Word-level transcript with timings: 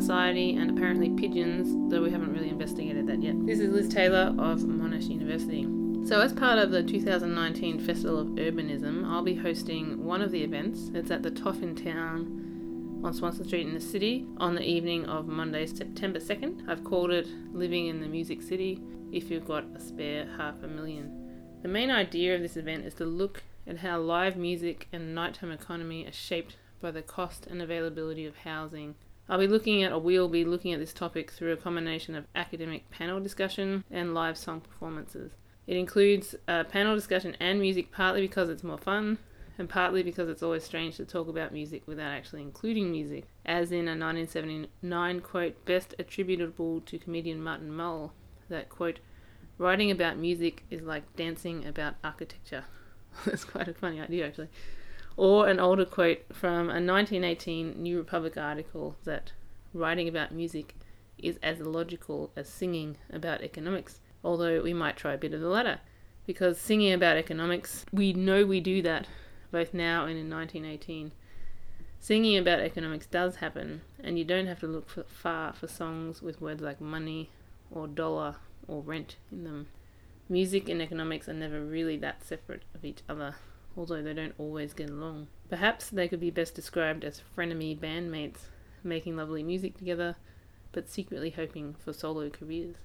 Society, 0.00 0.56
and 0.56 0.70
apparently 0.70 1.10
pigeons, 1.10 1.92
though 1.92 2.00
we 2.00 2.10
haven't 2.10 2.32
really 2.32 2.48
investigated 2.48 3.06
that 3.06 3.22
yet. 3.22 3.34
This 3.44 3.60
is 3.60 3.70
Liz 3.70 3.86
Taylor 3.86 4.34
of 4.38 4.60
Monash 4.60 5.10
University. 5.10 5.64
So, 6.08 6.22
as 6.22 6.32
part 6.32 6.58
of 6.58 6.70
the 6.70 6.82
2019 6.82 7.80
Festival 7.80 8.18
of 8.18 8.28
Urbanism, 8.28 9.06
I'll 9.06 9.22
be 9.22 9.34
hosting 9.34 10.02
one 10.02 10.22
of 10.22 10.30
the 10.30 10.42
events. 10.42 10.90
It's 10.94 11.10
at 11.10 11.22
the 11.22 11.30
Toff 11.30 11.62
in 11.62 11.76
Town 11.76 13.02
on 13.04 13.12
Swanston 13.12 13.46
Street 13.46 13.66
in 13.66 13.74
the 13.74 13.80
city 13.80 14.24
on 14.38 14.54
the 14.54 14.66
evening 14.66 15.04
of 15.04 15.26
Monday, 15.26 15.66
September 15.66 16.18
2nd. 16.18 16.66
I've 16.66 16.82
called 16.82 17.10
it 17.10 17.28
Living 17.52 17.88
in 17.88 18.00
the 18.00 18.08
Music 18.08 18.40
City 18.40 18.80
if 19.12 19.30
you've 19.30 19.46
got 19.46 19.64
a 19.76 19.80
spare 19.80 20.26
half 20.38 20.62
a 20.62 20.66
million. 20.66 21.58
The 21.60 21.68
main 21.68 21.90
idea 21.90 22.34
of 22.34 22.40
this 22.40 22.56
event 22.56 22.86
is 22.86 22.94
to 22.94 23.04
look 23.04 23.42
at 23.66 23.80
how 23.80 23.98
live 23.98 24.38
music 24.38 24.88
and 24.94 25.14
nighttime 25.14 25.52
economy 25.52 26.06
are 26.06 26.12
shaped 26.12 26.56
by 26.80 26.90
the 26.90 27.02
cost 27.02 27.46
and 27.46 27.60
availability 27.60 28.24
of 28.24 28.38
housing. 28.38 28.94
I'll 29.30 29.38
be 29.38 29.46
looking 29.46 29.84
at, 29.84 29.92
or 29.92 30.00
we'll 30.00 30.28
be 30.28 30.44
looking 30.44 30.72
at 30.72 30.80
this 30.80 30.92
topic 30.92 31.30
through 31.30 31.52
a 31.52 31.56
combination 31.56 32.16
of 32.16 32.26
academic 32.34 32.90
panel 32.90 33.20
discussion 33.20 33.84
and 33.88 34.12
live 34.12 34.36
song 34.36 34.60
performances. 34.60 35.30
It 35.68 35.76
includes 35.76 36.34
a 36.48 36.64
panel 36.64 36.96
discussion 36.96 37.36
and 37.38 37.60
music 37.60 37.92
partly 37.92 38.22
because 38.22 38.48
it's 38.48 38.64
more 38.64 38.76
fun, 38.76 39.18
and 39.56 39.68
partly 39.68 40.02
because 40.02 40.28
it's 40.28 40.42
always 40.42 40.64
strange 40.64 40.96
to 40.96 41.04
talk 41.04 41.28
about 41.28 41.52
music 41.52 41.84
without 41.86 42.10
actually 42.10 42.42
including 42.42 42.90
music, 42.90 43.28
as 43.46 43.70
in 43.70 43.86
a 43.86 43.94
1979 43.94 45.20
quote 45.20 45.64
best 45.64 45.94
attributable 46.00 46.80
to 46.80 46.98
comedian 46.98 47.40
Martin 47.40 47.72
Mull 47.72 48.12
that 48.48 48.68
quote, 48.68 48.98
writing 49.58 49.92
about 49.92 50.18
music 50.18 50.64
is 50.70 50.82
like 50.82 51.04
dancing 51.14 51.64
about 51.66 51.94
architecture. 52.02 52.64
That's 53.24 53.44
quite 53.44 53.68
a 53.68 53.74
funny 53.74 54.00
idea 54.00 54.26
actually. 54.26 54.48
Or 55.20 55.48
an 55.48 55.60
older 55.60 55.84
quote 55.84 56.24
from 56.32 56.70
a 56.70 56.80
1918 56.80 57.82
New 57.82 57.98
Republic 57.98 58.38
article 58.38 58.96
that 59.04 59.32
writing 59.74 60.08
about 60.08 60.32
music 60.32 60.74
is 61.18 61.38
as 61.42 61.60
illogical 61.60 62.30
as 62.34 62.48
singing 62.48 62.96
about 63.12 63.42
economics 63.42 64.00
although 64.22 64.60
we 64.62 64.74
might 64.74 64.96
try 64.96 65.12
a 65.14 65.18
bit 65.18 65.34
of 65.34 65.40
the 65.40 65.48
latter. 65.48 65.80
Because 66.26 66.58
singing 66.58 66.92
about 66.92 67.16
economics, 67.16 67.84
we 67.92 68.12
know 68.12 68.44
we 68.44 68.60
do 68.60 68.82
that 68.82 69.06
both 69.50 69.74
now 69.74 70.06
and 70.06 70.18
in 70.18 70.30
1918. 70.30 71.12
Singing 71.98 72.38
about 72.38 72.60
economics 72.60 73.06
does 73.06 73.36
happen, 73.36 73.82
and 74.02 74.18
you 74.18 74.24
don't 74.24 74.46
have 74.46 74.60
to 74.60 74.66
look 74.66 74.88
for, 74.88 75.04
far 75.04 75.52
for 75.52 75.66
songs 75.66 76.22
with 76.22 76.40
words 76.40 76.62
like 76.62 76.80
money 76.80 77.30
or 77.70 77.86
dollar 77.86 78.36
or 78.68 78.80
rent 78.80 79.16
in 79.30 79.44
them. 79.44 79.68
Music 80.28 80.68
and 80.68 80.80
economics 80.80 81.28
are 81.28 81.34
never 81.34 81.60
really 81.60 81.96
that 81.96 82.24
separate 82.24 82.62
of 82.74 82.84
each 82.84 83.00
other, 83.08 83.34
although 83.76 84.02
they 84.02 84.14
don't 84.14 84.34
always 84.38 84.72
get 84.72 84.90
along. 84.90 85.28
Perhaps 85.48 85.90
they 85.90 86.08
could 86.08 86.20
be 86.20 86.30
best 86.30 86.54
described 86.54 87.04
as 87.04 87.22
frenemy 87.36 87.78
bandmates, 87.78 88.48
making 88.84 89.16
lovely 89.16 89.42
music 89.42 89.76
together, 89.76 90.16
but 90.72 90.88
secretly 90.88 91.30
hoping 91.30 91.74
for 91.74 91.92
solo 91.92 92.30
careers. 92.30 92.76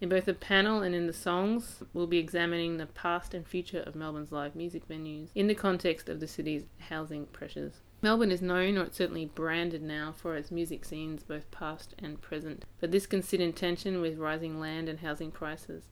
In 0.00 0.08
both 0.08 0.24
the 0.24 0.34
panel 0.34 0.80
and 0.80 0.94
in 0.94 1.06
the 1.06 1.12
songs, 1.12 1.82
we'll 1.92 2.06
be 2.06 2.18
examining 2.18 2.78
the 2.78 2.86
past 2.86 3.34
and 3.34 3.46
future 3.46 3.80
of 3.80 3.94
Melbourne's 3.94 4.32
live 4.32 4.56
music 4.56 4.88
venues 4.88 5.28
in 5.34 5.46
the 5.46 5.54
context 5.54 6.08
of 6.08 6.20
the 6.20 6.26
city's 6.26 6.64
housing 6.88 7.26
pressures. 7.26 7.82
Melbourne 8.00 8.30
is 8.30 8.40
known, 8.40 8.78
or 8.78 8.84
it's 8.84 8.96
certainly 8.96 9.26
branded 9.26 9.82
now, 9.82 10.14
for 10.16 10.34
its 10.34 10.50
music 10.50 10.86
scenes, 10.86 11.22
both 11.22 11.50
past 11.50 11.94
and 11.98 12.18
present, 12.22 12.64
but 12.80 12.92
this 12.92 13.06
can 13.06 13.22
sit 13.22 13.42
in 13.42 13.52
tension 13.52 14.00
with 14.00 14.16
rising 14.16 14.58
land 14.58 14.88
and 14.88 15.00
housing 15.00 15.30
prices, 15.30 15.84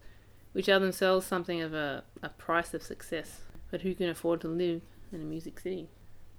which 0.53 0.71
are 0.71 0.79
themselves 0.79 1.27
something 1.27 1.61
of 1.61 1.75
a, 1.75 2.05
a 2.23 2.31
price 2.31 2.73
of 2.73 2.83
success. 2.83 3.43
But 3.71 3.83
who 3.83 3.95
can 3.95 4.09
afford 4.09 4.41
to 4.43 4.49
live 4.49 4.83
in 5.13 5.21
a 5.21 5.25
music 5.25 5.61
city? 5.61 5.89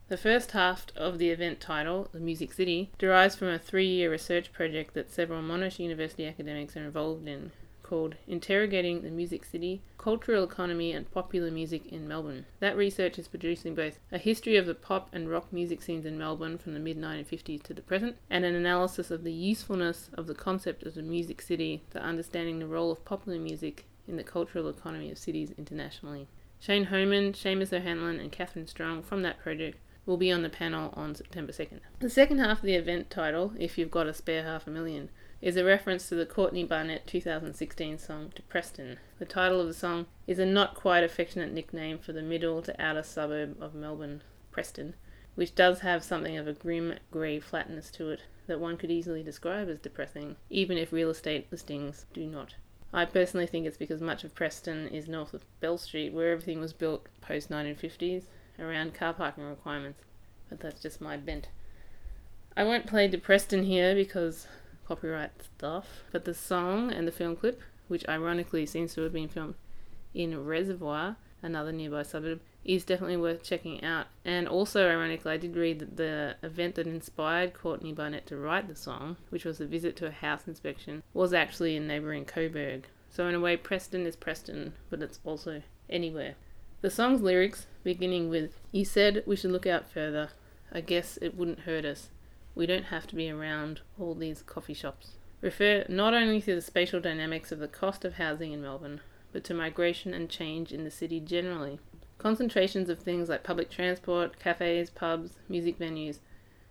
The 0.08 0.18
first 0.18 0.52
half 0.52 0.88
of 0.96 1.20
the 1.20 1.30
event 1.30 1.60
title, 1.60 2.10
The 2.12 2.20
Music 2.20 2.52
City, 2.52 2.90
derives 2.98 3.36
from 3.36 3.50
a 3.50 3.60
three 3.60 3.86
year 3.86 4.10
research 4.10 4.52
project 4.52 4.96
that 4.96 5.12
several 5.12 5.44
Monash 5.44 5.78
University 5.78 6.26
academics 6.26 6.76
are 6.76 6.86
involved 6.86 7.28
in 7.28 7.52
called 7.90 8.16
Interrogating 8.28 9.02
the 9.02 9.10
Music 9.10 9.44
City 9.44 9.82
Cultural 9.98 10.44
Economy 10.44 10.92
and 10.92 11.10
Popular 11.10 11.50
Music 11.50 11.88
in 11.88 12.08
Melbourne. 12.08 12.46
That 12.60 12.78
research 12.78 13.18
is 13.18 13.28
producing 13.28 13.74
both 13.74 13.98
a 14.12 14.20
history 14.20 14.58
of 14.58 14.68
the 14.68 14.76
pop 14.76 15.10
and 15.12 15.28
rock 15.28 15.52
music 15.52 15.82
scenes 15.82 16.06
in 16.06 16.16
Melbourne 16.16 16.60
from 16.60 16.76
the 16.76 16.80
mid 16.80 17.00
1950s 17.00 17.64
to 17.64 17.74
the 17.74 17.82
present, 17.82 18.18
and 18.30 18.46
an 18.46 18.54
analysis 18.54 19.10
of 19.10 19.24
the 19.24 19.34
usefulness 19.34 20.12
of 20.14 20.28
the 20.28 20.36
concept 20.36 20.84
of 20.84 20.94
the 20.94 21.02
music 21.02 21.42
city 21.42 21.84
to 21.90 22.00
understanding 22.00 22.60
the 22.60 22.68
role 22.68 22.92
of 22.92 23.06
popular 23.06 23.40
music 23.40 23.86
in 24.08 24.18
the 24.18 24.24
cultural 24.24 24.70
economy 24.70 25.10
of 25.12 25.18
cities 25.18 25.52
internationally. 25.58 26.28
Shane 26.62 26.86
Homan, 26.86 27.32
Seamus 27.32 27.72
O'Hanlon, 27.72 28.20
and 28.20 28.32
Catherine 28.32 28.68
Strong 28.68 29.04
from 29.04 29.22
that 29.22 29.40
project 29.40 29.78
will 30.06 30.18
be 30.18 30.32
on 30.32 30.42
the 30.42 30.50
panel 30.50 30.94
on 30.94 31.16
September 31.16 31.54
2nd. 31.54 31.80
The 32.00 32.10
second 32.10 32.40
half 32.40 32.58
of 32.58 32.64
the 32.64 32.76
event 32.76 33.10
title, 33.10 33.54
If 33.58 33.78
You've 33.78 33.92
Got 33.92 34.08
a 34.08 34.14
Spare 34.14 34.44
Half 34.44 34.68
a 34.68 34.70
Million, 34.70 35.10
is 35.42 35.56
a 35.56 35.64
reference 35.64 36.10
to 36.10 36.16
the 36.16 36.26
Courtney 36.26 36.66
Barnett 36.66 37.08
2016 37.08 37.98
song 37.98 38.34
Depreston. 38.36 38.98
The 39.20 39.26
title 39.26 39.62
of 39.62 39.68
the 39.68 39.74
song 39.74 40.08
is 40.28 40.38
a 40.38 40.46
not 40.46 40.76
quite 40.76 41.04
affectionate 41.04 41.54
nickname 41.54 41.98
for 41.98 42.12
the 42.12 42.22
middle 42.22 42.62
to 42.64 42.82
outer 42.82 43.04
suburb 43.04 43.56
of 43.62 43.74
Melbourne, 43.74 44.22
Preston, 44.52 44.96
which 45.36 45.56
does 45.56 45.80
have 45.80 46.04
something 46.04 46.38
of 46.38 46.46
a 46.46 46.54
grim 46.54 46.96
grey 47.10 47.40
flatness 47.40 47.90
to 47.92 48.10
it 48.10 48.24
that 48.48 48.60
one 48.60 48.76
could 48.76 48.92
easily 48.92 49.24
describe 49.24 49.70
as 49.70 49.80
depressing, 49.80 50.36
even 50.50 50.78
if 50.78 50.92
real 50.92 51.12
estate 51.12 51.48
listings 51.52 52.06
do 52.14 52.26
not. 52.26 52.56
I 52.92 53.06
personally 53.06 53.46
think 53.46 53.68
it's 53.68 53.78
because 53.78 54.02
much 54.02 54.24
of 54.24 54.34
Preston 54.34 54.88
is 54.88 55.08
north 55.08 55.34
of 55.34 55.46
Bell 55.60 55.78
Street, 55.78 56.12
where 56.12 56.32
everything 56.32 56.60
was 56.60 56.74
built 56.74 57.08
post 57.22 57.50
1950s, 57.50 58.24
around 58.60 58.94
car 58.94 59.14
parking 59.14 59.44
requirements, 59.44 60.04
but 60.50 60.60
that's 60.60 60.82
just 60.82 61.00
my 61.00 61.16
bent. 61.16 61.50
I 62.58 62.64
won't 62.64 62.88
play 62.88 63.08
Depreston 63.08 63.66
here 63.66 63.94
because 63.94 64.48
copyright 64.88 65.32
stuff, 65.44 66.04
but 66.12 66.26
the 66.26 66.34
song 66.34 66.92
and 66.92 67.08
the 67.08 67.12
film 67.12 67.36
clip, 67.36 67.62
which 67.88 68.08
ironically 68.10 68.66
seems 68.66 68.96
to 68.96 69.02
have 69.02 69.14
been 69.14 69.30
filmed 69.30 69.56
in 70.14 70.46
Reservoir, 70.46 71.16
another 71.44 71.72
nearby 71.72 72.02
suburb, 72.04 72.42
is 72.66 72.86
definitely 72.86 73.18
worth 73.18 73.44
checking 73.44 73.84
out. 73.84 74.08
And 74.26 74.48
also, 74.48 74.90
ironically, 74.90 75.32
I 75.32 75.38
did 75.38 75.56
read 75.56 75.80
that 75.80 75.98
the 75.98 76.36
event 76.44 76.76
that 76.76 76.88
inspired 76.88 77.54
Courtney 77.54 77.94
Barnett 77.94 78.28
to 78.28 78.38
write 78.38 78.68
the 78.68 78.76
song, 78.76 79.18
which 79.30 79.46
was 79.46 79.60
a 79.60 79.66
visit 79.66 79.96
to 79.98 80.08
a 80.08 80.12
house 80.12 80.48
inspection, 80.48 81.04
was 81.14 81.34
actually 81.34 81.76
in 81.76 81.88
neighbouring 81.88 82.26
Coburg. 82.26 82.86
So, 83.10 83.28
in 83.28 83.36
a 83.36 83.40
way, 83.40 83.58
Preston 83.58 84.06
is 84.06 84.16
Preston, 84.16 84.74
but 84.90 85.02
it's 85.02 85.20
also 85.24 85.64
anywhere. 85.90 86.36
The 86.82 86.90
song's 86.90 87.22
lyrics, 87.22 87.66
beginning 87.84 88.30
with, 88.30 88.60
You 88.72 88.86
said 88.86 89.24
we 89.26 89.36
should 89.36 89.52
look 89.52 89.66
out 89.66 89.90
further. 89.90 90.30
I 90.72 90.82
guess 90.82 91.18
it 91.22 91.36
wouldn't 91.36 91.62
hurt 91.62 91.86
us. 91.86 92.10
We 92.56 92.66
don't 92.66 92.86
have 92.86 93.08
to 93.08 93.16
be 93.16 93.30
around 93.30 93.82
all 94.00 94.14
these 94.14 94.44
coffee 94.44 94.74
shops. 94.74 95.14
Refer 95.42 95.86
not 95.90 96.14
only 96.14 96.42
to 96.42 96.56
the 96.56 96.62
spatial 96.62 97.00
dynamics 97.00 97.52
of 97.52 97.60
the 97.60 97.68
cost 97.68 98.06
of 98.06 98.16
housing 98.16 98.52
in 98.52 98.62
Melbourne, 98.62 99.02
but 99.32 99.44
to 99.46 99.54
migration 99.54 100.14
and 100.14 100.30
change 100.30 100.72
in 100.72 100.84
the 100.84 100.92
city 100.92 101.20
generally. 101.20 101.80
Concentrations 102.20 102.90
of 102.90 103.00
things 103.00 103.30
like 103.30 103.44
public 103.44 103.72
transport, 103.72 104.38
cafes, 104.40 104.92
pubs, 104.92 105.32
music 105.50 105.80
venues 105.80 106.20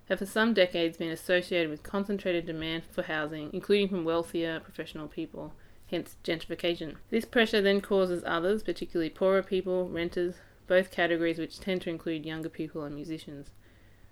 have 0.09 0.21
for 0.21 0.27
some 0.27 0.55
decades 0.55 0.97
been 0.97 1.11
associated 1.11 1.69
with 1.69 1.83
concentrated 1.83 2.47
demand 2.47 2.85
for 2.93 3.03
housing, 3.03 3.51
including 3.53 3.89
from 3.89 4.05
wealthier 4.05 4.61
professional 4.61 5.09
people 5.09 5.53
hence 5.91 6.17
gentrification. 6.23 6.97
This 7.11 7.25
pressure 7.25 7.63
then 7.63 7.81
causes 7.81 8.23
others, 8.27 8.63
particularly 8.63 9.11
poorer 9.11 9.43
people, 9.43 9.89
renters, 9.89 10.37
both 10.67 10.91
categories 10.91 11.39
which 11.39 11.61
tend 11.61 11.83
to 11.83 11.91
include 11.91 12.27
younger 12.27 12.51
people 12.51 12.85
and 12.85 12.95
musicians, 12.95 13.51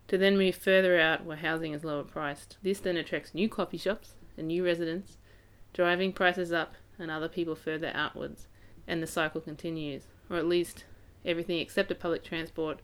to 0.08 0.16
then 0.16 0.38
move 0.38 0.54
further 0.54 0.98
out 0.98 1.24
where 1.24 1.36
housing 1.36 1.74
is 1.74 1.84
lower 1.84 2.04
priced. 2.04 2.56
This 2.62 2.80
then 2.80 2.96
attracts 2.96 3.34
new 3.34 3.48
coffee 3.48 3.76
shops 3.76 4.14
and 4.38 4.48
new 4.48 4.64
residents, 4.64 5.18
driving 5.74 6.12
prices 6.12 6.52
up 6.52 6.74
and 6.98 7.10
other 7.10 7.28
people 7.28 7.54
further 7.54 7.92
outwards, 7.94 8.48
and 8.88 9.02
the 9.02 9.06
cycle 9.06 9.42
continues, 9.42 10.04
or 10.30 10.38
at 10.38 10.46
least 10.46 10.84
everything 11.26 11.58
except 11.58 11.90
a 11.90 11.94
public 11.94 12.24
transport. 12.24 12.80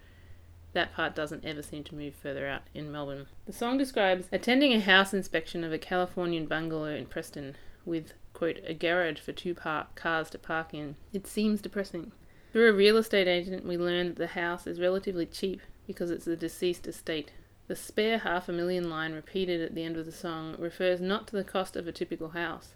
That 0.73 0.95
part 0.95 1.15
doesn't 1.15 1.45
ever 1.45 1.63
seem 1.63 1.85
to 1.85 1.95
move 1.95 2.15
further 2.15 2.47
out 2.47 2.63
in 2.75 2.91
Melbourne. 2.91 3.27
The 3.47 3.53
song 3.53 3.79
describes 3.79 4.29
attending 4.33 4.73
a 4.73 4.81
house 4.81 5.15
inspection 5.15 5.65
of 5.65 5.73
a 5.73 5.79
Californian 5.79 6.47
bungalow 6.47 6.95
in 6.95 7.07
Preston 7.07 7.57
with 7.85 8.15
quote, 8.33 8.59
a 8.67 8.75
garage 8.75 9.21
for 9.21 9.33
two 9.33 9.55
park 9.55 9.95
cars 9.95 10.31
to 10.31 10.39
park 10.39 10.75
in. 10.75 10.97
It 11.13 11.27
seems 11.27 11.61
depressing. 11.61 12.13
Through 12.53 12.71
a 12.71 12.75
real 12.75 12.97
estate 12.97 13.29
agent, 13.29 13.65
we 13.65 13.77
learn 13.77 14.09
that 14.09 14.17
the 14.17 14.27
house 14.29 14.67
is 14.67 14.81
relatively 14.81 15.27
cheap 15.27 15.61
because 15.87 16.11
it's 16.11 16.27
a 16.27 16.37
deceased 16.37 16.87
estate. 16.87 17.33
The 17.69 17.77
spare 17.77 18.19
half 18.19 18.49
a 18.49 18.53
million 18.53 18.91
line 18.91 19.13
repeated 19.13 19.61
at 19.61 19.75
the 19.75 19.85
end 19.85 19.97
of 19.97 20.07
the 20.07 20.13
song 20.13 20.57
refers 20.59 21.01
not 21.01 21.27
to 21.29 21.37
the 21.37 21.45
cost 21.45 21.77
of 21.77 21.87
a 21.87 21.93
typical 21.93 22.31
house, 22.31 22.75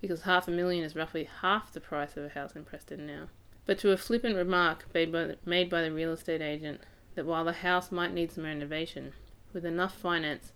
because 0.00 0.22
half 0.22 0.48
a 0.48 0.50
million 0.50 0.84
is 0.84 0.96
roughly 0.96 1.28
half 1.42 1.72
the 1.72 1.80
price 1.80 2.16
of 2.16 2.24
a 2.24 2.30
house 2.30 2.56
in 2.56 2.64
Preston 2.64 3.06
now, 3.06 3.28
but 3.66 3.78
to 3.78 3.92
a 3.92 3.96
flippant 3.96 4.36
remark 4.36 4.86
made 4.92 5.10
by 5.10 5.24
the, 5.24 5.38
made 5.44 5.70
by 5.70 5.82
the 5.82 5.92
real 5.92 6.12
estate 6.12 6.42
agent 6.42 6.80
that 7.14 7.26
while 7.26 7.44
the 7.44 7.52
house 7.52 7.90
might 7.90 8.12
need 8.12 8.32
some 8.32 8.44
renovation, 8.44 9.12
with 9.52 9.64
enough 9.64 9.94
finance, 9.94 10.52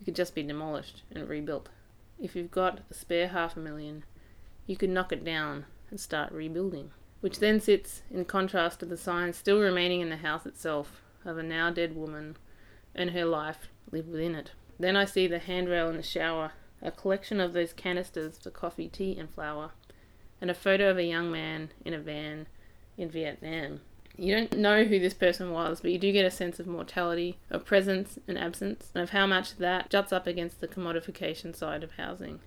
it 0.00 0.04
could 0.04 0.14
just 0.14 0.34
be 0.34 0.42
demolished 0.42 1.02
and 1.10 1.28
rebuilt. 1.28 1.68
If 2.20 2.34
you've 2.34 2.50
got 2.50 2.80
a 2.90 2.94
spare 2.94 3.28
half 3.28 3.56
a 3.56 3.60
million, 3.60 4.04
you 4.66 4.76
could 4.76 4.90
knock 4.90 5.12
it 5.12 5.24
down 5.24 5.66
and 5.90 6.00
start 6.00 6.32
rebuilding. 6.32 6.92
Which 7.20 7.40
then 7.40 7.60
sits 7.60 8.02
in 8.10 8.24
contrast 8.24 8.80
to 8.80 8.86
the 8.86 8.96
signs 8.96 9.36
still 9.36 9.60
remaining 9.60 10.00
in 10.00 10.10
the 10.10 10.16
house 10.16 10.46
itself 10.46 11.02
of 11.24 11.38
a 11.38 11.42
now 11.42 11.70
dead 11.70 11.96
woman 11.96 12.36
and 12.94 13.10
her 13.10 13.24
life 13.24 13.68
lived 13.90 14.10
within 14.10 14.34
it. 14.34 14.52
Then 14.78 14.96
I 14.96 15.04
see 15.04 15.26
the 15.26 15.38
handrail 15.38 15.88
in 15.88 15.96
the 15.96 16.02
shower, 16.02 16.52
a 16.82 16.90
collection 16.90 17.40
of 17.40 17.52
those 17.52 17.72
canisters 17.72 18.38
for 18.38 18.50
coffee, 18.50 18.88
tea, 18.88 19.18
and 19.18 19.30
flour, 19.30 19.72
and 20.40 20.50
a 20.50 20.54
photo 20.54 20.90
of 20.90 20.98
a 20.98 21.04
young 21.04 21.30
man 21.30 21.70
in 21.84 21.94
a 21.94 21.98
van 21.98 22.46
in 22.96 23.10
Vietnam. 23.10 23.80
You 24.18 24.34
don't 24.34 24.56
know 24.56 24.84
who 24.84 24.98
this 24.98 25.12
person 25.12 25.50
was, 25.50 25.80
but 25.80 25.90
you 25.90 25.98
do 25.98 26.10
get 26.10 26.24
a 26.24 26.30
sense 26.30 26.58
of 26.58 26.66
mortality, 26.66 27.38
of 27.50 27.66
presence 27.66 28.18
and 28.26 28.38
absence, 28.38 28.90
and 28.94 29.02
of 29.02 29.10
how 29.10 29.26
much 29.26 29.56
that 29.58 29.90
juts 29.90 30.10
up 30.12 30.26
against 30.26 30.60
the 30.60 30.68
commodification 30.68 31.54
side 31.54 31.84
of 31.84 31.92
housing. 31.92 32.40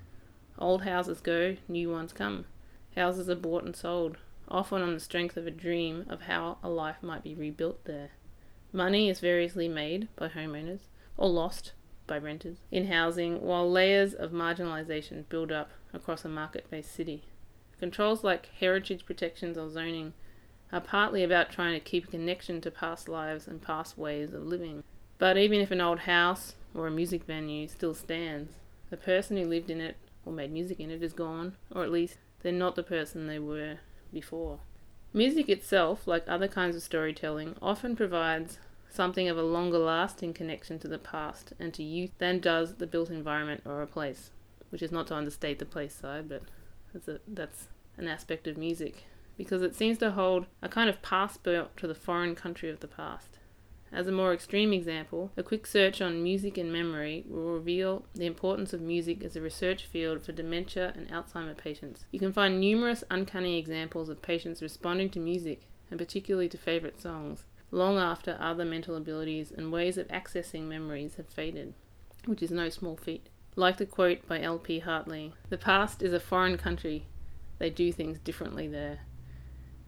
Old 0.57 0.83
houses 0.83 1.21
go, 1.21 1.57
new 1.67 1.91
ones 1.91 2.11
come. 2.11 2.45
Houses 2.95 3.29
are 3.29 3.35
bought 3.35 3.63
and 3.63 3.75
sold, 3.75 4.17
often 4.49 4.81
on 4.81 4.95
the 4.95 4.99
strength 4.99 5.37
of 5.37 5.45
a 5.45 5.51
dream 5.51 6.05
of 6.09 6.21
how 6.21 6.57
a 6.63 6.69
life 6.69 7.03
might 7.03 7.23
be 7.23 7.35
rebuilt 7.35 7.85
there. 7.85 8.09
Money 8.73 9.07
is 9.07 9.19
variously 9.19 9.67
made 9.67 10.07
by 10.15 10.27
homeowners, 10.27 10.81
or 11.17 11.29
lost 11.29 11.73
by 12.07 12.17
renters, 12.17 12.57
in 12.71 12.87
housing, 12.87 13.41
while 13.41 13.69
layers 13.69 14.15
of 14.15 14.31
marginalisation 14.31 15.29
build 15.29 15.51
up 15.51 15.69
across 15.93 16.25
a 16.25 16.29
market 16.29 16.69
based 16.71 16.93
city. 16.93 17.23
Controls 17.79 18.23
like 18.23 18.49
heritage 18.59 19.05
protections 19.05 19.57
or 19.57 19.69
zoning 19.69 20.13
are 20.71 20.81
partly 20.81 21.23
about 21.23 21.51
trying 21.51 21.73
to 21.73 21.79
keep 21.79 22.07
a 22.07 22.11
connection 22.11 22.61
to 22.61 22.69
past 22.69 23.07
lives 23.07 23.47
and 23.47 23.61
past 23.61 23.97
ways 23.97 24.33
of 24.33 24.45
living. 24.45 24.83
But 25.17 25.37
even 25.37 25.59
if 25.61 25.71
an 25.71 25.81
old 25.81 25.99
house 25.99 26.55
or 26.73 26.87
a 26.87 26.91
music 26.91 27.23
venue 27.23 27.67
still 27.67 27.93
stands, 27.93 28.53
the 28.89 28.97
person 28.97 29.37
who 29.37 29.45
lived 29.45 29.69
in 29.69 29.81
it 29.81 29.97
or 30.25 30.33
made 30.33 30.51
music 30.51 30.79
in 30.79 30.91
it 30.91 31.01
is 31.01 31.13
gone, 31.13 31.55
or 31.71 31.83
at 31.83 31.91
least 31.91 32.17
they're 32.41 32.51
not 32.51 32.75
the 32.75 32.83
person 32.83 33.27
they 33.27 33.39
were 33.39 33.77
before. 34.13 34.59
Music 35.13 35.49
itself, 35.49 36.07
like 36.07 36.23
other 36.27 36.47
kinds 36.47 36.75
of 36.75 36.83
storytelling, 36.83 37.55
often 37.61 37.95
provides 37.95 38.59
something 38.89 39.27
of 39.27 39.37
a 39.37 39.43
longer 39.43 39.77
lasting 39.77 40.33
connection 40.33 40.79
to 40.79 40.87
the 40.87 40.99
past 40.99 41.53
and 41.59 41.73
to 41.73 41.83
youth 41.83 42.11
than 42.17 42.39
does 42.39 42.75
the 42.75 42.87
built 42.87 43.09
environment 43.09 43.61
or 43.65 43.81
a 43.81 43.87
place, 43.87 44.31
which 44.69 44.81
is 44.81 44.91
not 44.91 45.07
to 45.07 45.15
understate 45.15 45.59
the 45.59 45.65
place 45.65 45.95
side, 45.95 46.27
but 46.29 46.43
that's, 46.93 47.07
a, 47.07 47.19
that's 47.27 47.67
an 47.97 48.07
aspect 48.07 48.47
of 48.47 48.57
music 48.57 49.03
because 49.37 49.61
it 49.61 49.75
seems 49.75 49.97
to 49.97 50.11
hold 50.11 50.45
a 50.61 50.67
kind 50.67 50.89
of 50.89 51.01
passport 51.01 51.75
to 51.77 51.87
the 51.87 51.95
foreign 51.95 52.35
country 52.35 52.69
of 52.69 52.81
the 52.81 52.87
past. 52.87 53.39
As 53.91 54.05
a 54.05 54.11
more 54.11 54.33
extreme 54.33 54.71
example, 54.71 55.31
a 55.35 55.41
quick 55.41 55.65
search 55.65 55.99
on 56.01 56.21
music 56.21 56.57
and 56.57 56.71
memory 56.71 57.23
will 57.27 57.53
reveal 57.53 58.05
the 58.13 58.27
importance 58.27 58.71
of 58.71 58.81
music 58.81 59.23
as 59.23 59.35
a 59.35 59.41
research 59.41 59.85
field 59.85 60.21
for 60.21 60.31
dementia 60.31 60.93
and 60.95 61.09
Alzheimer 61.09 61.57
patients. 61.57 62.05
You 62.11 62.19
can 62.19 62.31
find 62.31 62.59
numerous 62.59 63.03
uncanny 63.09 63.57
examples 63.57 64.09
of 64.09 64.21
patients 64.21 64.61
responding 64.61 65.09
to 65.11 65.19
music, 65.19 65.61
and 65.89 65.97
particularly 65.97 66.49
to 66.49 66.57
favourite 66.57 67.01
songs, 67.01 67.45
long 67.71 67.97
after 67.97 68.37
other 68.39 68.65
mental 68.65 68.95
abilities 68.95 69.51
and 69.51 69.71
ways 69.71 69.97
of 69.97 70.07
accessing 70.09 70.63
memories 70.63 71.15
have 71.15 71.27
faded, 71.27 71.73
which 72.25 72.43
is 72.43 72.51
no 72.51 72.69
small 72.69 72.95
feat. 72.95 73.29
Like 73.55 73.77
the 73.77 73.85
quote 73.85 74.27
by 74.27 74.41
L.P. 74.41 74.79
Hartley 74.79 75.33
The 75.49 75.57
past 75.57 76.01
is 76.01 76.13
a 76.13 76.19
foreign 76.19 76.57
country, 76.57 77.05
they 77.57 77.69
do 77.69 77.91
things 77.91 78.19
differently 78.19 78.67
there 78.67 78.99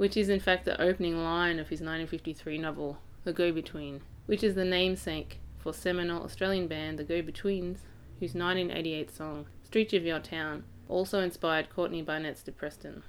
which 0.02 0.18
is 0.18 0.30
in 0.30 0.40
fact 0.40 0.66
the 0.66 0.82
opening 0.82 1.16
line 1.16 1.60
of 1.60 1.70
his 1.70 1.80
1953 1.80 2.58
novel, 2.58 2.98
The 3.24 3.32
Go 3.32 3.52
Between, 3.52 4.02
which 4.26 4.44
is 4.44 4.56
the 4.56 4.66
namesake 4.66 5.40
for 5.60 5.74
seminal 5.74 6.24
Australian 6.24 6.68
band 6.68 6.98
The 6.98 7.04
Go 7.04 7.22
Betweens, 7.22 7.82
whose 8.20 8.34
1988 8.34 9.12
song, 9.12 9.46
Streets 9.64 9.94
of 9.94 10.04
Your 10.04 10.18
Town, 10.18 10.64
also 10.90 11.20
inspired 11.20 11.70
Courtney 11.70 12.02
Barnett's 12.02 12.42
Depreston. 12.42 13.04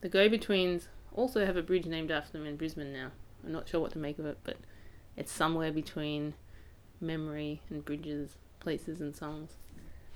The 0.00 0.08
Go 0.08 0.30
Betweens 0.30 0.88
also 1.12 1.44
have 1.44 1.58
a 1.58 1.62
bridge 1.62 1.84
named 1.84 2.10
after 2.10 2.32
them 2.32 2.46
in 2.46 2.56
Brisbane 2.56 2.90
now. 2.90 3.10
I'm 3.44 3.52
not 3.52 3.68
sure 3.68 3.80
what 3.80 3.92
to 3.92 3.98
make 3.98 4.18
of 4.18 4.24
it, 4.24 4.38
but 4.44 4.56
it's 5.18 5.30
somewhere 5.30 5.72
between 5.72 6.32
memory 7.02 7.60
and 7.68 7.84
bridges, 7.84 8.36
places, 8.60 9.02
and 9.02 9.14
songs. 9.14 9.58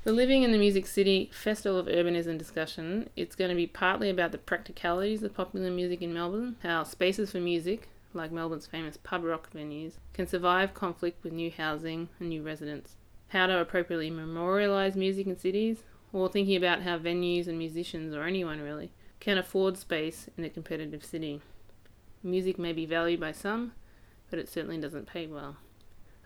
The 0.04 0.12
Living 0.12 0.44
in 0.44 0.52
the 0.52 0.58
Music 0.58 0.86
City 0.86 1.28
Festival 1.32 1.76
of 1.76 1.86
Urbanism 1.86 2.38
discussion, 2.38 3.10
it's 3.16 3.34
going 3.34 3.48
to 3.48 3.56
be 3.56 3.66
partly 3.66 4.08
about 4.08 4.30
the 4.30 4.38
practicalities 4.38 5.24
of 5.24 5.34
popular 5.34 5.72
music 5.72 6.00
in 6.00 6.14
Melbourne, 6.14 6.54
how 6.62 6.84
spaces 6.84 7.32
for 7.32 7.40
music, 7.40 7.88
like 8.14 8.30
Melbourne's 8.30 8.68
famous 8.68 8.96
pub 8.96 9.24
rock 9.24 9.50
venues, 9.52 9.94
can 10.14 10.28
survive 10.28 10.72
conflict 10.72 11.24
with 11.24 11.32
new 11.32 11.50
housing 11.50 12.08
and 12.20 12.28
new 12.28 12.44
residents, 12.44 12.94
how 13.30 13.48
to 13.48 13.58
appropriately 13.58 14.08
memorialise 14.08 14.94
music 14.94 15.26
in 15.26 15.36
cities, 15.36 15.82
or 16.12 16.28
thinking 16.28 16.56
about 16.56 16.82
how 16.82 16.96
venues 16.96 17.48
and 17.48 17.58
musicians, 17.58 18.14
or 18.14 18.22
anyone 18.22 18.60
really, 18.60 18.92
can 19.18 19.36
afford 19.36 19.76
space 19.76 20.30
in 20.38 20.44
a 20.44 20.48
competitive 20.48 21.04
city. 21.04 21.42
Music 22.22 22.56
may 22.56 22.72
be 22.72 22.86
valued 22.86 23.18
by 23.18 23.32
some, 23.32 23.72
but 24.30 24.38
it 24.38 24.48
certainly 24.48 24.78
doesn't 24.78 25.08
pay 25.08 25.26
well. 25.26 25.56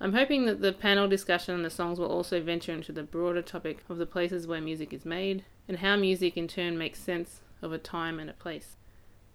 I'm 0.02 0.14
hoping 0.14 0.46
that 0.46 0.60
the 0.60 0.72
panel 0.72 1.06
discussion 1.06 1.54
and 1.54 1.64
the 1.64 1.70
songs 1.70 2.00
will 2.00 2.10
also 2.10 2.42
venture 2.42 2.72
into 2.72 2.90
the 2.90 3.04
broader 3.04 3.40
topic 3.40 3.84
of 3.88 3.98
the 3.98 4.04
places 4.04 4.48
where 4.48 4.60
music 4.60 4.92
is 4.92 5.04
made 5.04 5.44
and 5.68 5.78
how 5.78 5.94
music 5.94 6.36
in 6.36 6.48
turn 6.48 6.76
makes 6.76 6.98
sense 6.98 7.40
of 7.62 7.72
a 7.72 7.78
time 7.78 8.18
and 8.18 8.28
a 8.28 8.32
place 8.32 8.74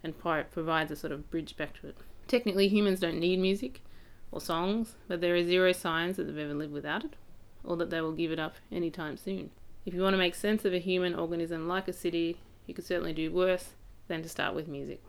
and 0.03 0.19
provides 0.19 0.91
a 0.91 0.97
sort 0.97 1.13
of 1.13 1.31
bridge 1.31 1.55
back 1.55 1.79
to 1.79 1.87
it. 1.87 1.95
Technically, 2.27 2.67
humans 2.67 2.99
don't 2.99 3.17
need 3.17 3.39
music 3.39 3.79
or 4.29 4.41
songs, 4.41 4.95
but 5.07 5.21
there 5.21 5.37
are 5.37 5.41
zero 5.41 5.71
signs 5.71 6.17
that 6.17 6.25
they've 6.25 6.37
ever 6.37 6.53
lived 6.53 6.73
without 6.73 7.05
it 7.05 7.15
or 7.63 7.77
that 7.77 7.89
they 7.89 8.01
will 8.01 8.11
give 8.11 8.33
it 8.33 8.39
up 8.39 8.55
anytime 8.69 9.15
soon. 9.15 9.51
If 9.85 9.93
you 9.93 10.01
want 10.01 10.15
to 10.15 10.17
make 10.17 10.35
sense 10.35 10.65
of 10.65 10.73
a 10.73 10.79
human 10.79 11.15
organism 11.15 11.69
like 11.69 11.87
a 11.87 11.93
city, 11.93 12.39
you 12.65 12.73
could 12.73 12.85
certainly 12.85 13.13
do 13.13 13.31
worse 13.31 13.69
than 14.09 14.21
to 14.21 14.27
start 14.27 14.53
with 14.53 14.67
music. 14.67 15.01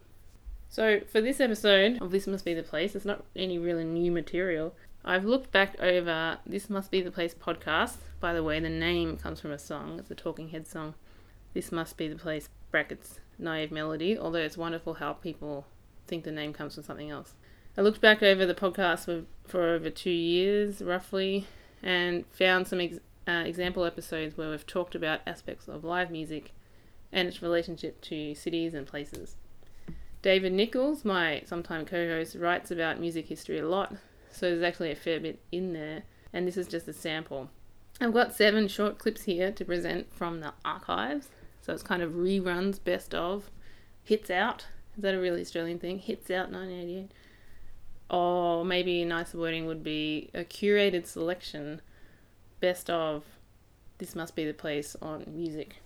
So, 0.69 1.01
for 1.11 1.21
this 1.21 1.41
episode 1.41 2.01
of 2.01 2.11
This 2.11 2.27
Must 2.27 2.45
Be 2.45 2.55
the 2.55 2.63
Place, 2.63 2.95
it's 2.95 3.07
not 3.07 3.25
any 3.35 3.59
really 3.59 3.85
new 3.85 4.13
material. 4.13 4.75
I've 5.11 5.25
looked 5.25 5.51
back 5.53 5.75
over 5.81 6.37
This 6.45 6.69
Must 6.69 6.91
Be 6.91 7.01
the 7.01 7.11
Place 7.11 7.35
podcast. 7.35 7.97
By 8.21 8.35
the 8.35 8.43
way, 8.43 8.61
the 8.61 8.69
name 8.69 9.17
comes 9.17 9.41
from 9.41 9.53
a 9.53 9.59
song, 9.59 9.99
it's 9.99 10.11
a 10.11 10.15
Talking 10.15 10.51
Head 10.51 10.67
song. 10.67 10.93
This 11.55 11.73
Must 11.73 11.97
Be 11.97 12.09
the 12.09 12.15
Place, 12.15 12.51
brackets, 12.71 13.19
naive 13.39 13.73
melody, 13.73 14.19
although 14.19 14.41
it's 14.41 14.59
wonderful 14.59 14.93
how 14.93 15.15
people 15.15 15.65
think 16.07 16.25
the 16.25 16.31
name 16.31 16.53
comes 16.53 16.75
from 16.75 16.85
something 16.85 17.09
else. 17.09 17.33
I 17.79 17.81
looked 17.81 18.03
back 18.03 18.23
over 18.23 18.45
the 18.45 18.55
podcast 18.55 19.07
for, 19.07 19.23
for 19.47 19.71
over 19.71 19.89
two 19.89 20.11
years, 20.11 20.83
roughly, 20.83 21.47
and 21.83 22.27
found 22.27 22.69
some 22.69 22.83
ex- 22.83 22.99
uh, 23.27 23.45
example 23.47 23.87
episodes 23.87 24.37
where 24.37 24.51
we've 24.51 24.67
talked 24.67 24.95
about 24.95 25.21
aspects 25.27 25.69
of 25.69 25.85
live 25.85 26.11
music 26.11 26.53
and 27.13 27.27
its 27.27 27.41
relationship 27.41 28.03
to 28.03 28.35
cities 28.35 28.75
and 28.75 28.87
places. 28.87 29.37
David 30.21 30.53
Nichols, 30.53 31.03
my 31.03 31.45
sometime 31.47 31.87
co 31.87 32.07
host, 32.07 32.35
writes 32.35 32.71
about 32.71 33.01
music 33.01 33.29
history 33.29 33.59
a 33.59 33.67
lot, 33.67 33.95
so 34.39 34.51
there's 34.51 34.63
actually 34.63 34.91
a 34.91 34.97
fair 34.97 35.21
bit 35.21 35.41
in 35.51 35.73
there, 35.73 36.03
and 36.33 36.47
this 36.47 36.57
is 36.57 36.69
just 36.69 36.89
a 36.89 36.93
sample. 36.93 37.51
I've 38.01 38.13
got 38.13 38.35
seven 38.35 38.69
short 38.69 38.99
clips 38.99 39.25
here 39.25 39.51
to 39.51 39.65
present 39.65 40.13
from 40.15 40.41
the 40.41 40.53
archives, 40.65 41.29
so 41.61 41.73
it's 41.73 41.83
kind 41.83 42.03
of 42.03 42.13
reruns, 42.13 42.83
best 42.83 43.15
of, 43.15 43.51
hits 44.05 44.31
out. 44.31 44.67
Is 44.97 45.03
that 45.03 45.15
a 45.15 45.21
really 45.21 45.41
Australian 45.41 45.79
thing? 45.79 45.99
Hits 45.99 46.31
out 46.31 46.51
1988. 46.51 47.11
Or 48.11 48.65
maybe 48.65 49.05
nicer 49.05 49.37
wording 49.37 49.67
would 49.67 49.83
be 49.83 50.31
a 50.33 50.45
curated 50.45 51.07
selection, 51.07 51.83
best 52.61 52.89
of. 52.89 53.25
This 53.99 54.15
must 54.15 54.37
be 54.37 54.47
the 54.47 54.55
place 54.55 54.97
on 55.03 55.25
music. 55.27 55.77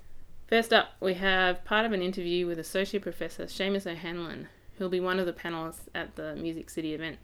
First 0.47 0.73
up, 0.73 0.91
we 1.01 1.15
have 1.15 1.65
part 1.65 1.87
of 1.87 1.93
an 1.93 2.03
interview 2.03 2.47
with 2.47 2.59
Associate 2.59 3.03
Professor 3.03 3.47
Seamus 3.47 3.91
O'Hanlon, 3.91 4.49
who'll 4.77 4.91
be 4.91 5.01
one 5.01 5.19
of 5.19 5.25
the 5.25 5.33
panelists 5.33 5.89
at 5.95 6.15
the 6.17 6.37
Music 6.37 6.69
City 6.69 6.93
event. 6.93 7.19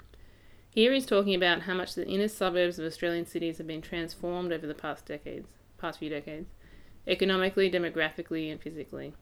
Here 0.71 0.93
he's 0.93 1.07
talking 1.07 1.35
about 1.35 1.63
how 1.63 1.75
much 1.75 1.95
the 1.95 2.07
inner 2.07 2.29
suburbs 2.29 2.79
of 2.79 2.85
Australian 2.85 3.27
cities 3.27 3.59
have 3.59 3.67
been 3.67 3.83
transformed 3.83 4.53
over 4.53 4.67
the 4.67 4.75
past 4.75 5.07
decades, 5.07 5.49
past 5.79 5.99
few 5.99 6.11
decades, 6.11 6.51
economically, 7.07 7.71
demographically, 7.71 8.51
and 8.51 8.61
physically. 8.61 9.15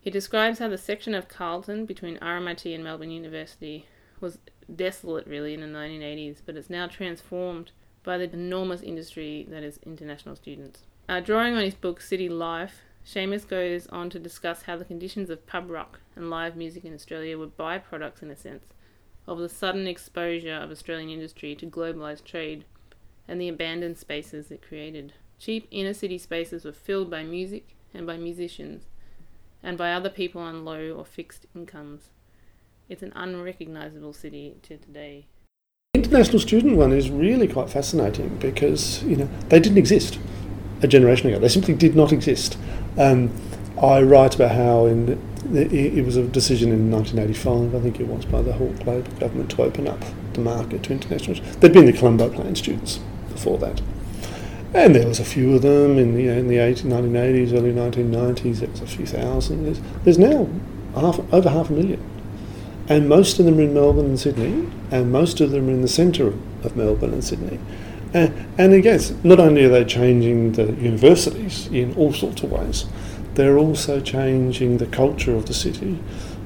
He 0.00 0.10
describes 0.10 0.58
how 0.58 0.68
the 0.68 0.78
section 0.78 1.14
of 1.14 1.28
Carlton 1.28 1.84
between 1.84 2.18
RMIT 2.18 2.74
and 2.74 2.82
Melbourne 2.82 3.10
University 3.10 3.86
was 4.20 4.38
desolate 4.74 5.26
really 5.26 5.52
in 5.52 5.60
the 5.60 5.66
1980s, 5.66 6.38
but 6.46 6.56
it's 6.56 6.70
now 6.70 6.86
transformed 6.86 7.72
by 8.02 8.16
the 8.16 8.32
enormous 8.32 8.80
industry 8.80 9.46
that 9.50 9.62
is 9.62 9.78
international 9.84 10.36
students. 10.36 10.84
Uh, 11.08 11.20
drawing 11.20 11.54
on 11.54 11.64
his 11.64 11.74
book 11.74 12.00
City 12.00 12.28
Life, 12.28 12.82
Seamus 13.04 13.46
goes 13.46 13.86
on 13.88 14.08
to 14.10 14.18
discuss 14.18 14.62
how 14.62 14.76
the 14.76 14.84
conditions 14.84 15.28
of 15.28 15.46
pub 15.46 15.68
rock 15.68 16.00
and 16.14 16.30
live 16.30 16.56
music 16.56 16.84
in 16.84 16.94
Australia 16.94 17.36
were 17.36 17.46
byproducts, 17.46 18.22
in 18.22 18.30
a 18.30 18.36
sense, 18.36 18.64
of 19.26 19.38
the 19.38 19.48
sudden 19.48 19.86
exposure 19.86 20.54
of 20.54 20.70
Australian 20.70 21.10
industry 21.10 21.54
to 21.56 21.66
globalised 21.66 22.24
trade 22.24 22.64
and 23.28 23.40
the 23.40 23.48
abandoned 23.48 23.96
spaces 23.96 24.50
it 24.50 24.66
created. 24.66 25.12
Cheap 25.38 25.68
inner 25.70 25.94
city 25.94 26.18
spaces 26.18 26.64
were 26.64 26.72
filled 26.72 27.10
by 27.10 27.22
music 27.22 27.76
and 27.94 28.06
by 28.06 28.16
musicians 28.16 28.84
and 29.62 29.78
by 29.78 29.92
other 29.92 30.10
people 30.10 30.40
on 30.40 30.64
low 30.64 30.90
or 30.90 31.04
fixed 31.04 31.46
incomes. 31.54 32.10
It's 32.88 33.02
an 33.02 33.12
unrecognisable 33.14 34.12
city 34.12 34.56
to 34.62 34.76
today. 34.76 35.26
The 35.94 36.00
international 36.00 36.40
student 36.40 36.76
one 36.76 36.92
is 36.92 37.10
really 37.10 37.46
quite 37.46 37.70
fascinating 37.70 38.36
because 38.38 39.02
you 39.04 39.16
know 39.16 39.28
they 39.48 39.60
didn't 39.60 39.78
exist 39.78 40.18
a 40.82 40.88
generation 40.88 41.28
ago. 41.28 41.38
They 41.38 41.48
simply 41.48 41.74
did 41.74 41.94
not 41.94 42.12
exist. 42.12 42.58
Um, 42.98 43.30
I 43.82 44.02
write 44.02 44.34
about 44.34 44.52
how 44.52 44.86
in 44.86 45.18
it 45.52 46.04
was 46.04 46.16
a 46.16 46.24
decision 46.24 46.70
in 46.70 46.90
1985, 46.90 47.74
I 47.74 47.80
think 47.82 47.98
it 47.98 48.06
was, 48.06 48.24
by 48.26 48.42
the 48.42 48.52
Hawke 48.52 48.86
Labor 48.86 49.10
government 49.18 49.50
to 49.52 49.62
open 49.62 49.88
up 49.88 50.04
the 50.34 50.40
market 50.40 50.82
to 50.84 50.92
internationals. 50.92 51.40
There'd 51.56 51.72
been 51.72 51.86
the 51.86 51.92
Colombo 51.92 52.28
Plan 52.28 52.54
students 52.54 53.00
before 53.30 53.58
that. 53.58 53.80
And 54.74 54.94
there 54.94 55.08
was 55.08 55.18
a 55.18 55.24
few 55.24 55.56
of 55.56 55.62
them 55.62 55.98
in 55.98 56.14
the, 56.14 56.28
in 56.28 56.46
the 56.46 56.58
80, 56.58 56.88
1980s, 56.88 57.52
early 57.54 57.72
1990s. 57.72 58.60
There 58.60 58.68
was 58.68 58.82
a 58.82 58.86
few 58.86 59.06
thousand. 59.06 59.64
There's, 59.64 59.80
there's 60.04 60.18
now 60.18 60.48
half, 60.94 61.20
over 61.32 61.48
half 61.48 61.70
a 61.70 61.72
million, 61.72 62.04
and 62.88 63.08
most 63.08 63.38
of 63.38 63.46
them 63.46 63.58
are 63.58 63.62
in 63.62 63.74
Melbourne 63.74 64.06
and 64.06 64.20
Sydney, 64.20 64.68
and 64.90 65.10
most 65.10 65.40
of 65.40 65.50
them 65.50 65.68
are 65.68 65.72
in 65.72 65.82
the 65.82 65.88
centre 65.88 66.28
of, 66.28 66.66
of 66.66 66.76
Melbourne 66.76 67.14
and 67.14 67.24
Sydney. 67.24 67.58
And, 68.12 68.46
and 68.58 68.72
again, 68.74 69.00
not 69.24 69.40
only 69.40 69.64
are 69.64 69.68
they 69.68 69.84
changing 69.84 70.52
the 70.52 70.72
universities 70.72 71.66
in 71.68 71.94
all 71.96 72.12
sorts 72.12 72.42
of 72.42 72.52
ways, 72.52 72.86
they're 73.34 73.58
also 73.58 74.00
changing 74.00 74.78
the 74.78 74.86
culture 74.86 75.34
of 75.34 75.46
the 75.46 75.54
city. 75.54 75.98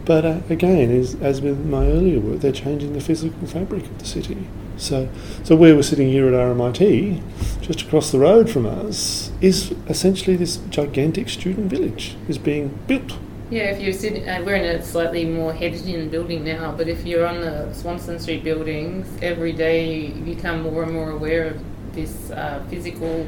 But 0.04 0.24
uh, 0.24 0.40
again, 0.50 0.90
as, 0.90 1.14
as 1.16 1.40
with 1.40 1.64
my 1.64 1.86
earlier 1.86 2.20
work, 2.20 2.40
they're 2.40 2.52
changing 2.52 2.92
the 2.92 3.00
physical 3.00 3.46
fabric 3.46 3.84
of 3.84 3.98
the 3.98 4.04
city. 4.04 4.46
So, 4.76 5.08
so 5.44 5.56
where 5.56 5.74
we're 5.74 5.82
sitting 5.82 6.08
here 6.08 6.26
at 6.26 6.34
RMIT, 6.34 7.22
just 7.60 7.82
across 7.82 8.10
the 8.10 8.18
road 8.18 8.50
from 8.50 8.66
us, 8.66 9.30
is 9.40 9.72
essentially 9.88 10.36
this 10.36 10.56
gigantic 10.68 11.28
student 11.28 11.70
village 11.70 12.16
is 12.28 12.38
being 12.38 12.78
built. 12.86 13.18
Yeah, 13.50 13.64
if 13.64 13.80
you're 13.80 13.92
sitting, 13.92 14.28
uh, 14.28 14.42
we're 14.44 14.56
in 14.56 14.64
a 14.64 14.82
slightly 14.82 15.24
more 15.24 15.52
headed-in 15.52 16.08
building 16.08 16.44
now, 16.44 16.72
but 16.72 16.88
if 16.88 17.06
you're 17.06 17.26
on 17.26 17.40
the 17.40 17.72
Swanston 17.72 18.18
Street 18.18 18.42
buildings, 18.42 19.06
every 19.22 19.52
day 19.52 20.06
you 20.06 20.24
become 20.24 20.62
more 20.62 20.82
and 20.82 20.92
more 20.92 21.10
aware 21.10 21.48
of 21.48 21.62
this 21.94 22.30
uh, 22.30 22.64
physical 22.68 23.26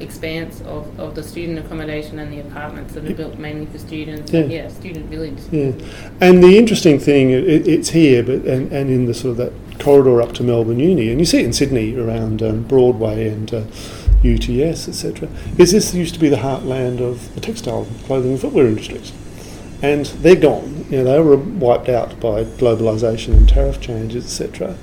expanse 0.00 0.60
of, 0.62 0.98
of 0.98 1.14
the 1.14 1.22
student 1.22 1.58
accommodation 1.58 2.18
and 2.18 2.32
the 2.32 2.40
apartments 2.40 2.94
that 2.94 3.04
are 3.04 3.14
built 3.14 3.38
mainly 3.38 3.66
for 3.66 3.78
students. 3.78 4.32
Yeah. 4.32 4.44
yeah 4.44 4.68
student 4.68 5.06
village. 5.06 5.38
Yeah, 5.50 5.72
and 6.20 6.42
the 6.42 6.58
interesting 6.58 6.98
thing, 6.98 7.30
it, 7.30 7.44
it's 7.44 7.90
here, 7.90 8.22
but 8.22 8.44
and, 8.44 8.72
and 8.72 8.90
in 8.90 9.06
the 9.06 9.14
sort 9.14 9.32
of 9.32 9.36
that 9.38 9.52
corridor 9.80 10.20
up 10.20 10.32
to 10.34 10.42
Melbourne 10.42 10.78
Uni, 10.78 11.10
and 11.10 11.20
you 11.20 11.26
see 11.26 11.38
it 11.38 11.44
in 11.44 11.52
Sydney 11.52 11.96
around 11.96 12.42
um, 12.42 12.62
Broadway 12.64 13.28
and 13.28 13.52
uh, 13.52 13.62
UTS, 14.24 14.88
etc. 14.88 15.28
Is 15.56 15.72
this 15.72 15.94
used 15.94 16.14
to 16.14 16.20
be 16.20 16.28
the 16.28 16.36
heartland 16.36 17.00
of 17.00 17.34
the 17.34 17.40
textile, 17.40 17.86
clothing, 18.04 18.32
and 18.32 18.40
footwear 18.40 18.66
industries? 18.66 19.12
and 19.82 20.06
they're 20.06 20.36
gone. 20.36 20.86
You 20.90 20.98
know, 20.98 21.04
they 21.04 21.20
were 21.20 21.36
wiped 21.36 21.88
out 21.88 22.20
by 22.20 22.44
globalisation 22.44 23.36
and 23.36 23.48
tariff 23.48 23.80
changes, 23.80 24.24
etc. 24.24 24.76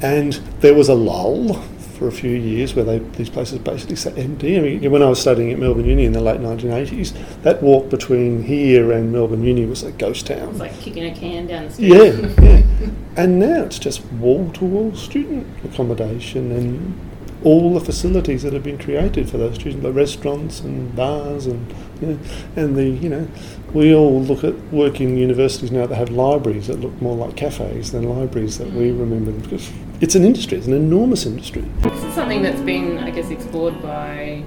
And 0.00 0.34
there 0.60 0.74
was 0.74 0.88
a 0.88 0.94
lull 0.94 1.62
for 2.00 2.08
a 2.08 2.12
few 2.12 2.30
years 2.30 2.74
where 2.74 2.84
they, 2.86 2.98
these 2.98 3.28
places 3.28 3.58
basically 3.58 3.94
sat 3.94 4.16
empty. 4.16 4.56
I 4.56 4.60
mean, 4.60 4.90
when 4.90 5.02
I 5.02 5.06
was 5.10 5.20
studying 5.20 5.52
at 5.52 5.58
Melbourne 5.58 5.84
Uni 5.84 6.06
in 6.06 6.12
the 6.12 6.20
late 6.22 6.40
1980s, 6.40 7.42
that 7.42 7.62
walk 7.62 7.90
between 7.90 8.42
here 8.42 8.90
and 8.90 9.12
Melbourne 9.12 9.44
Uni 9.44 9.66
was 9.66 9.82
a 9.82 9.92
ghost 9.92 10.26
town. 10.26 10.48
It's 10.48 10.58
like 10.60 10.80
kicking 10.80 11.04
a 11.04 11.14
can 11.14 11.46
down 11.46 11.66
the 11.66 11.70
street. 11.70 11.88
Yeah, 11.88 12.42
yeah. 12.42 12.90
And 13.18 13.38
now 13.38 13.64
it's 13.64 13.78
just 13.78 14.02
wall 14.12 14.50
to 14.52 14.64
wall 14.64 14.94
student 14.94 15.46
accommodation 15.62 16.50
and 16.52 16.98
all 17.44 17.74
the 17.74 17.84
facilities 17.84 18.44
that 18.44 18.54
have 18.54 18.64
been 18.64 18.78
created 18.78 19.28
for 19.28 19.36
those 19.36 19.56
students, 19.56 19.84
like 19.84 19.94
restaurants 19.94 20.60
and 20.60 20.96
bars 20.96 21.44
and 21.44 21.74
you 22.00 22.06
know, 22.06 22.18
and 22.56 22.76
the 22.76 22.88
you 22.88 23.10
know 23.10 23.28
we 23.74 23.94
all 23.94 24.22
look 24.22 24.42
at 24.42 24.54
working 24.72 25.18
universities 25.18 25.70
now 25.70 25.84
that 25.84 25.96
have 25.96 26.08
libraries 26.08 26.66
that 26.68 26.80
look 26.80 26.98
more 27.02 27.14
like 27.14 27.36
cafes 27.36 27.92
than 27.92 28.04
libraries 28.04 28.56
that 28.56 28.68
we 28.72 28.90
mm. 28.90 29.00
remember 29.00 29.32
because 29.32 29.70
it's 30.00 30.14
an 30.14 30.24
industry, 30.24 30.58
it's 30.58 30.66
an 30.66 30.72
enormous 30.74 31.26
industry. 31.26 31.62
This 31.80 32.02
is 32.04 32.14
something 32.14 32.42
that's 32.42 32.60
been, 32.62 32.98
I 32.98 33.10
guess, 33.10 33.30
explored 33.30 33.80
by 33.82 34.42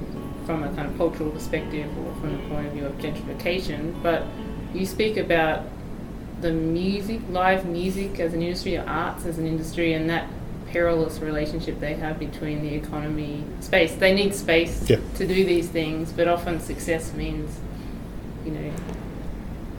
from 0.46 0.64
a 0.64 0.74
kind 0.74 0.88
of 0.90 0.98
cultural 0.98 1.30
perspective 1.32 1.88
or 1.98 2.14
from 2.16 2.34
the 2.34 2.50
point 2.50 2.68
of 2.68 2.74
view 2.74 2.86
of 2.86 2.94
gentrification. 2.98 4.02
But 4.04 4.26
you 4.74 4.86
speak 4.86 5.18
about 5.18 5.64
the 6.42 6.52
music, 6.52 7.22
live 7.30 7.66
music 7.66 8.20
as 8.20 8.34
an 8.34 8.42
industry, 8.42 8.78
or 8.78 8.84
arts 8.88 9.26
as 9.26 9.38
an 9.38 9.48
industry, 9.48 9.94
and 9.94 10.10
that 10.10 10.28
perilous 10.68 11.20
relationship 11.20 11.80
they 11.80 11.94
have 11.94 12.18
between 12.20 12.62
the 12.64 12.74
economy, 12.74 13.44
space. 13.60 13.94
They 13.96 14.14
need 14.14 14.34
space 14.34 14.90
Yeah. 14.90 14.98
to 15.16 15.28
do 15.28 15.46
these 15.46 15.68
things, 15.70 16.12
but 16.12 16.28
often 16.28 16.60
success 16.60 17.14
means, 17.14 17.52
you 18.44 18.52
know, 18.52 18.72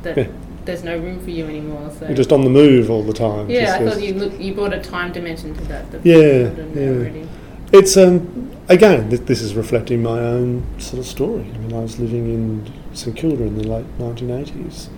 that 0.04 0.16
Yeah. 0.16 0.26
There's 0.64 0.84
no 0.84 0.96
room 0.98 1.20
for 1.22 1.30
you 1.30 1.46
anymore. 1.46 1.90
So 1.98 2.06
You're 2.06 2.16
just 2.16 2.32
on 2.32 2.42
the 2.42 2.50
move 2.50 2.90
all 2.90 3.02
the 3.02 3.12
time. 3.12 3.48
yeah, 3.50 3.76
I 3.80 3.88
thought 3.88 4.02
you 4.02 4.14
look, 4.14 4.38
you 4.40 4.54
brought 4.54 4.72
a 4.72 4.80
time 4.80 5.12
dimension 5.12 5.54
to 5.54 5.64
that. 5.64 5.90
that 5.92 6.04
Yeah, 6.06 6.48
people 6.50 6.64
didn't 6.64 6.74
know 6.76 6.82
yeah. 6.82 6.98
already. 6.98 7.28
It's 7.72 7.96
um 7.96 8.50
again 8.68 9.10
th- 9.10 9.22
this 9.22 9.40
is 9.42 9.54
reflecting 9.54 10.02
my 10.02 10.18
own 10.20 10.64
sort 10.78 11.00
of 11.00 11.06
story. 11.06 11.46
I 11.54 11.58
mean, 11.58 11.72
I 11.72 11.80
was 11.80 11.98
living 11.98 12.26
in 12.32 12.72
St 12.92 13.16
Kilda 13.16 13.42
in 13.42 13.56
the 13.58 13.66
late 13.66 13.86
1980s, 13.98 14.88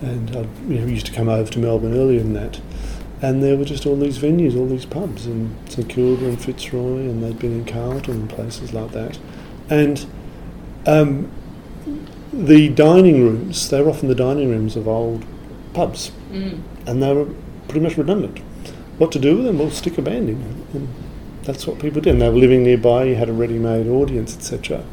and 0.00 0.30
I 0.36 0.40
you 0.68 0.80
know 0.80 0.86
used 0.86 1.06
to 1.06 1.12
come 1.12 1.28
over 1.28 1.50
to 1.50 1.58
Melbourne 1.58 1.94
earlier 1.94 2.20
than 2.20 2.32
that, 2.32 2.60
and 3.20 3.42
there 3.42 3.56
were 3.56 3.64
just 3.66 3.84
all 3.86 3.96
these 3.96 4.18
venues, 4.18 4.56
all 4.56 4.66
these 4.66 4.86
pubs 4.86 5.26
in 5.26 5.54
St 5.68 5.88
Kilda 5.88 6.24
and 6.26 6.40
Fitzroy, 6.40 7.00
and 7.00 7.22
they'd 7.22 7.38
been 7.38 7.52
in 7.52 7.64
Carlton 7.66 8.14
and 8.22 8.30
places 8.30 8.72
like 8.72 8.92
that, 8.92 9.18
and 9.68 10.06
um, 10.86 11.30
the 12.32 12.68
dining 12.70 13.22
rooms 13.22 13.68
they 13.68 13.80
were 13.82 13.90
often 13.90 14.08
the 14.08 14.14
dining 14.14 14.48
rooms 14.50 14.76
of 14.76 14.88
old 14.88 15.24
pubs, 15.74 16.10
Mm. 16.32 16.60
and 16.86 17.02
they 17.02 17.12
were 17.12 17.26
pretty 17.68 17.80
much 17.80 17.96
redundant. 17.96 18.38
What 18.98 19.12
to 19.12 19.18
do 19.18 19.36
with 19.36 19.46
them? 19.46 19.58
Well, 19.58 19.70
stick 19.70 19.98
a 19.98 20.02
band 20.02 20.28
in. 20.28 20.42
And 20.74 20.88
that's 21.44 21.66
what 21.66 21.78
people 21.78 22.00
did. 22.00 22.12
And 22.12 22.22
they 22.22 22.28
were 22.28 22.36
living 22.36 22.62
nearby, 22.62 23.04
you 23.04 23.14
had 23.16 23.28
a 23.28 23.32
ready 23.32 23.58
made 23.58 23.86
audience, 23.88 24.36
etc. 24.36 24.84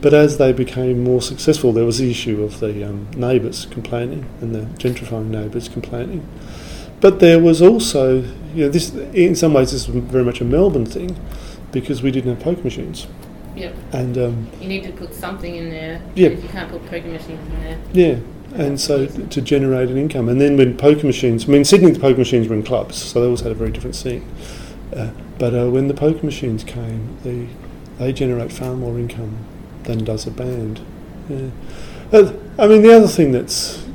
But 0.00 0.14
as 0.14 0.38
they 0.38 0.52
became 0.52 1.04
more 1.04 1.22
successful, 1.22 1.72
there 1.72 1.84
was 1.84 1.98
the 1.98 2.10
issue 2.10 2.42
of 2.42 2.60
the 2.60 2.84
um, 2.88 3.06
neighbours 3.16 3.66
complaining 3.70 4.26
and 4.40 4.54
the 4.54 4.62
gentrifying 4.82 5.26
neighbours 5.28 5.68
complaining. 5.68 6.26
But 7.00 7.20
there 7.20 7.38
was 7.38 7.60
also, 7.62 8.22
you 8.54 8.64
know, 8.64 8.68
this 8.68 8.92
in 9.12 9.34
some 9.34 9.54
ways, 9.54 9.72
this 9.72 9.88
was 9.88 10.02
very 10.04 10.24
much 10.24 10.40
a 10.40 10.44
Melbourne 10.44 10.86
thing 10.86 11.16
because 11.72 12.02
we 12.02 12.10
didn't 12.10 12.34
have 12.34 12.42
poker 12.42 12.62
machines. 12.62 13.06
Yep. 13.56 13.74
And 13.92 14.18
um, 14.18 14.50
You 14.60 14.68
need 14.68 14.84
to 14.84 14.92
put 14.92 15.14
something 15.14 15.54
in 15.54 15.70
there. 15.70 16.00
If 16.16 16.42
you 16.42 16.48
can't 16.48 16.70
put 16.70 16.84
poker 16.86 17.08
machines 17.08 17.40
in 17.46 17.60
there. 17.60 17.78
Yeah, 17.92 18.18
and 18.54 18.80
so 18.80 19.06
to 19.06 19.40
generate 19.40 19.88
an 19.88 19.96
income. 19.96 20.28
And 20.28 20.40
then 20.40 20.56
when 20.56 20.76
poker 20.76 21.06
machines, 21.06 21.48
I 21.48 21.52
mean, 21.52 21.64
Sydney, 21.64 21.90
the 21.90 22.00
poker 22.00 22.18
machines 22.18 22.48
were 22.48 22.54
in 22.54 22.62
clubs, 22.62 22.96
so 22.96 23.20
they 23.20 23.26
always 23.26 23.40
had 23.40 23.52
a 23.52 23.54
very 23.54 23.70
different 23.70 23.96
scene. 23.96 24.26
Uh, 24.94 25.10
but 25.38 25.54
uh, 25.54 25.70
when 25.70 25.88
the 25.88 25.94
poker 25.94 26.24
machines 26.24 26.64
came, 26.64 27.16
they, 27.24 27.48
they 27.98 28.12
generate 28.12 28.52
far 28.52 28.74
more 28.74 28.98
income 28.98 29.38
than 29.84 30.04
does 30.04 30.26
a 30.26 30.30
band. 30.30 30.80
Yeah. 31.28 31.50
Uh, 32.12 32.32
I 32.58 32.66
mean, 32.66 32.82
the 32.82 32.94
other 32.94 33.08
thing 33.08 33.32
that's 33.32 33.86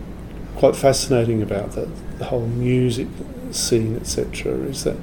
quite 0.55 0.75
fascinating 0.75 1.41
about 1.41 1.73
the, 1.73 1.89
the 2.17 2.25
whole 2.25 2.47
music 2.47 3.07
scene, 3.51 3.95
etc., 3.95 4.53
is 4.53 4.83
that 4.83 4.97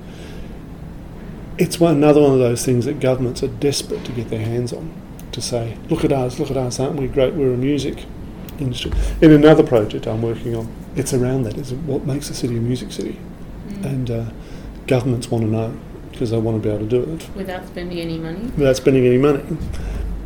it's 1.58 1.78
one, 1.80 1.94
another 1.96 2.20
one 2.20 2.32
of 2.32 2.38
those 2.38 2.64
things 2.64 2.84
that 2.86 3.00
governments 3.00 3.42
are 3.42 3.48
desperate 3.48 4.04
to 4.04 4.12
get 4.12 4.28
their 4.30 4.44
hands 4.44 4.72
on. 4.72 4.92
To 5.32 5.40
say, 5.40 5.76
look 5.90 6.04
at 6.04 6.12
us, 6.12 6.38
look 6.38 6.50
at 6.50 6.56
us, 6.56 6.78
aren't 6.78 6.94
we 6.96 7.08
great? 7.08 7.34
We're 7.34 7.54
a 7.54 7.56
music 7.56 8.04
industry. 8.60 8.92
In 9.20 9.32
another 9.32 9.64
project 9.64 10.06
I'm 10.06 10.22
working 10.22 10.54
on, 10.54 10.72
it's 10.94 11.12
around 11.12 11.42
that. 11.44 11.56
Is 11.58 11.72
what 11.74 12.06
makes 12.06 12.30
a 12.30 12.34
city 12.34 12.56
a 12.56 12.60
music 12.60 12.92
city, 12.92 13.18
Mm. 13.68 13.84
and 13.84 14.10
uh, 14.10 14.24
governments 14.86 15.30
want 15.30 15.42
to 15.44 15.50
know 15.50 15.74
because 16.12 16.30
they 16.30 16.38
want 16.38 16.62
to 16.62 16.68
be 16.68 16.72
able 16.72 16.86
to 16.86 16.90
do 16.90 17.02
it 17.14 17.28
Without 17.34 17.66
spending 17.66 17.98
any 17.98 18.18
money. 18.18 18.42
without 18.56 18.76
spending 18.76 19.04
any 19.06 19.18
money. 19.18 19.42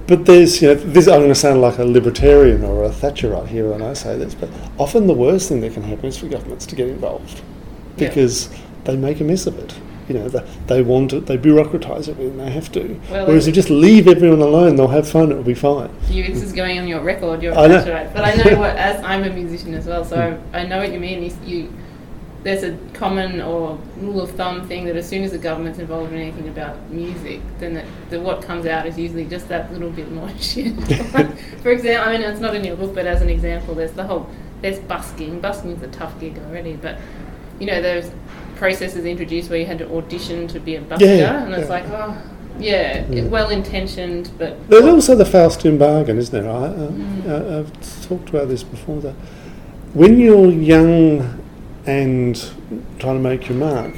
But 0.09 0.27
there's, 0.27 0.61
you 0.61 0.69
know, 0.69 0.75
this, 0.75 1.07
I'm 1.07 1.21
going 1.21 1.29
to 1.29 1.35
sound 1.35 1.61
like 1.63 1.79
a 1.79 1.85
libertarian 1.85 2.65
or 2.65 2.85
a 2.85 2.89
Thatcherite 2.91 3.47
here 3.49 3.71
when 3.71 3.81
I 3.81 3.93
say 3.95 4.19
this, 4.19 4.35
but 4.35 4.51
often 4.79 5.07
the 5.07 5.15
worst 5.15 5.49
thing 5.49 5.61
that 5.61 5.73
can 5.73 5.83
happen 5.85 6.07
is 6.07 6.19
for 6.19 6.27
governments 6.29 6.67
to 6.67 6.77
get 6.77 6.89
involved 6.89 7.41
Yeah. 7.97 8.09
because 8.09 8.51
they 8.85 8.97
make 8.97 9.21
a 9.21 9.25
mess 9.25 9.47
of 9.47 9.59
it. 9.59 9.75
You 10.09 10.15
know, 10.15 10.29
they, 10.29 10.45
they 10.67 10.83
want 10.83 11.13
it, 11.13 11.27
they 11.27 11.37
bureaucratise 11.37 12.09
it 12.09 12.17
when 12.17 12.39
they 12.39 12.51
have 12.51 12.73
to. 12.73 12.99
Well, 13.11 13.27
Whereas 13.27 13.47
if 13.47 13.55
you 13.55 13.63
just 13.63 13.71
leave 13.71 14.09
everyone 14.09 14.41
alone, 14.41 14.77
they'll 14.77 14.89
have 14.89 15.09
fun, 15.09 15.31
it'll 15.31 15.43
be 15.43 15.55
fine. 15.55 15.91
You, 16.09 16.25
this 16.25 16.43
is 16.43 16.53
going 16.53 16.79
on 16.79 16.89
your 16.89 17.03
record. 17.03 17.43
You're 17.43 17.57
I 17.57 17.67
right. 17.67 18.13
But 18.15 18.25
I 18.25 18.35
know 18.35 18.59
what, 18.59 18.77
as 18.77 19.03
I'm 19.05 19.25
a 19.25 19.31
musician 19.31 19.75
as 19.75 19.87
well, 19.87 20.05
so 20.05 20.41
I, 20.53 20.61
I 20.61 20.67
know 20.67 20.79
what 20.79 20.93
you 20.93 20.99
mean. 20.99 21.23
You, 21.23 21.37
you, 21.45 21.73
there's 22.45 22.63
a 22.63 22.79
common 22.95 23.43
or 23.43 23.79
rule 23.99 24.23
of 24.23 24.31
thumb 24.31 24.67
thing 24.67 24.87
that 24.87 24.97
as 24.97 25.09
soon 25.09 25.25
as 25.25 25.33
the 25.33 25.39
government's 25.39 25.79
involved 25.79 26.13
in 26.13 26.19
anything 26.19 26.49
about 26.49 26.89
music, 26.89 27.41
then 27.59 27.75
the, 27.75 27.85
the, 28.11 28.21
what 28.21 28.43
comes 28.43 28.65
out 28.65 28.87
is 28.87 28.97
usually 28.97 29.27
just 29.27 29.49
that 29.49 29.73
little 29.73 29.91
bit 29.91 30.11
more 30.11 30.31
shit. 30.39 30.75
For 31.63 31.71
example, 31.71 32.09
I 32.09 32.13
mean, 32.13 32.23
it's 32.23 32.41
not 32.41 32.55
in 32.55 32.65
your 32.65 32.77
book, 32.77 32.95
but 32.95 33.07
as 33.07 33.21
an 33.21 33.29
example, 33.29 33.75
there's 33.75 33.93
the 33.93 34.05
whole 34.05 34.31
there's 34.61 34.79
busking. 34.81 35.41
Busking's 35.41 35.83
a 35.83 35.89
tough 35.89 36.19
gig 36.19 36.39
already, 36.39 36.75
but 36.75 36.99
you 37.59 37.67
know 37.67 37.83
those 37.83 38.11
processes 38.59 39.05
introduced 39.05 39.49
where 39.51 39.59
you 39.59 39.67
had 39.67 39.79
to 39.79 39.97
audition 39.97 40.47
to 40.49 40.61
be 40.61 40.75
a 40.77 40.81
busker, 40.81 41.01
Yeah, 41.19 41.45
and 41.45 41.55
it's 41.55 41.69
yeah. 41.69 41.75
like, 41.75 41.85
oh, 41.91 42.17
yeah, 42.59 43.05
Yeah. 43.11 43.23
well 43.25 43.51
intentioned, 43.51 44.31
but 44.37 44.69
There's 44.69 44.85
also 44.85 45.15
the 45.15 45.25
Faustian 45.25 45.79
bargain, 45.79 46.19
isn't 46.19 46.43
there? 46.43 46.51
I, 46.51 46.65
uh, 46.67 46.89
Mm. 46.91 47.29
uh, 47.29 47.59
I've 47.61 48.07
talked 48.09 48.29
about 48.29 48.49
this 48.49 48.63
before. 48.65 49.01
That 49.01 49.15
when 49.95 50.19
you're 50.19 50.51
young 50.51 51.39
and 51.87 52.35
trying 52.99 53.23
to 53.23 53.23
make 53.23 53.49
your 53.49 53.57
mark, 53.59 53.95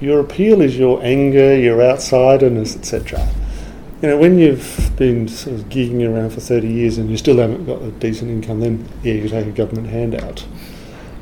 your 0.00 0.20
appeal 0.20 0.62
is 0.62 0.78
your 0.78 1.00
anger, 1.02 1.56
your 1.58 1.78
outsiderness, 1.78 2.76
etc. 2.76 3.26
You 4.02 4.10
know, 4.10 4.18
when 4.18 4.38
you've 4.38 4.90
been 4.96 5.26
sort 5.26 5.56
of 5.56 5.68
gigging 5.68 6.06
around 6.06 6.30
for 6.30 6.40
30 6.40 6.68
years 6.68 6.98
and 6.98 7.10
you 7.10 7.16
still 7.16 7.38
haven't 7.38 7.64
got 7.66 7.82
a 7.82 7.90
decent 7.90 8.30
income, 8.30 8.60
then 8.60 8.84
yeah, 9.02 9.14
you 9.14 9.28
take 9.28 9.46
a 9.46 9.50
government 9.50 9.88
handout. 9.88 10.44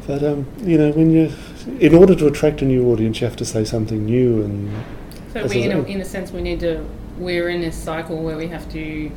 But 0.07 0.23
um, 0.23 0.47
you 0.65 0.77
know, 0.77 0.91
when 0.91 1.11
you, 1.13 1.31
in 1.67 1.95
order 1.95 2.15
to 2.15 2.27
attract 2.27 2.63
a 2.63 2.65
new 2.65 2.91
audience, 2.91 3.21
you 3.21 3.27
have 3.27 3.37
to 3.37 3.45
say 3.45 3.65
something 3.65 4.05
new 4.05 4.43
and 4.43 4.85
So 5.33 5.47
we, 5.47 5.63
in 5.63 5.73
a, 5.73 5.83
in 5.85 6.01
a 6.01 6.05
sense, 6.05 6.31
we 6.31 6.43
need 6.43 6.61
to 6.61 6.85
we're 7.19 7.49
in 7.49 7.61
this 7.61 7.77
cycle 7.77 8.23
where 8.23 8.37
we 8.37 8.49
have 8.49 8.71
to 8.73 9.11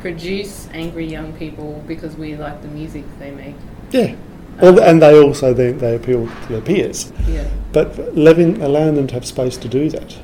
produce 0.00 0.68
angry 0.72 1.06
young 1.06 1.32
people 1.34 1.82
because 1.86 2.16
we 2.16 2.36
like 2.36 2.60
the 2.62 2.68
music 2.68 3.04
they 3.18 3.30
make. 3.30 3.54
Yeah. 3.90 4.14
Um, 4.60 4.74
well, 4.74 4.80
and 4.80 5.00
they 5.00 5.18
also 5.18 5.54
then 5.54 5.78
they 5.78 5.94
appeal 5.96 6.26
to 6.26 6.48
their 6.48 6.60
peers. 6.60 7.12
Yeah. 7.26 7.48
But 7.72 8.16
letting 8.16 8.60
allowing 8.62 8.94
them 8.94 9.06
to 9.08 9.14
have 9.14 9.24
space 9.24 9.56
to 9.58 9.68
do 9.68 9.88
that 9.90 10.16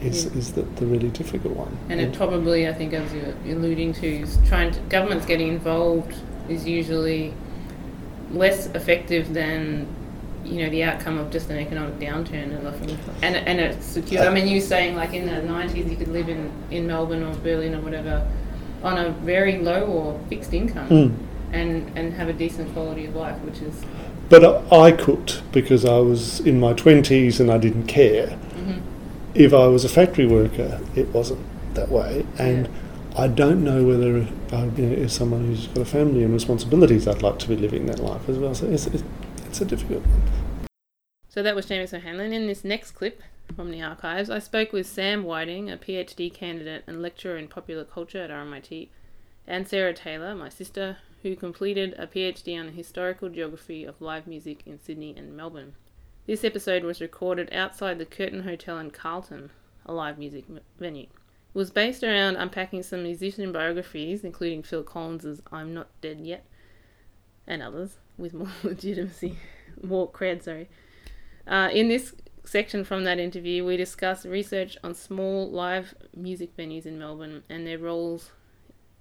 is, 0.00 0.24
Yeah. 0.26 0.38
is 0.38 0.52
the, 0.52 0.62
the 0.62 0.86
really 0.86 1.10
difficult 1.10 1.54
one. 1.54 1.76
And 1.88 2.00
it 2.00 2.12
probably, 2.12 2.68
I 2.68 2.72
think, 2.72 2.92
as 2.92 3.12
you're 3.12 3.56
alluding 3.56 3.94
to, 3.94 4.06
is 4.06 4.38
trying 4.46 4.72
to, 4.72 4.80
governments 4.80 5.26
getting 5.26 5.48
involved 5.48 6.14
is 6.48 6.66
usually 6.66 7.34
less 8.32 8.66
effective 8.68 9.32
than 9.34 9.86
you 10.44 10.62
know 10.62 10.70
the 10.70 10.82
outcome 10.84 11.18
of 11.18 11.30
just 11.30 11.50
an 11.50 11.58
economic 11.58 11.98
downturn 11.98 12.56
and 12.56 12.66
often 12.66 12.98
and 13.22 13.36
and 13.36 13.60
it's 13.60 13.84
secure. 13.86 14.22
I 14.22 14.30
mean, 14.32 14.46
you 14.48 14.60
saying 14.60 14.94
like 14.96 15.14
in 15.14 15.26
the 15.26 15.42
nineties 15.42 15.90
you 15.90 15.96
could 15.96 16.08
live 16.08 16.28
in 16.28 16.50
in 16.70 16.86
Melbourne 16.86 17.22
or 17.22 17.34
Berlin 17.36 17.74
or 17.74 17.80
whatever 17.80 18.26
on 18.82 18.98
a 18.98 19.10
very 19.10 19.58
low 19.58 19.84
or 19.86 20.20
fixed 20.28 20.52
income 20.52 20.88
Mm. 20.88 21.14
and 21.52 21.90
and 21.98 22.12
have 22.14 22.28
a 22.28 22.32
decent 22.34 22.72
quality 22.74 23.06
of 23.06 23.14
life, 23.16 23.36
which 23.42 23.60
is 23.62 23.74
But 24.28 24.44
I 24.44 24.86
I 24.88 24.92
cooked 24.92 25.42
because 25.52 25.84
I 25.84 25.98
was 25.98 26.40
in 26.40 26.60
my 26.60 26.72
twenties 26.74 27.40
and 27.40 27.50
I 27.50 27.58
didn't 27.58 27.86
care. 27.86 28.36
mhm. 28.56 28.80
If 29.34 29.52
I 29.52 29.66
was 29.66 29.84
a 29.84 29.88
factory 29.88 30.26
worker, 30.26 30.80
it 30.94 31.08
wasn't 31.12 31.40
that 31.74 31.90
way, 31.90 32.24
and 32.38 32.68
I 33.16 33.26
don't 33.28 33.62
know 33.64 33.84
whether, 33.84 34.26
I, 34.52 34.64
you 34.76 34.86
know, 34.86 35.02
as 35.04 35.12
someone 35.12 35.46
who's 35.46 35.66
got 35.68 35.82
a 35.82 35.84
family 35.84 36.22
and 36.24 36.32
responsibilities, 36.32 37.06
I'd 37.06 37.22
like 37.22 37.38
to 37.40 37.48
be 37.48 37.56
living 37.56 37.86
that 37.86 38.00
life 38.00 38.28
as 38.28 38.38
well. 38.38 38.54
So 38.54 38.66
it's, 38.66 38.86
it's, 38.88 39.04
it's 39.54 39.60
a 39.60 39.64
difficult 39.64 40.04
one. 40.04 40.22
So 41.28 41.40
that 41.40 41.54
was 41.54 41.66
Seamus 41.66 41.94
O'Hanlon. 41.94 42.32
In 42.32 42.48
this 42.48 42.64
next 42.64 42.90
clip 42.90 43.22
from 43.54 43.70
the 43.70 43.82
archives, 43.82 44.28
I 44.28 44.40
spoke 44.40 44.72
with 44.72 44.84
Sam 44.84 45.22
Whiting, 45.22 45.70
a 45.70 45.76
PhD 45.76 46.32
candidate 46.32 46.82
and 46.88 47.00
lecturer 47.00 47.36
in 47.36 47.46
popular 47.46 47.84
culture 47.84 48.20
at 48.20 48.30
RMIT, 48.30 48.88
and 49.46 49.68
Sarah 49.68 49.94
Taylor, 49.94 50.34
my 50.34 50.48
sister, 50.48 50.96
who 51.22 51.36
completed 51.36 51.94
a 51.96 52.08
PhD 52.08 52.58
on 52.58 52.66
the 52.66 52.72
historical 52.72 53.28
geography 53.28 53.84
of 53.84 54.00
live 54.00 54.26
music 54.26 54.64
in 54.66 54.80
Sydney 54.80 55.14
and 55.16 55.36
Melbourne. 55.36 55.74
This 56.26 56.42
episode 56.42 56.82
was 56.82 57.00
recorded 57.00 57.48
outside 57.52 57.98
the 57.98 58.06
Curtin 58.06 58.42
Hotel 58.42 58.78
in 58.78 58.90
Carlton, 58.90 59.50
a 59.86 59.92
live 59.92 60.18
music 60.18 60.46
m- 60.48 60.58
venue. 60.80 61.04
It 61.04 61.58
was 61.58 61.70
based 61.70 62.02
around 62.02 62.36
unpacking 62.36 62.82
some 62.82 63.04
musician 63.04 63.52
biographies, 63.52 64.24
including 64.24 64.64
Phil 64.64 64.82
Collins's 64.82 65.42
I'm 65.52 65.72
Not 65.72 65.88
Dead 66.00 66.18
Yet, 66.18 66.44
and 67.46 67.62
others, 67.62 67.98
with 68.16 68.34
more 68.34 68.48
legitimacy, 68.62 69.38
more 69.82 70.10
cred, 70.10 70.42
sorry. 70.42 70.68
Uh, 71.46 71.68
in 71.72 71.88
this 71.88 72.14
section 72.44 72.84
from 72.84 73.04
that 73.04 73.18
interview, 73.18 73.64
we 73.64 73.76
discuss 73.76 74.26
research 74.26 74.76
on 74.84 74.94
small 74.94 75.50
live 75.50 75.94
music 76.14 76.56
venues 76.56 76.86
in 76.86 76.98
Melbourne 76.98 77.42
and 77.48 77.66
their 77.66 77.78
roles 77.78 78.30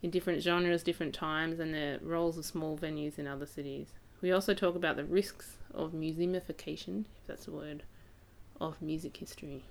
in 0.02 0.10
different 0.10 0.42
genres, 0.42 0.84
different 0.84 1.14
times, 1.14 1.60
and 1.60 1.74
their 1.74 2.00
roles 2.02 2.38
of 2.38 2.46
small 2.46 2.78
venues 2.78 3.18
in 3.18 3.28
other 3.28 3.46
cities. 3.46 3.94
We 4.22 4.32
also 4.32 4.54
talk 4.54 4.76
about 4.76 4.96
the 4.96 5.06
risks 5.06 5.58
of 5.74 5.92
museumification, 5.92 7.06
if 7.22 7.28
that's 7.28 7.48
a 7.48 7.52
word, 7.52 7.84
of 8.60 8.82
music 8.82 9.18
history. 9.18 9.64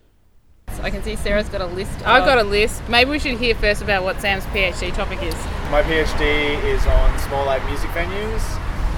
I 0.80 0.90
can 0.90 1.02
see 1.02 1.16
Sarah's 1.16 1.48
got 1.48 1.60
a 1.60 1.66
list. 1.66 1.92
I've 2.06 2.24
got 2.24 2.38
a 2.38 2.44
list. 2.44 2.82
Maybe 2.88 3.10
we 3.10 3.18
should 3.18 3.38
hear 3.38 3.54
first 3.54 3.82
about 3.82 4.02
what 4.02 4.20
Sam's 4.20 4.44
PhD 4.46 4.92
topic 4.94 5.22
is. 5.22 5.34
My 5.70 5.82
PhD 5.82 6.62
is 6.64 6.86
on 6.86 7.18
small 7.20 7.44
live 7.46 7.64
music 7.66 7.90
venues, 7.90 8.42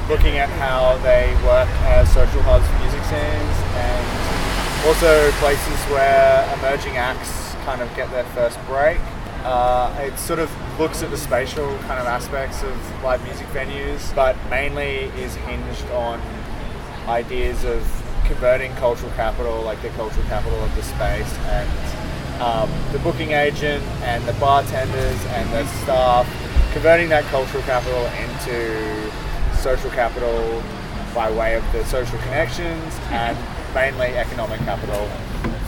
looking 0.09 0.39
at 0.39 0.49
how 0.49 0.99
they 0.99 1.35
work 1.45 1.69
as 1.87 2.13
social 2.13 2.43
hubs 2.43 2.67
for 2.67 2.79
music 2.81 3.03
scenes 3.05 3.57
and 3.75 4.87
also 4.87 5.31
places 5.41 5.79
where 5.91 6.45
emerging 6.59 6.97
acts 6.97 7.55
kind 7.65 7.81
of 7.81 7.95
get 7.97 8.11
their 8.11 8.25
first 8.37 8.59
break. 8.67 8.99
Uh, 9.45 9.95
it 10.01 10.19
sort 10.19 10.39
of 10.39 10.51
looks 10.79 11.03
at 11.03 11.11
the 11.11 11.17
spatial 11.17 11.67
kind 11.81 12.01
of 12.01 12.07
aspects 12.07 12.63
of 12.63 13.03
live 13.03 13.23
music 13.25 13.47
venues, 13.49 14.15
but 14.15 14.37
mainly 14.49 15.11
is 15.21 15.35
hinged 15.37 15.85
on 15.91 16.21
ideas 17.09 17.65
of 17.65 17.83
converting 18.25 18.75
cultural 18.77 19.11
capital, 19.13 19.63
like 19.63 19.81
the 19.83 19.91
cultural 19.91 20.27
capital 20.27 20.59
of 20.63 20.75
the 20.77 20.83
space, 20.83 21.39
and 21.49 22.43
um, 22.43 22.71
the 22.93 22.99
booking 23.01 23.33
agent 23.33 23.85
and 24.03 24.25
the 24.25 24.33
bartenders 24.35 25.25
and 25.27 25.53
the 25.53 25.67
staff, 25.83 26.27
converting 26.73 27.09
that 27.09 27.25
cultural 27.25 27.63
capital 27.65 28.05
into 28.25 29.11
social 29.57 29.91
capital 29.91 30.63
by 31.15 31.31
way 31.31 31.55
of 31.55 31.73
the 31.73 31.85
social 31.85 32.19
connections 32.21 32.99
and 33.11 33.39
mainly 33.73 34.09
economic 34.17 34.59
capital 34.61 35.09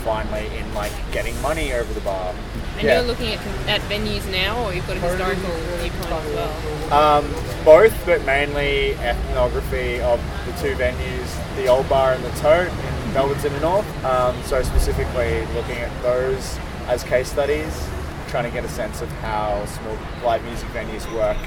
finally 0.05 0.47
in 0.57 0.75
like 0.75 0.92
getting 1.12 1.40
money 1.42 1.73
over 1.73 1.92
the 1.92 2.01
bar. 2.01 2.35
And 2.79 2.83
Yeah. 2.85 2.99
you're 2.99 3.07
looking 3.09 3.33
at, 3.33 3.41
at 3.69 3.81
venues 3.83 4.31
now, 4.31 4.62
or 4.65 4.75
you've 4.75 4.87
got 4.87 4.97
a 4.97 5.01
historical 5.01 5.51
viewpoint 5.81 6.12
as 6.12 6.35
well? 6.35 6.93
Um, 6.93 7.35
both, 7.65 7.95
but 8.05 8.25
mainly 8.27 8.93
ethnography 8.97 10.01
of 10.01 10.21
the 10.45 10.53
two 10.61 10.77
venues, 10.77 11.29
the 11.57 11.69
Old 11.69 11.89
Bar 11.89 12.12
and 12.12 12.23
the 12.25 12.31
Tote 12.41 12.69
in 12.69 13.12
Melbourne's 13.15 13.45
inner 13.45 13.61
north. 13.61 14.05
Um, 14.05 14.41
so 14.45 14.62
specifically 14.62 15.47
looking 15.55 15.79
at 15.79 15.91
those 16.03 16.59
as 16.89 17.03
case 17.03 17.31
studies, 17.33 17.89
trying 18.29 18.45
to 18.45 18.51
get 18.51 18.65
a 18.65 18.69
sense 18.69 19.01
of 19.01 19.11
how 19.23 19.65
small 19.67 19.97
live 20.25 20.45
music 20.45 20.69
venues 20.69 21.11
work 21.15 21.39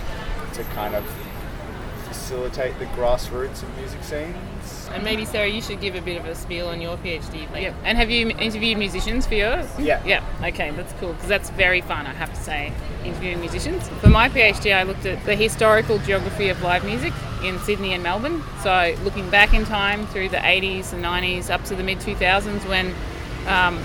to 0.54 0.64
kind 0.76 0.96
of 0.96 1.06
facilitate 2.30 2.78
the 2.78 2.86
grassroots 2.86 3.64
of 3.64 3.78
music 3.80 4.04
scenes. 4.04 4.88
And 4.94 5.04
maybe 5.04 5.26
Sarah, 5.26 5.48
you 5.48 5.64
should 5.64 5.82
give 5.82 5.96
a 5.96 6.02
bit 6.02 6.16
of 6.16 6.26
a 6.28 6.36
spiel 6.36 6.68
on 6.68 6.80
your 6.80 6.96
PhD. 6.98 7.52
Like, 7.52 7.64
Yep. 7.64 7.76
And 7.84 7.98
have 7.98 8.12
you 8.12 8.30
interviewed 8.30 8.78
musicians 8.78 9.26
for 9.26 9.34
yours? 9.34 9.68
Yeah. 9.80 10.04
Yeah. 10.06 10.24
Okay, 10.44 10.70
that's 10.70 10.94
cool 11.00 11.14
because 11.14 11.28
that's 11.28 11.50
very 11.50 11.82
fun. 11.82 12.06
I 12.06 12.14
have 12.14 12.32
to 12.32 12.40
say, 12.40 12.72
interviewing 13.04 13.40
musicians. 13.40 13.90
For 14.02 14.10
my 14.10 14.30
PhD, 14.30 14.76
I 14.76 14.84
looked 14.84 15.08
at 15.08 15.26
the 15.26 15.36
historical 15.36 15.98
geography 15.98 16.50
of 16.50 16.62
live 16.62 16.86
music 16.86 17.14
in 17.44 17.58
Sydney 17.62 17.96
and 17.96 18.04
Melbourne. 18.04 18.44
So 18.62 18.96
looking 19.04 19.28
back 19.32 19.56
in 19.56 19.66
time 19.66 20.06
through 20.06 20.30
the 20.30 20.38
80s 20.38 20.94
and 20.94 21.04
90s 21.04 21.50
up 21.50 21.64
to 21.64 21.76
the 21.76 21.84
mid 21.84 21.98
2000s, 21.98 22.64
when 22.70 22.94
um, 23.48 23.84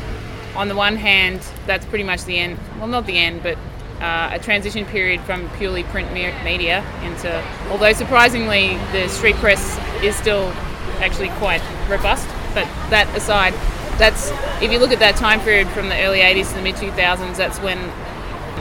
on 0.54 0.68
the 0.68 0.76
one 0.76 0.96
hand, 0.96 1.40
that's 1.66 1.86
pretty 1.86 2.04
much 2.04 2.24
the 2.24 2.38
end. 2.38 2.58
Well, 2.76 2.88
not 2.88 3.06
the 3.06 3.16
end, 3.16 3.42
but 3.42 3.56
uh, 4.00 4.30
a 4.32 4.38
transition 4.38 4.84
period 4.86 5.20
from 5.22 5.48
purely 5.50 5.84
print 5.84 6.12
me- 6.12 6.34
media 6.44 6.84
into, 7.02 7.42
although 7.70 7.92
surprisingly, 7.92 8.76
the 8.92 9.08
street 9.08 9.36
press 9.36 9.78
is 10.02 10.16
still 10.16 10.52
actually 11.00 11.28
quite 11.30 11.62
robust. 11.88 12.28
But 12.54 12.64
that 12.90 13.08
aside, 13.16 13.54
that's 13.98 14.30
if 14.62 14.70
you 14.72 14.78
look 14.78 14.92
at 14.92 14.98
that 14.98 15.16
time 15.16 15.40
period 15.40 15.68
from 15.68 15.88
the 15.88 15.96
early 16.02 16.18
80s 16.18 16.48
to 16.50 16.54
the 16.54 16.62
mid 16.62 16.74
2000s, 16.76 17.36
that's 17.36 17.58
when 17.58 17.78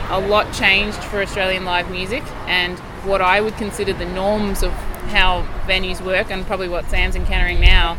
a 0.09 0.19
lot 0.19 0.51
changed 0.53 1.03
for 1.03 1.21
Australian 1.21 1.65
live 1.65 1.89
music 1.89 2.23
and 2.47 2.77
what 3.05 3.21
I 3.21 3.41
would 3.41 3.55
consider 3.57 3.93
the 3.93 4.05
norms 4.05 4.63
of 4.63 4.71
how 5.09 5.43
venues 5.65 6.01
work 6.01 6.31
and 6.31 6.45
probably 6.45 6.69
what 6.69 6.85
Sam's 6.89 7.15
encountering 7.15 7.59
now 7.59 7.97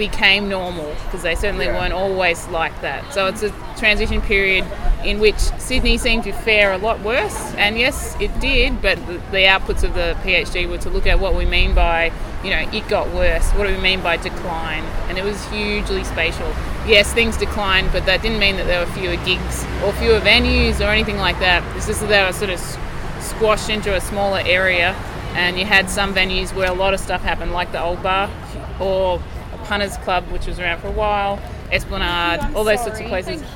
became 0.00 0.48
normal 0.48 0.90
because 1.04 1.22
they 1.22 1.34
certainly 1.34 1.66
Yeah. 1.66 1.78
weren't 1.78 1.92
always 1.92 2.48
like 2.48 2.80
that. 2.80 3.12
So 3.12 3.26
it's 3.26 3.42
a 3.42 3.52
transition 3.76 4.20
period 4.22 4.64
in 5.04 5.20
which 5.20 5.38
Sydney 5.58 5.98
seemed 5.98 6.24
to 6.24 6.32
fare 6.32 6.72
a 6.72 6.78
lot 6.78 7.00
worse, 7.00 7.54
and 7.56 7.78
yes, 7.78 8.16
it 8.18 8.32
did. 8.40 8.80
But 8.82 8.96
the, 9.06 9.14
the 9.30 9.44
outputs 9.54 9.82
of 9.84 9.92
the 9.94 10.16
PhD 10.24 10.66
were 10.68 10.78
to 10.78 10.90
look 10.90 11.06
at 11.06 11.20
what 11.20 11.34
we 11.34 11.44
mean 11.44 11.74
by, 11.74 12.12
you 12.42 12.50
know, 12.50 12.64
it 12.72 12.88
got 12.88 13.08
worse. 13.14 13.46
What 13.50 13.66
do 13.68 13.74
we 13.74 13.80
mean 13.80 14.00
by 14.00 14.16
decline? 14.16 14.84
And 15.08 15.18
it 15.18 15.24
was 15.24 15.38
hugely 15.48 16.02
spatial. 16.04 16.50
Yes, 16.86 17.12
things 17.12 17.36
declined, 17.36 17.90
but 17.92 18.06
that 18.06 18.22
didn't 18.22 18.38
mean 18.38 18.56
that 18.56 18.66
there 18.66 18.80
were 18.80 18.90
fewer 18.92 19.16
gigs 19.26 19.64
or 19.84 19.92
fewer 19.92 20.18
venues 20.20 20.80
or 20.80 20.88
anything 20.90 21.18
like 21.18 21.38
that. 21.40 21.62
It's 21.76 21.86
just 21.86 22.00
that 22.00 22.08
they 22.08 22.22
were 22.24 22.32
sort 22.32 22.50
of 22.50 22.58
squashed 23.20 23.68
into 23.68 23.94
a 23.94 24.00
smaller 24.00 24.40
area, 24.46 24.94
and 25.34 25.58
you 25.58 25.66
had 25.66 25.90
some 25.90 26.14
venues 26.14 26.54
where 26.54 26.70
a 26.70 26.74
lot 26.74 26.94
of 26.94 27.00
stuff 27.00 27.22
happened, 27.22 27.52
like 27.52 27.70
the 27.72 27.82
Old 27.82 28.02
Bar 28.02 28.30
or 28.80 29.20
Punters 29.70 29.96
Club, 29.98 30.24
which 30.32 30.48
was 30.48 30.58
around 30.58 30.80
for 30.80 30.88
a 30.88 30.90
while, 30.90 31.40
Esplanade, 31.70 32.40
all 32.56 32.64
those 32.64 32.82
sorts 32.82 32.98
of 32.98 33.06
places. 33.06 33.40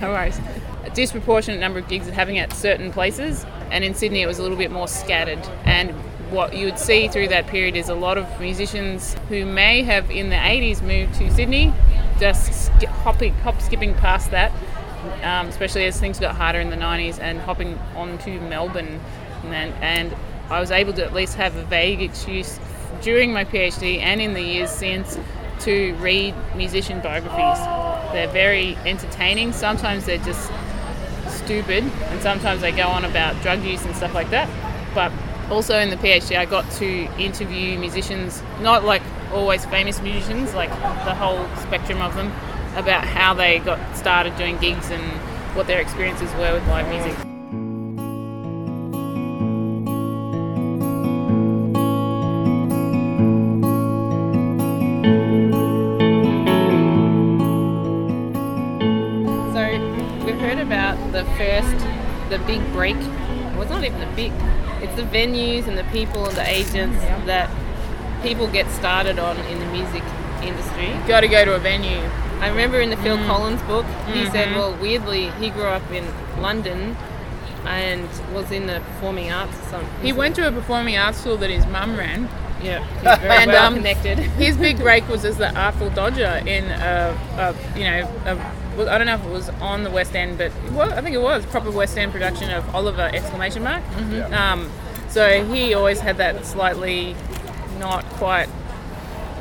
No 0.00 0.10
worries. 0.10 0.38
A 0.84 0.90
disproportionate 0.90 1.60
number 1.60 1.80
of 1.80 1.88
gigs 1.88 2.08
happening 2.08 2.38
at 2.38 2.52
certain 2.52 2.92
places, 2.92 3.44
and 3.70 3.82
in 3.82 3.94
Sydney 3.94 4.22
it 4.22 4.26
was 4.26 4.38
a 4.38 4.42
little 4.42 4.56
bit 4.56 4.70
more 4.70 4.88
scattered. 4.88 5.40
And 5.64 5.90
what 6.30 6.54
you 6.54 6.66
would 6.66 6.78
see 6.78 7.08
through 7.08 7.28
that 7.28 7.46
period 7.46 7.76
is 7.76 7.88
a 7.88 7.94
lot 7.94 8.16
of 8.16 8.40
musicians 8.40 9.14
who 9.28 9.44
may 9.44 9.82
have 9.82 10.10
in 10.10 10.30
the 10.30 10.36
80s 10.36 10.82
moved 10.82 11.14
to 11.16 11.30
Sydney, 11.32 11.74
just 12.20 12.66
sk- 12.66 12.84
hopping, 12.84 13.34
hop 13.40 13.60
skipping 13.60 13.94
past 13.94 14.30
that, 14.30 14.52
um, 15.22 15.48
especially 15.48 15.84
as 15.84 15.98
things 15.98 16.18
got 16.18 16.36
harder 16.36 16.60
in 16.60 16.70
the 16.70 16.76
90s, 16.76 17.18
and 17.20 17.40
hopping 17.40 17.78
on 17.96 18.18
to 18.18 18.40
Melbourne. 18.42 19.00
And, 19.44 19.74
and 19.82 20.16
I 20.48 20.60
was 20.60 20.70
able 20.70 20.92
to 20.94 21.04
at 21.04 21.12
least 21.12 21.34
have 21.34 21.56
a 21.56 21.64
vague 21.64 22.00
excuse 22.00 22.58
during 23.02 23.32
my 23.32 23.44
PhD 23.44 24.00
and 24.00 24.20
in 24.20 24.32
the 24.32 24.40
years 24.40 24.70
since 24.70 25.18
to 25.60 25.94
read 25.96 26.34
musician 26.56 27.00
biographies. 27.00 27.58
They're 28.12 28.28
very 28.28 28.76
entertaining. 28.84 29.52
Sometimes 29.52 30.06
they're 30.06 30.18
just 30.18 30.50
stupid, 31.28 31.84
and 31.84 32.20
sometimes 32.20 32.60
they 32.60 32.72
go 32.72 32.86
on 32.88 33.04
about 33.04 33.40
drug 33.42 33.62
use 33.62 33.84
and 33.84 33.94
stuff 33.94 34.14
like 34.14 34.30
that. 34.30 34.48
But 34.94 35.12
also 35.50 35.78
in 35.78 35.90
the 35.90 35.96
PhD, 35.96 36.36
I 36.36 36.44
got 36.44 36.70
to 36.72 36.86
interview 37.20 37.78
musicians, 37.78 38.42
not 38.60 38.84
like 38.84 39.02
always 39.32 39.64
famous 39.66 40.00
musicians, 40.00 40.54
like 40.54 40.70
the 40.70 41.14
whole 41.14 41.46
spectrum 41.56 42.00
of 42.00 42.14
them, 42.14 42.32
about 42.76 43.04
how 43.04 43.34
they 43.34 43.58
got 43.60 43.96
started 43.96 44.36
doing 44.36 44.58
gigs 44.58 44.90
and 44.90 45.02
what 45.56 45.66
their 45.66 45.80
experiences 45.80 46.32
were 46.34 46.54
with 46.54 46.66
live 46.68 46.88
music. 46.88 47.31
The 62.32 62.38
big 62.46 62.60
break. 62.72 62.96
Well, 62.96 63.62
it's 63.62 63.70
not 63.70 63.84
even 63.84 64.02
a 64.02 64.16
big. 64.16 64.32
It's 64.82 64.94
the 64.96 65.02
venues 65.02 65.68
and 65.68 65.76
the 65.78 65.84
people 65.84 66.26
and 66.26 66.36
the 66.36 66.48
agents 66.48 66.98
that 67.26 67.48
people 68.22 68.46
get 68.48 68.68
started 68.70 69.18
on 69.18 69.36
in 69.46 69.58
the 69.58 69.66
music 69.66 70.02
industry. 70.42 70.88
You 70.88 71.06
Got 71.06 71.20
to 71.20 71.28
go 71.28 71.44
to 71.44 71.54
a 71.54 71.58
venue. 71.58 72.00
I 72.40 72.48
remember 72.48 72.80
in 72.80 72.90
the 72.90 72.96
Phil 72.96 73.16
Mm. 73.16 73.26
Collins 73.26 73.62
book, 73.62 73.86
he 74.12 74.26
said, 74.26 74.48
Mm-hmm. 74.48 74.58
well, 74.58 74.74
weirdly, 74.80 75.30
he 75.38 75.50
grew 75.50 75.64
up 75.64 75.88
in 75.92 76.04
London 76.40 76.96
and 77.64 78.08
was 78.34 78.50
in 78.50 78.66
the 78.66 78.80
performing 78.80 79.30
arts 79.30 79.56
or 79.56 79.62
something. 79.70 80.00
He 80.04 80.12
went 80.12 80.34
to 80.36 80.48
a 80.48 80.50
performing 80.50 80.96
arts 80.96 81.18
school 81.20 81.36
that 81.36 81.50
his 81.50 81.64
mum 81.66 81.96
ran. 81.96 82.28
Yeah, 82.60 82.84
he's 82.94 83.02
very 83.20 83.42
And, 83.42 83.50
well 83.52 83.66
um, 83.66 83.74
connected. 83.76 84.18
His 84.18 84.56
big 84.56 84.78
break 84.86 85.08
was 85.08 85.24
as 85.24 85.36
the 85.36 85.54
Artful 85.56 85.90
Dodger 85.90 86.42
in 86.46 86.64
a, 86.64 87.16
a 87.38 87.78
you 87.78 87.84
know, 87.84 88.08
a, 88.26 88.51
well, 88.76 88.88
I 88.88 88.98
don't 88.98 89.06
know 89.06 89.14
if 89.14 89.24
it 89.24 89.30
was 89.30 89.48
on 89.60 89.84
the 89.84 89.90
West 89.90 90.14
End, 90.14 90.38
but 90.38 90.52
well, 90.72 90.92
I 90.92 91.00
think 91.00 91.14
it 91.14 91.22
was 91.22 91.44
proper 91.46 91.70
West 91.70 91.96
End 91.96 92.12
production 92.12 92.50
of 92.50 92.74
Oliver 92.74 93.10
exclamation 93.12 93.62
mark. 93.62 93.82
Um, 94.32 94.70
so 95.08 95.44
he 95.44 95.74
always 95.74 96.00
had 96.00 96.16
that 96.18 96.44
slightly 96.46 97.14
not 97.78 98.04
quite 98.14 98.48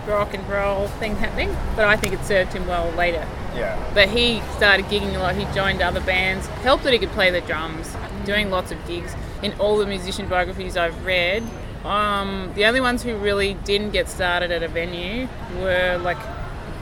rock 0.08 0.34
and 0.34 0.48
roll 0.50 0.88
thing 0.88 1.16
happening, 1.16 1.56
but 1.76 1.86
I 1.86 1.96
think 1.96 2.14
it 2.14 2.24
served 2.26 2.54
him 2.54 2.68
well 2.68 2.92
later. 2.92 3.26
Yeah. 3.56 3.92
But 3.94 4.10
he 4.10 4.42
started 4.56 4.86
gigging 4.86 5.16
a 5.16 5.20
lot. 5.20 5.36
He 5.36 5.46
joined 5.54 5.82
other 5.82 6.02
bands. 6.02 6.48
Helped 6.64 6.84
that 6.84 6.94
he 6.94 7.00
could 7.00 7.12
play 7.12 7.32
the 7.32 7.42
drums. 7.42 7.96
Doing 8.26 8.50
lots 8.50 8.72
of 8.72 8.86
gigs. 8.88 9.16
In 9.44 9.54
all 9.60 9.78
the 9.78 9.86
musician 9.86 10.28
biographies 10.28 10.78
I've 10.78 11.06
read, 11.06 11.44
um, 11.84 12.52
the 12.56 12.66
only 12.66 12.82
ones 12.82 13.04
who 13.04 13.16
really 13.18 13.56
didn't 13.66 13.92
get 13.92 14.08
started 14.08 14.52
at 14.52 14.64
a 14.64 14.68
venue 14.68 15.28
were 15.60 15.98
like 15.98 16.20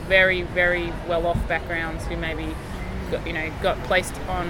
very, 0.09 0.41
very 0.41 0.91
well-off 1.07 1.47
backgrounds 1.47 2.05
who 2.07 2.17
maybe, 2.17 2.53
got, 3.11 3.25
you 3.25 3.33
know, 3.33 3.49
got 3.61 3.77
placed 3.83 4.15
on 4.27 4.47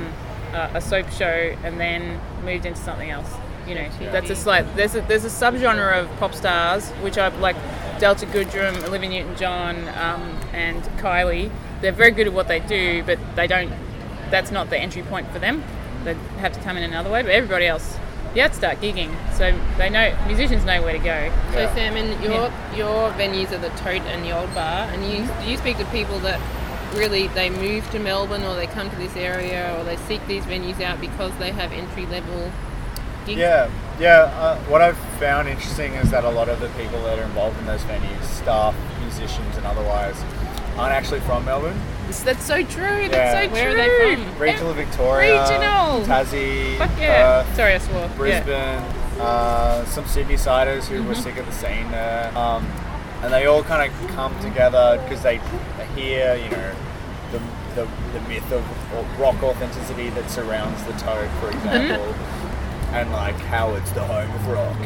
uh, 0.54 0.72
a 0.74 0.82
soap 0.82 1.12
show 1.12 1.56
and 1.64 1.80
then 1.80 2.20
moved 2.44 2.66
into 2.66 2.80
something 2.80 3.12
else. 3.12 3.32
You 3.68 3.76
know, 3.76 3.90
that's 4.12 4.32
a 4.32 4.36
slight. 4.36 4.66
There's 4.76 4.96
a 4.96 5.02
there's 5.02 5.26
a 5.26 5.28
subgenre 5.28 6.02
of 6.02 6.10
pop 6.18 6.34
stars 6.34 6.90
which 7.04 7.20
I've 7.20 7.38
like 7.40 7.56
Delta 8.00 8.26
Goodrem, 8.26 8.84
Olivia 8.88 9.10
Newton-John, 9.10 9.76
um, 9.90 10.22
and 10.54 10.82
Kylie. 10.98 11.52
They're 11.82 11.92
very 11.92 12.10
good 12.10 12.26
at 12.26 12.34
what 12.34 12.48
they 12.48 12.62
do, 12.62 13.04
but 13.04 13.20
they 13.36 13.46
don't. 13.46 13.72
That's 14.32 14.50
not 14.50 14.72
the 14.72 14.80
entry 14.80 15.04
point 15.04 15.30
for 15.32 15.38
them. 15.38 15.64
They 16.04 16.16
have 16.40 16.54
to 16.54 16.60
come 16.62 16.78
in 16.78 16.84
another 16.84 17.12
way. 17.12 17.22
But 17.22 17.32
everybody 17.32 17.68
else, 17.68 17.98
you 18.36 18.42
have 18.42 18.52
to 18.52 18.58
start 18.58 18.80
gigging, 18.82 19.12
so 19.34 19.58
they 19.78 19.90
know 19.90 20.16
musicians 20.28 20.64
know 20.66 20.82
where 20.82 20.94
to 20.94 21.00
go. 21.00 21.32
So 21.54 21.60
Yeah. 21.60 21.74
Sam, 21.74 21.96
and 21.96 22.24
your 22.24 22.52
your 22.76 23.12
venues 23.12 23.52
are 23.52 23.58
the 23.58 23.70
Tote 23.70 24.02
and 24.02 24.24
the 24.24 24.38
Old 24.38 24.54
Bar, 24.54 24.90
and 24.92 25.06
you 25.06 25.28
you 25.46 25.58
speak 25.58 25.78
to 25.78 25.86
people 25.86 26.20
that 26.20 26.40
really 26.94 27.28
they 27.30 27.50
move 27.50 27.90
to 27.92 28.00
Melbourne 28.00 28.44
or 28.44 28.56
they 28.56 28.68
come 28.68 28.90
to 28.90 28.96
this 28.96 29.16
area 29.16 29.76
or 29.78 29.84
they 29.84 29.98
seek 29.98 30.26
these 30.28 30.44
venues 30.46 30.82
out 30.82 31.00
because 31.00 31.32
they 31.38 31.52
have 31.52 31.72
entry 31.72 32.06
level 32.08 32.52
gigs. 33.26 33.40
Yeah, 33.40 33.70
yeah. 34.00 34.22
Uh, 34.38 34.58
what 34.62 34.82
I've 34.82 34.98
found 35.20 35.48
interesting 35.48 35.94
is 35.96 36.10
that 36.12 36.24
a 36.24 36.30
lot 36.30 36.50
of 36.50 36.60
the 36.60 36.70
people 36.70 37.02
that 37.04 37.20
are 37.20 37.24
involved 37.24 37.60
in 37.60 37.66
those 37.66 37.82
venues, 37.84 38.24
staff, 38.24 38.76
musicians, 39.02 39.58
and 39.58 39.66
otherwise, 39.66 40.22
aren't 40.78 40.94
actually 40.94 41.20
from 41.22 41.46
Melbourne. 41.46 41.80
That's 42.18 42.44
so 42.44 42.64
true. 42.64 42.84
Yeah. 42.84 43.08
That's 43.10 43.34
so 43.34 43.48
true. 43.48 43.54
Where 43.54 43.70
are 43.72 43.76
they 43.76 44.16
from? 44.16 44.40
Regional 44.40 44.74
Victoria, 44.74 45.42
Regional. 45.42 46.02
Tassie, 46.06 46.78
Fuck 46.78 46.92
yeah. 47.00 47.44
Perth, 47.44 47.56
Sorry, 47.56 47.74
I 47.74 47.78
swore. 47.78 48.00
Yeah. 48.02 48.16
Brisbane, 48.18 49.22
uh, 49.22 49.86
some 49.86 50.06
Sydney 50.08 50.38
siders 50.38 50.88
who 50.88 51.04
were 51.04 51.16
sick 51.16 51.38
of 51.38 51.46
the 51.46 51.52
scene 51.52 51.90
there, 51.92 52.32
um, 52.38 52.66
and 53.22 53.34
they 53.34 53.46
all 53.46 53.64
kind 53.64 53.92
of 53.92 54.08
come 54.10 54.38
together 54.42 55.00
because 55.04 55.22
they, 55.24 55.38
they 55.78 55.86
hear, 56.02 56.36
you 56.36 56.50
know, 56.50 56.76
the, 57.32 57.40
the, 57.76 57.88
the 58.14 58.22
myth 58.28 58.52
of 58.52 58.64
rock 59.20 59.42
authenticity 59.44 60.10
that 60.12 60.30
surrounds 60.32 60.84
the 60.86 60.94
Tote, 60.94 61.30
for 61.40 61.50
example, 61.52 62.16
and 62.94 63.12
like 63.12 63.36
how 63.36 63.76
it's 63.76 63.92
the 63.92 64.04
home 64.04 64.32
of 64.32 64.48
rock, 64.48 64.78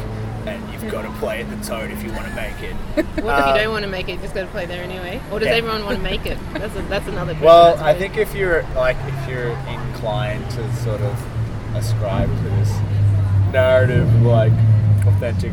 and 0.46 0.72
you've 0.72 0.90
got 0.92 1.02
to 1.02 1.10
play 1.18 1.42
at 1.42 1.50
the 1.50 1.56
Tote 1.66 1.90
if 1.90 2.02
you 2.02 2.12
want 2.12 2.26
to 2.28 2.34
make 2.34 2.60
it. 2.62 2.74
What 3.24 3.38
if 3.38 3.46
you 3.46 3.50
Um, 3.52 3.56
don't 3.56 3.70
want 3.72 3.84
to 3.84 3.90
make 3.90 4.08
it? 4.08 4.20
Just 4.20 4.34
got 4.34 4.42
to 4.42 4.46
play 4.48 4.66
there 4.66 4.82
anyway. 4.82 5.20
Or 5.32 5.38
does 5.38 5.48
Yeah. 5.48 5.54
everyone 5.54 5.84
want 5.84 5.96
to 5.96 6.02
make 6.02 6.26
it? 6.26 6.38
That's 6.52 6.76
a, 6.76 6.82
that's 6.82 7.06
another 7.08 7.32
question. 7.32 7.44
Well, 7.46 7.68
I 7.78 7.90
I 7.90 7.92
suppose. 7.94 7.98
think 8.00 8.16
if 8.18 8.34
you're 8.34 8.62
like 8.74 8.96
if 9.06 9.28
you're 9.28 9.50
inclined 9.68 10.48
to 10.52 10.74
sort 10.76 11.00
of 11.00 11.14
ascribe 11.74 12.28
to 12.28 12.48
this 12.58 12.70
narrative 13.52 14.06
of, 14.14 14.22
like 14.22 14.52
authentic 15.06 15.52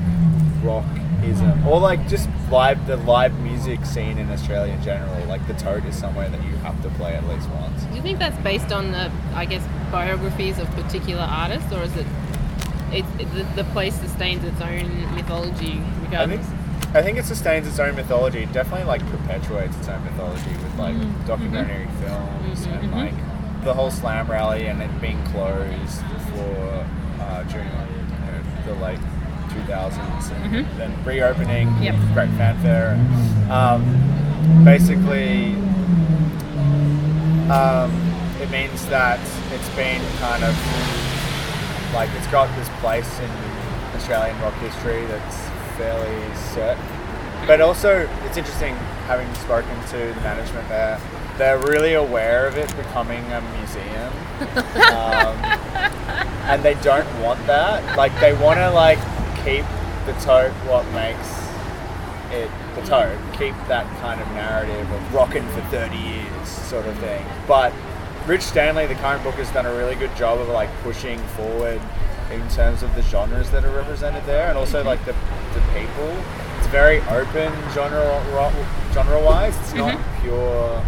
rockism 0.63 1.65
or 1.65 1.79
like 1.79 2.07
just 2.07 2.29
live 2.49 2.85
the 2.87 2.97
live 2.97 3.33
music 3.41 3.85
scene 3.85 4.17
in 4.17 4.29
Australia 4.31 4.73
in 4.73 4.81
general, 4.83 5.23
like 5.27 5.45
the 5.47 5.53
Tote 5.53 5.85
is 5.85 5.95
somewhere 5.95 6.29
that 6.29 6.43
you 6.43 6.55
have 6.57 6.81
to 6.83 6.89
play 6.91 7.13
at 7.13 7.25
least 7.27 7.49
once. 7.49 7.83
Do 7.83 7.95
you 7.95 8.01
think 8.01 8.19
that's 8.19 8.37
based 8.43 8.71
on 8.71 8.91
the, 8.91 9.11
I 9.35 9.45
guess, 9.45 9.63
biographies 9.91 10.59
of 10.59 10.69
particular 10.71 11.23
artists, 11.23 11.71
or 11.71 11.81
is 11.83 11.95
it, 11.95 12.05
it, 12.93 13.05
the, 13.33 13.43
the 13.55 13.63
place 13.71 13.95
sustains 13.95 14.43
its 14.43 14.59
own 14.61 15.15
mythology 15.15 15.81
I 16.13 16.27
think 16.27 16.41
I 16.93 17.01
think 17.01 17.17
it 17.17 17.23
sustains 17.25 17.65
its 17.67 17.79
own 17.79 17.95
mythology. 17.95 18.39
It 18.39 18.51
definitely 18.51 18.85
like 18.85 19.01
perpetuates 19.09 19.77
its 19.77 19.87
own 19.87 20.03
mythology 20.03 20.49
with 20.49 20.75
like 20.77 20.97
documentary 21.25 21.87
films 22.01 22.65
and 22.65 22.91
like 22.91 23.13
the 23.63 23.73
whole 23.73 23.91
slam 23.91 24.29
rally 24.29 24.65
and 24.67 24.81
it 24.81 24.89
being 24.99 25.23
closed 25.27 26.01
for 26.33 26.85
uh, 27.21 27.43
during 27.43 27.67
you 27.69 27.73
know, 27.73 28.41
the 28.65 28.73
late 28.83 28.99
2000s 29.51 30.31
and 30.31 30.65
then 30.77 31.05
reopening 31.05 31.69
Yep. 31.81 31.95
with 31.95 32.13
great 32.13 32.29
fanfare. 32.31 32.95
Um, 33.49 34.65
basically, 34.65 35.53
um, 37.49 37.91
it 38.41 38.49
means 38.49 38.85
that 38.87 39.19
it's 39.53 39.69
been 39.75 40.01
kind 40.19 40.43
of 40.43 40.55
like 41.93 42.09
it's 42.15 42.27
got 42.27 42.53
this 42.55 42.69
place 42.79 43.19
in 43.19 43.29
Australian 43.95 44.39
rock 44.41 44.53
history 44.55 45.05
that's 45.05 45.37
fairly 45.77 46.35
set. 46.35 46.77
But 47.47 47.61
also, 47.61 48.07
it's 48.25 48.37
interesting 48.37 48.75
having 49.07 49.33
spoken 49.35 49.75
to 49.87 49.97
the 49.97 50.21
management 50.21 50.67
there. 50.69 50.99
They're 51.37 51.59
really 51.59 51.95
aware 51.95 52.47
of 52.47 52.57
it 52.57 52.67
becoming 52.77 53.23
a 53.31 53.41
museum, 53.57 54.13
um, 54.93 55.35
and 56.49 56.61
they 56.63 56.75
don't 56.75 57.07
want 57.21 57.45
that. 57.47 57.97
Like 57.97 58.17
they 58.19 58.33
want 58.33 58.59
to 58.59 58.69
like 58.69 58.99
keep 59.43 59.65
the 60.05 60.13
tote 60.21 60.51
what 60.67 60.85
makes 60.93 61.41
it 62.31 62.49
the 62.75 62.81
tote, 62.83 63.17
keep 63.33 63.55
that 63.67 63.85
kind 63.99 64.21
of 64.21 64.27
narrative 64.29 64.89
of 64.91 65.13
rocking 65.13 65.47
for 65.49 65.61
30 65.69 65.97
years 65.97 66.47
sort 66.47 66.85
of 66.85 66.97
thing. 66.99 67.25
But 67.47 67.73
Rich 68.27 68.43
Stanley, 68.43 68.85
the 68.85 68.95
current 68.95 69.23
book, 69.23 69.35
has 69.35 69.49
done 69.51 69.65
a 69.65 69.73
really 69.73 69.95
good 69.95 70.15
job 70.15 70.39
of 70.39 70.47
like 70.49 70.69
pushing 70.83 71.17
forward 71.29 71.81
in 72.31 72.47
terms 72.49 72.83
of 72.83 72.93
the 72.95 73.01
genres 73.01 73.49
that 73.51 73.65
are 73.65 73.75
represented 73.75 74.23
there, 74.25 74.47
and 74.47 74.57
also 74.57 74.83
like 74.83 75.03
the, 75.05 75.13
the 75.53 75.61
people. 75.73 76.15
It's 76.59 76.67
very 76.67 76.99
open 77.09 77.51
genre 77.71 78.21
genre 78.93 79.21
wise. 79.23 79.57
It's 79.61 79.73
not 79.73 79.99
pure 80.21 80.83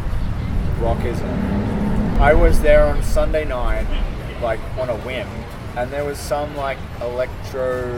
rockism. 0.80 2.19
I 2.19 2.34
was 2.34 2.62
there 2.62 2.86
on 2.86 3.02
Sunday 3.02 3.46
night, 3.46 3.88
like 4.41 4.60
on 4.78 4.89
a 4.89 4.98
whim, 4.98 5.28
and 5.76 5.91
there 5.91 6.06
was 6.06 6.19
some 6.19 6.56
like 6.56 6.78
electro 7.02 7.91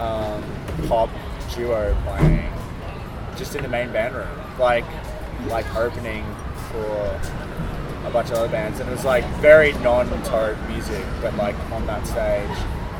um, 0.00 0.42
pop 0.88 1.08
duo 1.54 1.96
playing 2.04 2.52
just 3.36 3.54
in 3.54 3.62
the 3.62 3.68
main 3.68 3.92
band 3.92 4.14
room, 4.14 4.28
like 4.58 4.84
like 5.48 5.72
opening 5.76 6.24
for 6.70 7.20
a 8.04 8.10
bunch 8.10 8.30
of 8.30 8.36
other 8.38 8.48
bands, 8.48 8.80
and 8.80 8.88
it 8.88 8.92
was 8.92 9.04
like 9.04 9.24
very 9.36 9.72
non-tote 9.74 10.58
music, 10.68 11.04
but 11.20 11.34
like 11.36 11.56
on 11.70 11.86
that 11.86 12.06
stage, 12.06 12.48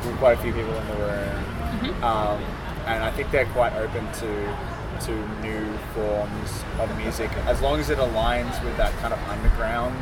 with 0.05 0.17
quite 0.17 0.37
a 0.37 0.41
few 0.41 0.53
people 0.53 0.73
in 0.73 0.87
the 0.87 0.95
room, 0.95 2.03
um, 2.03 2.43
and 2.85 3.03
I 3.03 3.11
think 3.11 3.31
they're 3.31 3.45
quite 3.47 3.73
open 3.73 4.11
to 4.13 4.57
to 5.01 5.11
new 5.41 5.75
forms 5.95 6.63
of 6.79 6.95
music 6.97 7.29
as 7.45 7.59
long 7.61 7.79
as 7.79 7.89
it 7.89 7.97
aligns 7.97 8.63
with 8.63 8.77
that 8.77 8.93
kind 8.99 9.11
of 9.11 9.19
underground 9.27 9.97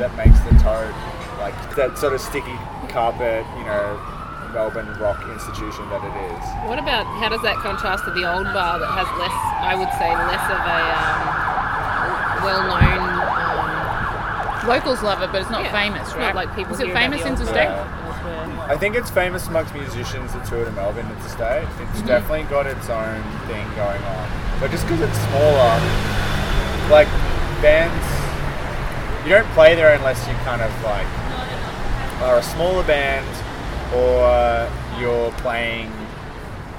that 0.00 0.10
makes 0.16 0.40
the 0.40 0.50
tote 0.58 0.94
like 1.38 1.54
that 1.76 1.96
sort 1.96 2.14
of 2.14 2.20
sticky 2.20 2.56
carpet, 2.88 3.46
you 3.58 3.64
know, 3.64 4.00
Melbourne 4.52 4.90
rock 4.98 5.22
institution 5.30 5.88
that 5.90 6.02
it 6.02 6.14
is. 6.34 6.42
What 6.68 6.78
about 6.78 7.06
how 7.06 7.28
does 7.28 7.42
that 7.42 7.56
contrast 7.62 8.04
to 8.04 8.10
the 8.10 8.26
old 8.26 8.44
bar 8.50 8.78
that 8.80 8.90
has 8.90 9.06
less, 9.16 9.36
I 9.62 9.78
would 9.78 9.92
say, 9.94 10.10
less 10.10 10.46
of 10.50 10.58
a 10.58 10.80
um, 10.90 11.50
well-known. 12.44 13.09
Locals 14.66 15.02
love 15.02 15.22
it, 15.22 15.32
but 15.32 15.40
it's 15.40 15.50
not 15.50 15.64
Yeah, 15.64 15.72
famous, 15.72 16.12
right? 16.12 16.34
not 16.34 16.34
like 16.34 16.54
people 16.54 16.74
Is 16.74 16.80
it 16.80 16.92
famous 16.92 17.22
in 17.22 17.28
old 17.28 17.40
Interstate? 17.40 17.68
I 18.68 18.76
think 18.76 18.94
it's 18.94 19.10
famous 19.10 19.48
amongst 19.48 19.74
musicians 19.74 20.32
that 20.32 20.44
tour 20.46 20.64
to 20.64 20.70
Melbourne 20.72 21.06
interstate. 21.10 21.66
It's 21.90 22.02
definitely 22.02 22.44
got 22.44 22.66
its 22.66 22.88
own 22.88 23.22
thing 23.48 23.66
going 23.74 24.02
on. 24.02 24.28
But 24.60 24.70
just 24.70 24.84
because 24.86 25.00
it's 25.00 25.18
smaller, 25.28 25.80
like 26.90 27.08
bands, 27.62 28.06
you 29.24 29.30
don't 29.30 29.48
play 29.54 29.74
there 29.74 29.94
unless 29.94 30.26
you 30.28 30.34
kind 30.44 30.62
of 30.62 30.70
like 30.84 31.06
are 32.22 32.38
a 32.38 32.42
smaller 32.42 32.84
band 32.84 33.26
or 33.94 34.70
you're 35.00 35.32
playing 35.40 35.90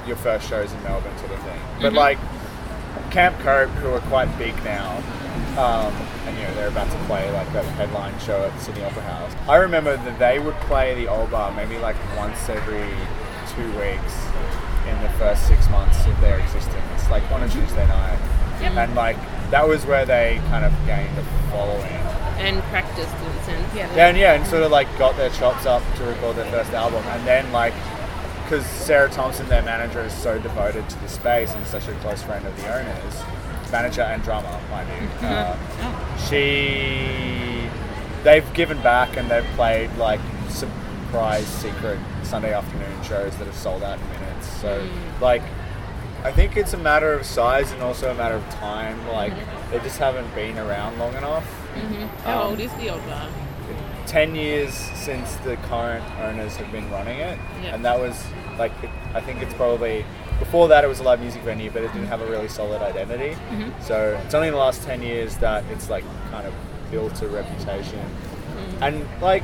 your 0.07 0.15
first 0.17 0.47
shows 0.47 0.71
in 0.71 0.81
Melbourne, 0.83 1.17
sort 1.17 1.31
of 1.31 1.39
thing. 1.41 1.59
But 1.81 1.93
like 1.93 2.19
Camp 3.09 3.37
Cope, 3.39 3.69
who 3.81 3.89
are 3.89 3.99
quite 4.01 4.29
big 4.37 4.55
now, 4.63 4.97
um, 5.57 5.93
and 6.25 6.37
you 6.37 6.43
know 6.43 6.53
they're 6.55 6.67
about 6.67 6.91
to 6.91 6.97
play 7.05 7.29
like 7.31 7.51
that 7.53 7.65
headline 7.75 8.17
show 8.19 8.43
at 8.43 8.53
the 8.53 8.59
Sydney 8.59 8.83
Opera 8.83 9.01
House. 9.03 9.33
I 9.47 9.55
remember 9.57 9.97
that 9.97 10.19
they 10.19 10.39
would 10.39 10.55
play 10.61 10.95
the 10.95 11.07
old 11.07 11.31
bar 11.31 11.51
maybe 11.53 11.77
like 11.77 11.95
once 12.17 12.49
every 12.49 12.89
two 13.55 13.67
weeks 13.79 14.15
in 14.87 15.01
the 15.01 15.09
first 15.17 15.47
six 15.47 15.69
months 15.69 16.05
of 16.05 16.19
their 16.21 16.39
existence, 16.39 17.09
like 17.09 17.29
on 17.31 17.43
a 17.43 17.49
Tuesday 17.49 17.87
night, 17.87 18.19
and 18.61 18.95
like 18.95 19.17
that 19.51 19.67
was 19.67 19.85
where 19.85 20.05
they 20.05 20.41
kind 20.49 20.65
of 20.65 20.71
gained 20.85 21.17
a 21.17 21.23
following. 21.51 21.99
And 22.41 22.61
practiced 22.63 23.13
in 23.13 23.27
a 23.27 23.43
sense. 23.43 23.75
Yeah. 23.75 23.95
Yeah, 23.95 24.07
and 24.07 24.17
yeah, 24.17 24.33
and 24.33 24.47
sort 24.47 24.63
of 24.63 24.71
like 24.71 24.87
got 24.97 25.15
their 25.17 25.29
chops 25.29 25.65
up 25.65 25.83
to 25.97 26.03
record 26.05 26.37
their 26.37 26.49
first 26.51 26.71
album, 26.71 27.03
and 27.07 27.27
then 27.27 27.51
like 27.51 27.73
because 28.43 28.65
Sarah 28.65 29.09
Thomson, 29.09 29.47
their 29.47 29.61
manager, 29.61 30.01
is 30.01 30.13
so 30.13 30.37
devoted 30.37 30.89
to 30.89 30.99
the 30.99 31.07
space 31.07 31.53
and 31.53 31.65
such 31.65 31.87
a 31.87 31.93
close 31.95 32.21
friend 32.21 32.45
of 32.45 32.55
the 32.57 32.67
owners, 32.67 33.21
manager 33.71 34.01
and 34.01 34.21
drummer, 34.23 34.59
mind 34.69 34.89
you. 34.89 35.27
Uh, 35.27 36.17
she, 36.29 37.67
they've 38.23 38.51
given 38.53 38.81
back 38.81 39.17
and 39.17 39.29
they've 39.29 39.45
played 39.55 39.89
like 39.97 40.19
surprise 40.49 41.45
secret 41.47 41.99
Sunday 42.23 42.53
afternoon 42.53 43.01
shows 43.03 43.35
that 43.37 43.45
have 43.45 43.55
sold 43.55 43.83
out 43.83 43.99
in 43.99 44.09
minutes. 44.09 44.47
So 44.47 44.87
like. 45.21 45.41
I 46.23 46.31
think 46.31 46.55
it's 46.55 46.73
a 46.73 46.77
matter 46.77 47.13
of 47.13 47.25
size 47.25 47.71
and 47.71 47.81
also 47.81 48.11
a 48.11 48.13
matter 48.13 48.35
of 48.35 48.47
time. 48.51 49.07
Like 49.07 49.33
they 49.71 49.79
just 49.79 49.97
haven't 49.97 50.31
been 50.35 50.55
around 50.59 50.99
long 50.99 51.15
enough. 51.15 51.43
How 52.23 52.43
Um, 52.43 52.47
old 52.51 52.59
is 52.59 52.71
the 52.75 52.89
old 52.91 53.03
bar? 53.07 53.27
10 54.05 54.35
years 54.35 54.71
since 54.71 55.35
the 55.37 55.55
current 55.67 56.03
owners 56.19 56.55
have 56.57 56.71
been 56.71 56.87
running 56.91 57.17
it 57.19 57.39
Yeah. 57.63 57.73
and 57.73 57.83
that 57.85 57.97
was 57.99 58.23
like 58.59 58.71
i 59.15 59.21
think 59.21 59.41
it's 59.41 59.53
probably 59.53 60.03
before 60.41 60.67
that 60.69 60.83
it 60.83 60.87
was 60.87 60.99
a 60.99 61.03
live 61.03 61.21
music 61.21 61.43
venue 61.43 61.69
but 61.69 61.83
it 61.83 61.93
didn't 61.93 62.07
have 62.07 62.19
a 62.19 62.25
really 62.25 62.47
solid 62.47 62.81
identity. 62.81 63.37
So 63.81 64.19
it's 64.25 64.33
only 64.33 64.47
in 64.47 64.53
the 64.55 64.59
last 64.59 64.81
10 64.83 65.03
years 65.03 65.37
that 65.37 65.63
it's 65.71 65.87
like 65.89 66.03
kind 66.31 66.47
of 66.47 66.53
built 66.89 67.21
a 67.21 67.27
reputation. 67.27 68.03
And 68.81 69.07
like 69.21 69.43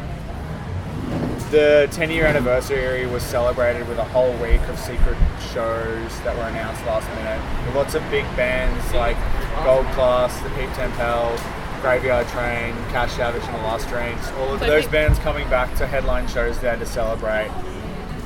the 1.52 1.88
10 1.92 2.10
year 2.10 2.26
anniversary 2.26 3.06
was 3.06 3.22
celebrated 3.24 3.88
with 3.88 4.00
a 4.00 4.04
whole 4.06 4.34
week 4.38 4.62
of 4.68 4.78
secret 4.80 5.18
shows 5.54 6.12
that 6.24 6.36
were 6.36 6.50
announced 6.50 6.84
last 6.88 7.08
minute. 7.16 7.40
With 7.68 7.76
lots 7.76 7.94
of 7.94 8.02
big 8.10 8.26
bands 8.36 8.84
like 8.94 9.18
Gold 9.64 9.86
Class, 9.94 10.34
the 10.42 10.50
Peep 10.50 10.74
Tempel, 10.74 11.38
Graveyard 11.82 12.28
Train, 12.30 12.74
Cash 12.90 13.14
Savage 13.14 13.44
and 13.44 13.54
the 13.54 13.60
Last 13.60 13.88
Drinks. 13.88 14.32
All 14.32 14.54
of 14.56 14.60
So 14.60 14.66
those 14.66 14.88
bands 14.88 15.20
coming 15.20 15.48
back 15.48 15.74
to 15.76 15.86
headline 15.86 16.28
shows 16.28 16.60
there 16.60 16.76
to 16.76 16.86
celebrate 16.86 17.50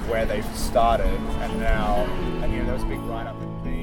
where 0.07 0.25
they've 0.25 0.55
started 0.57 1.19
and 1.41 1.59
now, 1.59 2.05
and 2.71 2.77
you 2.77 2.77
know, 2.77 2.77
there 2.77 2.77
was 2.77 2.83
a 2.83 2.85
big 2.85 2.99
write 3.01 3.27
up 3.27 3.41
in 3.41 3.63
the. 3.63 3.81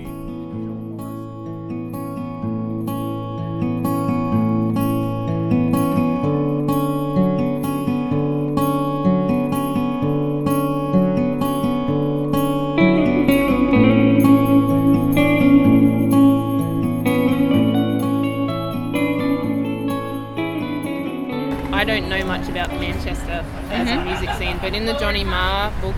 I 21.74 21.84
don't 21.84 22.08
know 22.08 22.24
much 22.24 22.48
about 22.48 22.70
Manchester 22.70 23.44
as 23.70 23.88
a 23.88 23.92
mm-hmm. 23.92 24.08
music 24.08 24.30
scene, 24.36 24.58
but 24.60 24.74
in 24.74 24.84
the 24.84 24.94
Johnny 24.94 25.22
Marr 25.24 25.70
book, 25.80 25.94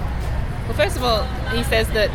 well, 0.67 0.75
first 0.75 0.97
of 0.97 1.03
all, 1.03 1.25
he 1.55 1.63
says 1.65 1.89
that 1.91 2.11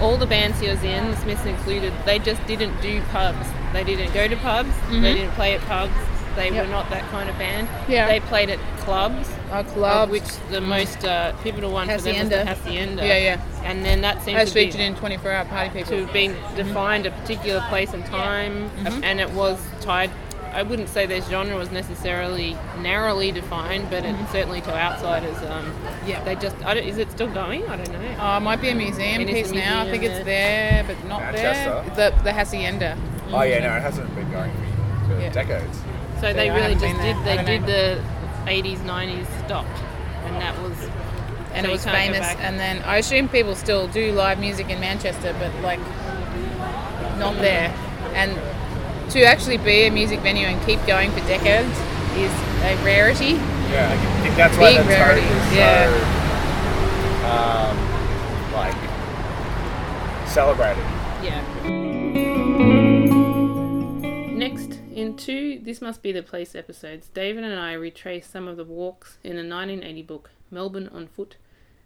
all 0.00 0.16
the 0.16 0.26
bands 0.26 0.58
he 0.60 0.68
was 0.68 0.82
in, 0.82 1.16
Smiths 1.16 1.44
included, 1.44 1.92
they 2.04 2.18
just 2.18 2.44
didn't 2.46 2.80
do 2.80 3.00
pubs. 3.12 3.46
They 3.72 3.84
didn't 3.84 4.12
go 4.12 4.26
to 4.26 4.36
pubs. 4.36 4.70
They 4.88 4.94
mm-hmm. 4.94 5.02
didn't 5.02 5.32
play 5.32 5.54
at 5.54 5.60
pubs. 5.62 5.92
They 6.36 6.50
Yep. 6.50 6.66
were 6.66 6.70
not 6.70 6.90
that 6.90 7.08
kind 7.10 7.28
of 7.28 7.36
band. 7.38 7.68
Yeah. 7.88 8.06
They 8.06 8.20
played 8.20 8.50
at 8.50 8.58
clubs. 8.78 9.28
Our 9.50 9.60
Of 9.60 9.74
clubs. 9.74 10.12
which 10.12 10.36
the 10.50 10.60
mm. 10.60 10.66
most 10.66 11.04
uh, 11.04 11.32
pivotal 11.42 11.72
one 11.72 11.88
for 11.88 12.00
them 12.00 12.18
was 12.18 12.28
the 12.28 12.44
Hacienda. 12.44 12.44
Hacienda. 12.44 13.06
Yeah, 13.06 13.18
yeah. 13.18 13.40
And 13.64 13.84
then 13.84 14.00
that 14.02 14.22
seemed 14.22 14.38
As 14.38 14.50
to 14.50 14.54
be 14.54 14.66
featured 14.66 14.80
in 14.80 14.94
24 14.94 15.32
Hour 15.32 15.44
Party 15.46 15.70
People. 15.70 15.90
to 15.90 16.04
have 16.04 16.12
been 16.12 16.36
defined 16.54 17.06
a 17.06 17.10
particular 17.10 17.60
place 17.68 17.92
and 17.92 18.04
time, 18.06 18.70
mm-hmm. 18.70 19.02
and 19.02 19.20
it 19.20 19.30
was 19.30 19.58
tied. 19.80 20.10
I 20.52 20.62
wouldn't 20.62 20.88
say 20.88 21.06
their 21.06 21.20
genre 21.22 21.56
was 21.56 21.70
necessarily 21.70 22.56
narrowly 22.80 23.30
defined, 23.32 23.88
but 23.90 24.04
it, 24.04 24.14
certainly 24.32 24.60
to 24.62 24.74
outsiders, 24.76 25.36
um, 25.50 25.72
Yeah. 26.06 26.22
they 26.24 26.34
just. 26.34 26.56
I 26.64 26.74
don't, 26.74 26.84
is 26.84 26.98
it 26.98 27.10
still 27.12 27.28
going? 27.28 27.62
I 27.68 27.76
don't 27.76 27.92
know. 27.92 28.16
Oh, 28.20 28.36
it 28.36 28.40
might 28.40 28.60
be 28.60 28.68
a 28.70 28.74
museum 28.74 29.20
It 29.22 29.28
is 29.30 29.50
a 29.50 29.52
piece 29.52 29.62
now. 29.64 29.82
I 29.82 29.90
think 29.90 30.02
it's 30.02 30.24
there, 30.24 30.84
but 30.86 30.96
not 31.06 31.20
Manchester? 31.20 31.84
there. 31.94 32.10
The 32.10 32.22
the 32.24 32.32
Hacienda. 32.32 32.98
Oh, 33.32 33.42
yeah, 33.42 33.60
no, 33.60 33.76
it 33.76 33.80
hasn't 33.82 34.12
been 34.16 34.30
going 34.32 34.50
for 35.06 35.20
Yeah. 35.20 35.28
decades. 35.30 35.78
so 36.20 36.32
they 36.32 36.50
I 36.50 36.56
really 36.56 36.74
just 36.74 37.00
did. 37.00 37.16
They 37.24 37.44
did 37.44 37.60
know. 37.62 37.66
the 37.68 38.02
80s, 38.46 38.78
90s 38.80 39.26
stopped, 39.46 39.78
and 40.26 40.36
that 40.36 40.60
was. 40.60 40.72
and 41.54 41.64
so 41.64 41.70
it 41.70 41.72
was 41.72 41.84
famous. 41.84 42.26
And 42.40 42.58
then 42.58 42.82
I 42.82 42.96
assume 42.98 43.28
people 43.28 43.54
still 43.54 43.86
do 43.88 44.12
live 44.12 44.38
music 44.40 44.68
in 44.68 44.80
Manchester, 44.80 45.32
but 45.38 45.54
like 45.62 45.78
not 47.18 47.36
there. 47.36 47.72
And 48.14 48.32
to 49.10 49.24
actually 49.24 49.58
be 49.58 49.86
a 49.86 49.90
music 49.90 50.20
venue 50.20 50.46
and 50.46 50.64
keep 50.64 50.84
going 50.86 51.10
for 51.10 51.20
decades 51.20 51.76
is 52.16 52.32
a 52.62 52.76
rarity. 52.84 53.32
Yeah, 53.70 53.90
I 53.90 54.22
think 54.22 54.36
that's 54.36 54.56
why 54.56 54.76
Big 54.76 54.86
rarity, 54.86 55.26
is 55.26 55.52
yeah. 55.52 55.90
so, 57.20 57.30
um, 57.30 57.76
like, 58.52 60.28
celebrated. 60.28 60.84
Yeah. 61.24 61.42
Next, 64.32 64.78
in 64.94 65.16
two 65.16 65.58
This 65.60 65.80
Must 65.80 66.02
Be 66.02 66.12
the 66.12 66.22
Place 66.22 66.54
episodes, 66.54 67.08
David 67.08 67.42
and 67.42 67.58
I 67.58 67.72
retrace 67.72 68.28
some 68.28 68.46
of 68.46 68.56
the 68.56 68.64
walks 68.64 69.18
in 69.24 69.32
a 69.32 69.42
1980 69.42 70.02
book, 70.02 70.30
Melbourne 70.50 70.88
on 70.92 71.08
Foot 71.08 71.36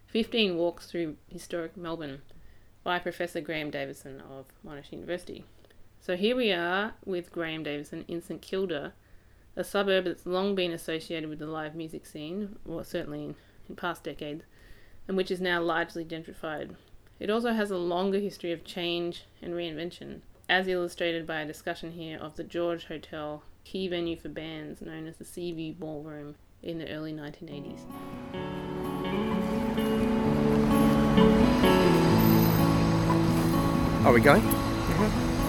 15 0.09 0.57
Walks 0.57 0.91
Through 0.91 1.17
Historic 1.29 1.77
Melbourne, 1.77 2.21
by 2.83 2.99
Professor 2.99 3.41
Graham 3.41 3.71
Davison 3.71 4.21
of 4.21 4.45
Monash 4.65 4.93
University. 4.93 5.45
So 6.05 6.17
here 6.17 6.37
we 6.37 6.53
are 6.53 6.93
with 7.07 7.33
Graham 7.33 7.63
Davison 7.63 8.05
in 8.09 8.21
St 8.21 8.43
Kilda, 8.43 8.93
a 9.57 9.65
suburb 9.65 10.05
that's 10.05 10.27
long 10.27 10.55
been 10.55 10.71
associated 10.71 11.31
with 11.31 11.39
the 11.39 11.47
live 11.47 11.75
music 11.75 12.05
scene, 12.05 12.57
or 12.69 12.85
certainly 12.85 13.25
in, 13.25 13.37
past 13.77 14.05
decades, 14.05 14.45
and 15.09 15.17
which 15.17 15.31
is 15.31 15.41
now 15.41 15.63
largely 15.63 16.05
gentrified. 16.05 16.75
It 17.19 17.31
also 17.31 17.55
has 17.55 17.71
a 17.71 17.79
longer 17.79 18.19
history 18.19 18.53
of 18.53 18.65
change 18.65 19.25
and 19.41 19.55
reinvention, 19.55 20.21
as 20.47 20.69
illustrated 20.69 21.27
by 21.27 21.41
a 21.41 21.47
discussion 21.47 21.93
here 21.93 22.19
of 22.19 22.37
the 22.37 22.45
George 22.45 22.85
Hotel, 22.85 23.43
key 23.65 23.89
venue 23.89 24.19
for 24.19 24.29
bands 24.29 24.83
known 24.83 25.07
as 25.07 25.17
the 25.17 25.25
Seaview 25.25 25.73
Ballroom 25.73 26.35
in 26.63 26.77
the 26.77 26.91
early 26.91 27.15
1980s. 27.15 27.81
Are 34.05 34.13
we 34.13 34.21
going? 34.21 34.64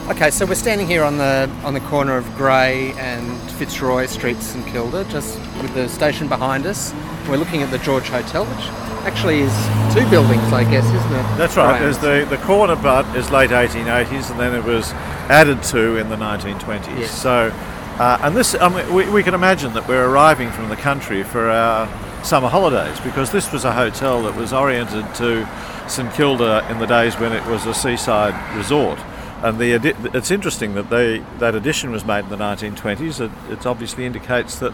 Okay, 0.08 0.30
so 0.30 0.46
we're 0.46 0.54
standing 0.54 0.86
here 0.86 1.04
on 1.04 1.18
the 1.18 1.50
on 1.64 1.74
the 1.74 1.80
corner 1.80 2.16
of 2.16 2.26
Grey 2.36 2.94
and 2.94 3.42
Fitzroy 3.54 4.06
Streets 4.06 4.46
St 4.46 4.64
Kilda, 4.68 5.04
just 5.06 5.40
with 5.64 5.74
the 5.74 5.90
station 5.90 6.28
behind 6.28 6.68
us. 6.68 6.94
We're 7.28 7.38
looking 7.38 7.64
at 7.64 7.72
the 7.72 7.80
George 7.80 8.10
Hotel, 8.10 8.46
which 8.46 8.66
actually 9.04 9.40
is 9.40 9.52
two 9.96 10.08
buildings, 10.12 10.44
I 10.54 10.64
guess, 10.70 10.86
isn't 10.86 11.12
it? 11.12 11.38
That's 11.40 11.58
right. 11.58 11.80
There's 11.80 11.98
the, 11.98 12.28
the 12.30 12.38
corner 12.46 12.76
butt 12.76 13.18
is 13.18 13.32
late 13.32 13.50
1880s, 13.50 14.30
and 14.30 14.40
then 14.40 14.54
it 14.54 14.64
was 14.64 14.94
added 15.28 15.64
to 15.64 15.98
in 15.98 16.10
the 16.10 16.18
1920s. 16.18 17.00
Yes. 17.00 17.10
So, 17.10 17.52
uh, 17.98 18.20
and 18.22 18.36
this, 18.36 18.54
I 18.62 18.70
mean, 18.70 18.94
we, 18.94 19.10
we 19.10 19.24
can 19.24 19.34
imagine 19.34 19.74
that 19.74 19.88
we're 19.88 20.08
arriving 20.08 20.52
from 20.52 20.70
the 20.70 20.76
country 20.76 21.24
for 21.24 21.50
our 21.50 21.90
summer 22.24 22.48
holidays 22.48 23.00
because 23.00 23.32
this 23.32 23.52
was 23.52 23.66
a 23.66 23.72
hotel 23.72 24.22
that 24.22 24.36
was 24.36 24.54
oriented 24.54 25.16
to 25.16 25.50
St 25.90 26.14
Kilda 26.14 26.68
in 26.70 26.78
the 26.78 26.86
days 26.86 27.16
when 27.16 27.34
it 27.34 27.44
was 27.48 27.66
a 27.66 27.74
seaside 27.74 28.56
resort. 28.56 29.00
And 29.44 29.60
the 29.60 29.74
it's 30.14 30.32
interesting 30.32 30.76
that 30.76 30.90
they 30.90 31.20
that 31.40 31.56
addition 31.56 31.92
was 31.92 32.06
made 32.06 32.20
in 32.26 32.30
the 32.30 32.38
1920s. 32.38 33.20
It, 33.20 33.32
it 33.52 33.66
obviously 33.66 34.06
indicates 34.06 34.60
that 34.60 34.72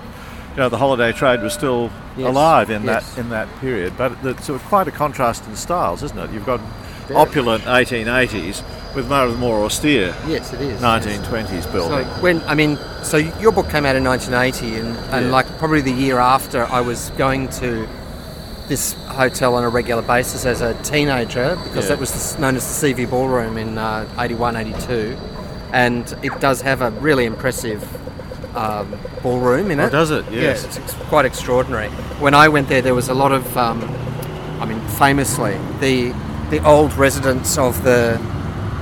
you 0.51 0.57
know 0.57 0.69
the 0.69 0.77
holiday 0.77 1.11
trade 1.11 1.41
was 1.41 1.53
still 1.53 1.89
Yes, 2.17 2.27
alive 2.27 2.69
in 2.69 2.83
yes. 2.83 3.13
that 3.15 3.19
in 3.21 3.29
that 3.29 3.47
period. 3.59 3.97
But 3.97 4.13
it's 4.23 4.45
sort 4.45 4.61
of 4.61 4.67
quite 4.67 4.87
a 4.87 4.91
contrast 4.91 5.45
in 5.47 5.55
styles, 5.55 6.03
isn't 6.03 6.17
it? 6.19 6.31
You've 6.31 6.45
got 6.45 6.59
opulent 7.15 7.63
1880s 7.63 8.63
with 8.95 9.09
more 9.09 9.23
of 9.23 9.39
more 9.39 9.63
austere 9.65 10.13
Yes, 10.27 10.53
it 10.53 10.61
is. 10.61 10.81
1920s 10.81 11.63
So 11.63 11.71
building. 11.71 12.07
when 12.21 12.41
I 12.43 12.53
mean, 12.55 12.77
so 13.03 13.17
your 13.17 13.51
book 13.51 13.69
came 13.69 13.85
out 13.85 13.95
in 13.95 14.03
1980, 14.03 14.79
and, 14.79 14.97
and 15.13 15.25
Yeah. 15.25 15.31
like 15.31 15.47
probably 15.57 15.81
the 15.81 15.91
year 15.91 16.19
after, 16.19 16.65
I 16.65 16.81
was 16.81 17.09
going 17.17 17.47
to 17.59 17.87
this 18.67 18.93
hotel 19.07 19.55
on 19.55 19.63
a 19.63 19.69
regular 19.69 20.01
basis 20.01 20.45
as 20.45 20.61
a 20.61 20.73
teenager 20.83 21.55
because 21.63 21.85
Yeah. 21.85 21.95
that 21.95 21.99
was 21.99 22.35
the, 22.35 22.41
known 22.41 22.55
as 22.55 22.65
the 22.67 22.73
Seaview 22.73 23.07
Ballroom 23.07 23.57
in 23.57 23.77
uh, 23.77 24.07
81, 24.19 24.55
82, 24.55 25.17
and 25.73 26.15
it 26.23 26.39
does 26.39 26.61
have 26.61 26.81
a 26.81 26.91
really 26.91 27.25
impressive 27.25 27.81
um, 28.55 28.97
ballroom 29.23 29.71
in 29.71 29.79
it. 29.79 29.85
Oh, 29.85 29.89
does 29.89 30.11
it? 30.11 30.25
Yes. 30.31 30.63
Yeah, 30.75 30.83
it's 30.83 30.93
quite 31.09 31.25
extraordinary. 31.25 31.87
When 32.19 32.33
I 32.33 32.49
went 32.49 32.67
there, 32.67 32.81
there 32.81 32.95
was 32.95 33.09
a 33.09 33.13
lot 33.13 33.31
of, 33.31 33.57
um, 33.57 33.81
I 34.59 34.65
mean, 34.65 34.79
famously, 34.97 35.57
the 35.79 36.13
the 36.49 36.61
old 36.67 36.91
residents 36.95 37.57
of 37.57 37.81
the 37.85 38.19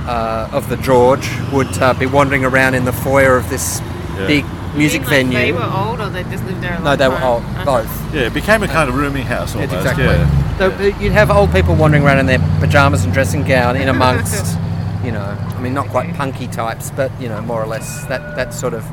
uh, 0.08 0.48
of 0.52 0.68
the 0.68 0.76
George 0.78 1.30
would 1.52 1.70
uh, 1.78 1.94
be 1.94 2.06
wandering 2.06 2.44
around 2.44 2.74
in 2.74 2.84
the 2.84 2.92
foyer 2.92 3.36
of 3.36 3.48
this 3.48 3.80
Yeah. 4.18 4.26
big 4.26 4.44
music 4.76 5.02
mean, 5.02 5.10
like, 5.10 5.16
venue. 5.26 5.38
They 5.38 5.52
were 5.52 5.62
old, 5.72 6.00
or 6.00 6.08
they 6.10 6.22
just 6.24 6.44
lived 6.44 6.60
there 6.62 6.72
a 6.72 6.74
long 6.76 6.84
no, 6.84 6.96
they 6.96 7.08
were 7.08 7.14
time? 7.16 7.24
old, 7.24 7.42
Uh-huh. 7.42 7.64
both. 7.64 8.14
Yeah, 8.14 8.22
it 8.22 8.34
became 8.34 8.62
a 8.62 8.68
kind 8.68 8.88
of 8.88 8.96
roomy 8.96 9.22
house 9.22 9.54
Yes, 9.54 9.70
almost. 9.70 9.74
exactly. 9.74 10.04
Yeah. 10.04 10.58
So 10.58 10.98
you'd 11.02 11.12
have 11.12 11.30
old 11.30 11.52
people 11.52 11.74
wandering 11.74 12.04
around 12.04 12.18
in 12.18 12.26
their 12.26 12.38
pajamas 12.60 13.04
and 13.04 13.12
dressing 13.12 13.44
gown 13.44 13.76
in 13.76 13.88
amongst, 13.88 14.58
you 15.04 15.12
know, 15.12 15.22
I 15.56 15.60
mean, 15.60 15.74
not 15.74 15.88
quite 15.88 16.12
punky 16.14 16.46
types, 16.48 16.90
but 16.94 17.10
you 17.20 17.28
know, 17.28 17.40
more 17.42 17.62
or 17.62 17.66
less 17.66 18.04
that 18.06 18.36
that 18.36 18.52
sort 18.54 18.74
of 18.74 18.84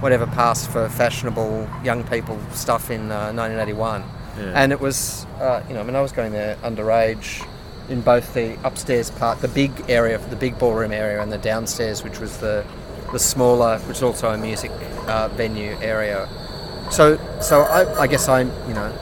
whatever 0.00 0.26
passed 0.28 0.70
for 0.70 0.88
fashionable 0.88 1.68
young 1.82 2.04
people 2.04 2.38
stuff 2.52 2.88
in 2.90 3.10
uh, 3.10 3.32
1981. 3.32 4.04
Yeah. 4.38 4.52
And 4.54 4.70
it 4.70 4.80
was, 4.80 5.26
uh, 5.40 5.60
you 5.68 5.74
know, 5.74 5.80
I 5.80 5.82
mean, 5.82 5.96
I 5.96 6.00
was 6.00 6.12
going 6.12 6.30
there 6.32 6.54
underage 6.62 7.44
in 7.88 8.00
both 8.02 8.32
the 8.34 8.56
upstairs 8.62 9.10
part, 9.10 9.40
the 9.40 9.48
big 9.48 9.72
area, 9.88 10.18
the 10.30 10.36
big 10.36 10.56
ballroom 10.58 10.92
area, 10.92 11.20
and 11.20 11.32
the 11.32 11.38
downstairs, 11.38 12.04
which 12.04 12.20
was 12.20 12.38
the 12.38 12.64
the 13.12 13.18
smaller, 13.18 13.78
which 13.80 13.98
is 13.98 14.02
also 14.02 14.30
a 14.30 14.38
music 14.38 14.70
uh, 15.06 15.28
venue 15.28 15.76
area. 15.80 16.28
So, 16.90 17.18
so 17.40 17.62
I, 17.62 18.02
I 18.02 18.06
guess 18.06 18.28
I'm, 18.28 18.50
you 18.68 18.74
know, 18.74 18.92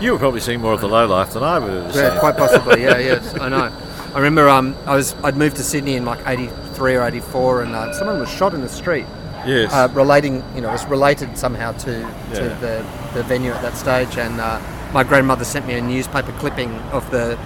You 0.00 0.12
were 0.12 0.18
probably 0.18 0.40
seeing 0.40 0.60
more 0.60 0.72
of 0.72 0.80
the 0.80 0.88
low 0.88 1.06
life 1.06 1.32
than 1.32 1.42
I 1.42 1.58
was. 1.58 1.94
yeah, 1.96 2.18
quite 2.18 2.36
possibly. 2.36 2.82
Yeah, 2.82 2.98
yes, 3.10 3.34
I 3.38 3.48
know. 3.48 3.72
I 4.14 4.18
remember 4.18 4.48
um, 4.48 4.74
I 4.86 4.96
was 4.96 5.14
I'd 5.22 5.36
moved 5.36 5.56
to 5.56 5.62
Sydney 5.62 5.94
in 5.94 6.04
like 6.04 6.20
'83 6.26 6.96
or 6.96 7.02
'84, 7.06 7.62
and 7.62 7.74
uh, 7.74 7.92
someone 7.92 8.18
was 8.18 8.28
shot 8.30 8.54
in 8.54 8.60
the 8.60 8.68
street. 8.68 9.06
Yes. 9.46 9.72
Uh, 9.72 9.88
relating, 9.94 10.42
you 10.54 10.60
know, 10.60 10.68
it 10.68 10.72
was 10.72 10.84
related 10.86 11.38
somehow 11.38 11.72
to, 11.72 11.84
to 11.84 12.00
Yeah. 12.32 12.58
the, 12.60 12.84
the 13.14 13.22
venue 13.22 13.52
at 13.52 13.62
that 13.62 13.74
stage, 13.76 14.18
and 14.18 14.38
uh, 14.40 14.60
my 14.92 15.02
grandmother 15.04 15.44
sent 15.44 15.66
me 15.66 15.74
a 15.74 15.80
newspaper 15.80 16.32
clipping 16.32 16.74
of 16.92 17.08
the, 17.10 17.38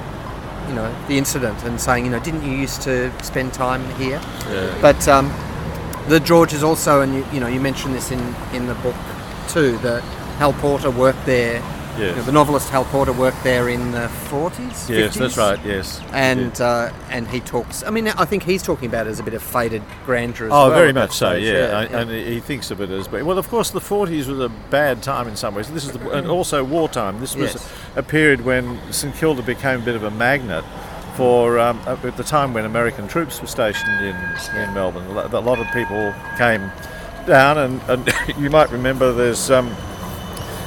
you 0.68 0.74
know, 0.74 0.92
the 1.06 1.16
incident, 1.18 1.62
and 1.64 1.80
saying, 1.80 2.04
you 2.06 2.10
know, 2.10 2.18
didn't 2.18 2.42
you 2.42 2.50
used 2.56 2.82
to 2.82 3.12
spend 3.22 3.52
time 3.54 3.84
here? 3.96 4.20
yeah. 4.50 4.76
But 4.80 5.06
um, 5.06 5.30
the 6.08 6.20
George 6.20 6.52
is 6.52 6.62
also, 6.62 7.00
and 7.00 7.14
you, 7.14 7.26
you 7.32 7.40
know, 7.40 7.46
you 7.48 7.60
mentioned 7.60 7.94
this 7.94 8.10
in, 8.10 8.20
in 8.52 8.66
the 8.66 8.74
book 8.76 8.96
too, 9.48 9.78
that 9.78 10.02
Hal 10.38 10.52
Porter 10.54 10.90
worked 10.90 11.24
there. 11.26 11.62
Yes. 11.96 12.10
you 12.10 12.16
know, 12.16 12.22
the 12.22 12.32
novelist 12.32 12.70
Hal 12.70 12.84
Porter 12.86 13.12
worked 13.12 13.44
there 13.44 13.68
in 13.68 13.92
the 13.92 14.08
40s. 14.28 14.88
Yes, 14.90 15.14
50s? 15.16 15.18
that's 15.20 15.36
right. 15.36 15.60
Yes. 15.64 16.00
And 16.12 16.60
uh, 16.60 16.92
and 17.08 17.28
he 17.28 17.38
talks. 17.38 17.84
I 17.84 17.90
mean, 17.90 18.08
I 18.08 18.24
think 18.24 18.42
he's 18.42 18.64
talking 18.64 18.88
about 18.88 19.06
it 19.06 19.10
as 19.10 19.20
a 19.20 19.22
bit 19.22 19.32
of 19.34 19.44
faded 19.44 19.80
grandeur. 20.04 20.46
As 20.48 20.52
Oh, 20.52 20.70
well 20.70 20.70
very 20.76 20.92
much 20.92 21.12
so. 21.12 21.30
stage, 21.34 21.44
Yeah, 21.44 21.78
I- 21.78 21.84
and 22.00 22.10
he 22.10 22.40
thinks 22.40 22.72
of 22.72 22.80
it 22.80 22.90
as 22.90 23.08
well. 23.08 23.38
Of 23.38 23.48
course, 23.48 23.70
the 23.70 23.80
forties 23.80 24.26
was 24.26 24.40
a 24.40 24.48
bad 24.70 25.04
time 25.04 25.28
in 25.28 25.36
some 25.36 25.54
ways. 25.54 25.70
This 25.70 25.84
is 25.84 25.92
the, 25.92 26.10
and 26.10 26.26
also 26.26 26.64
wartime. 26.64 27.20
This 27.20 27.36
was 27.36 27.52
Yes. 27.54 27.72
a 27.94 28.02
period 28.02 28.44
when 28.44 28.80
St 28.92 29.14
Kilda 29.14 29.42
became 29.42 29.80
a 29.80 29.84
bit 29.84 29.94
of 29.94 30.02
a 30.02 30.10
magnet 30.10 30.64
for 31.16 31.58
um, 31.58 31.78
at 31.86 32.16
the 32.16 32.24
time 32.24 32.52
when 32.54 32.64
American 32.64 33.08
troops 33.08 33.40
were 33.40 33.46
stationed 33.46 34.00
in 34.04 34.16
in 34.56 34.74
Melbourne. 34.74 35.06
A 35.06 35.40
lot 35.40 35.58
of 35.58 35.66
people 35.72 36.14
came 36.36 36.70
down, 37.26 37.58
and, 37.58 37.80
and 37.88 38.12
you 38.38 38.50
might 38.50 38.70
remember 38.70 39.12
there's. 39.12 39.50
Um, 39.50 39.74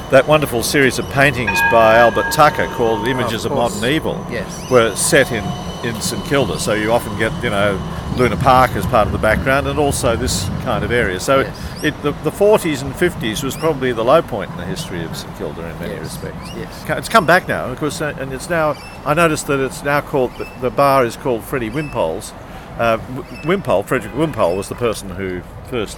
that 0.10 0.26
wonderful 0.26 0.64
series 0.64 1.00
of 1.00 1.06
paintings 1.10 1.60
by 1.70 1.98
Albert 1.98 2.32
Tucker 2.32 2.66
called 2.68 3.10
Images 3.10 3.44
Of 3.44 3.52
of. 3.52 3.58
Modern 3.58 3.84
Evil 3.92 4.26
Yes. 4.32 4.72
were 4.72 4.96
set 4.96 5.34
in, 5.34 5.44
in 5.84 6.00
St 6.02 6.24
Kilda. 6.26 6.60
So 6.60 6.74
you 6.74 6.92
often 6.92 7.18
get, 7.20 7.32
you 7.44 7.50
know, 7.50 7.80
Luna 8.18 8.38
Park 8.38 8.72
as 8.72 8.86
part 8.88 9.06
of 9.06 9.12
the 9.14 9.20
background 9.20 9.68
and 9.68 9.78
also 9.78 10.16
this 10.16 10.46
kind 10.64 10.84
of 10.84 10.92
area. 10.92 11.20
So 11.20 11.42
Yes. 11.42 11.84
it, 11.84 11.88
it, 11.94 12.02
the, 12.04 12.12
the 12.24 12.32
40s 12.32 12.82
and 12.82 12.94
50s 12.94 13.44
was 13.44 13.56
probably 13.56 13.92
the 13.94 14.04
low 14.04 14.22
point 14.22 14.50
in 14.52 14.58
the 14.58 14.66
history 14.66 15.04
of 15.04 15.16
St 15.16 15.36
Kilda 15.38 15.68
in 15.70 15.80
many 15.80 15.94
Yes. 15.94 16.04
respects. 16.04 16.50
Yes. 16.56 16.86
It's 16.90 17.10
come 17.10 17.26
back 17.26 17.48
now, 17.48 17.66
of 17.66 17.78
course, 17.78 18.02
and 18.02 18.34
it's 18.34 18.50
now, 18.50 18.76
I 19.06 19.14
noticed 19.14 19.48
that 19.48 19.60
it's 19.60 19.84
now 19.84 20.02
called, 20.02 20.32
the, 20.38 20.48
the 20.62 20.70
bar 20.72 21.06
is 21.06 21.16
called 21.16 21.44
Freddie 21.44 21.70
Wimpole's. 21.70 22.34
Uh, 22.80 22.98
Wimpole, 23.46 23.84
Frederick 23.84 24.14
Wimpole 24.16 24.56
was 24.56 24.70
the 24.70 24.76
person 24.76 25.10
who 25.10 25.42
first 25.70 25.98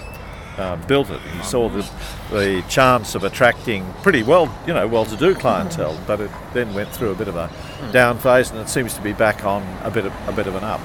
uh, 0.59 0.75
built 0.87 1.09
it. 1.09 1.19
He 1.21 1.43
saw 1.43 1.69
the, 1.69 1.89
the 2.31 2.63
chance 2.69 3.15
of 3.15 3.23
attracting 3.23 3.85
pretty 4.03 4.23
well, 4.23 4.53
you 4.67 4.73
know, 4.73 4.87
well-to-do 4.87 5.35
clientele, 5.35 5.99
but 6.05 6.19
it 6.19 6.29
then 6.53 6.73
went 6.73 6.89
through 6.89 7.11
a 7.11 7.15
bit 7.15 7.27
of 7.27 7.35
a 7.35 7.49
down 7.91 8.17
phase, 8.19 8.51
and 8.51 8.59
it 8.59 8.69
seems 8.69 8.93
to 8.93 9.01
be 9.01 9.13
back 9.13 9.45
on 9.45 9.63
a 9.83 9.89
bit 9.91 10.05
of 10.05 10.13
a 10.27 10.31
bit 10.33 10.47
of 10.47 10.55
an 10.55 10.63
up. 10.63 10.81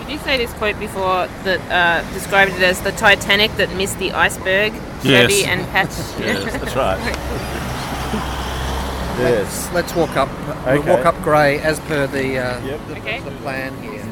Did 0.00 0.12
you 0.12 0.18
say 0.20 0.38
this 0.38 0.52
quote 0.54 0.78
before 0.80 1.28
that 1.44 1.60
uh, 1.70 2.12
described 2.12 2.52
it 2.52 2.62
as 2.62 2.80
the 2.80 2.92
Titanic 2.92 3.52
that 3.58 3.72
missed 3.76 3.98
the 3.98 4.12
iceberg, 4.12 4.72
Yes. 5.04 5.30
shabby 5.32 5.44
and 5.44 5.66
patched. 5.68 5.98
Yes, 6.20 6.52
that's 6.52 6.74
right. 6.74 6.98
yes. 9.20 9.22
Let's, 9.72 9.72
let's 9.74 9.94
walk 9.94 10.16
up. 10.16 10.28
We'll 10.66 10.82
walk 10.96 11.06
up 11.06 11.22
Grey 11.22 11.58
as 11.60 11.78
per 11.80 12.06
the 12.06 12.38
uh, 12.38 12.66
Yep. 12.66 12.80
the, 12.88 12.96
Okay. 12.98 13.20
the 13.20 13.30
plan 13.42 13.76
here. 13.82 14.02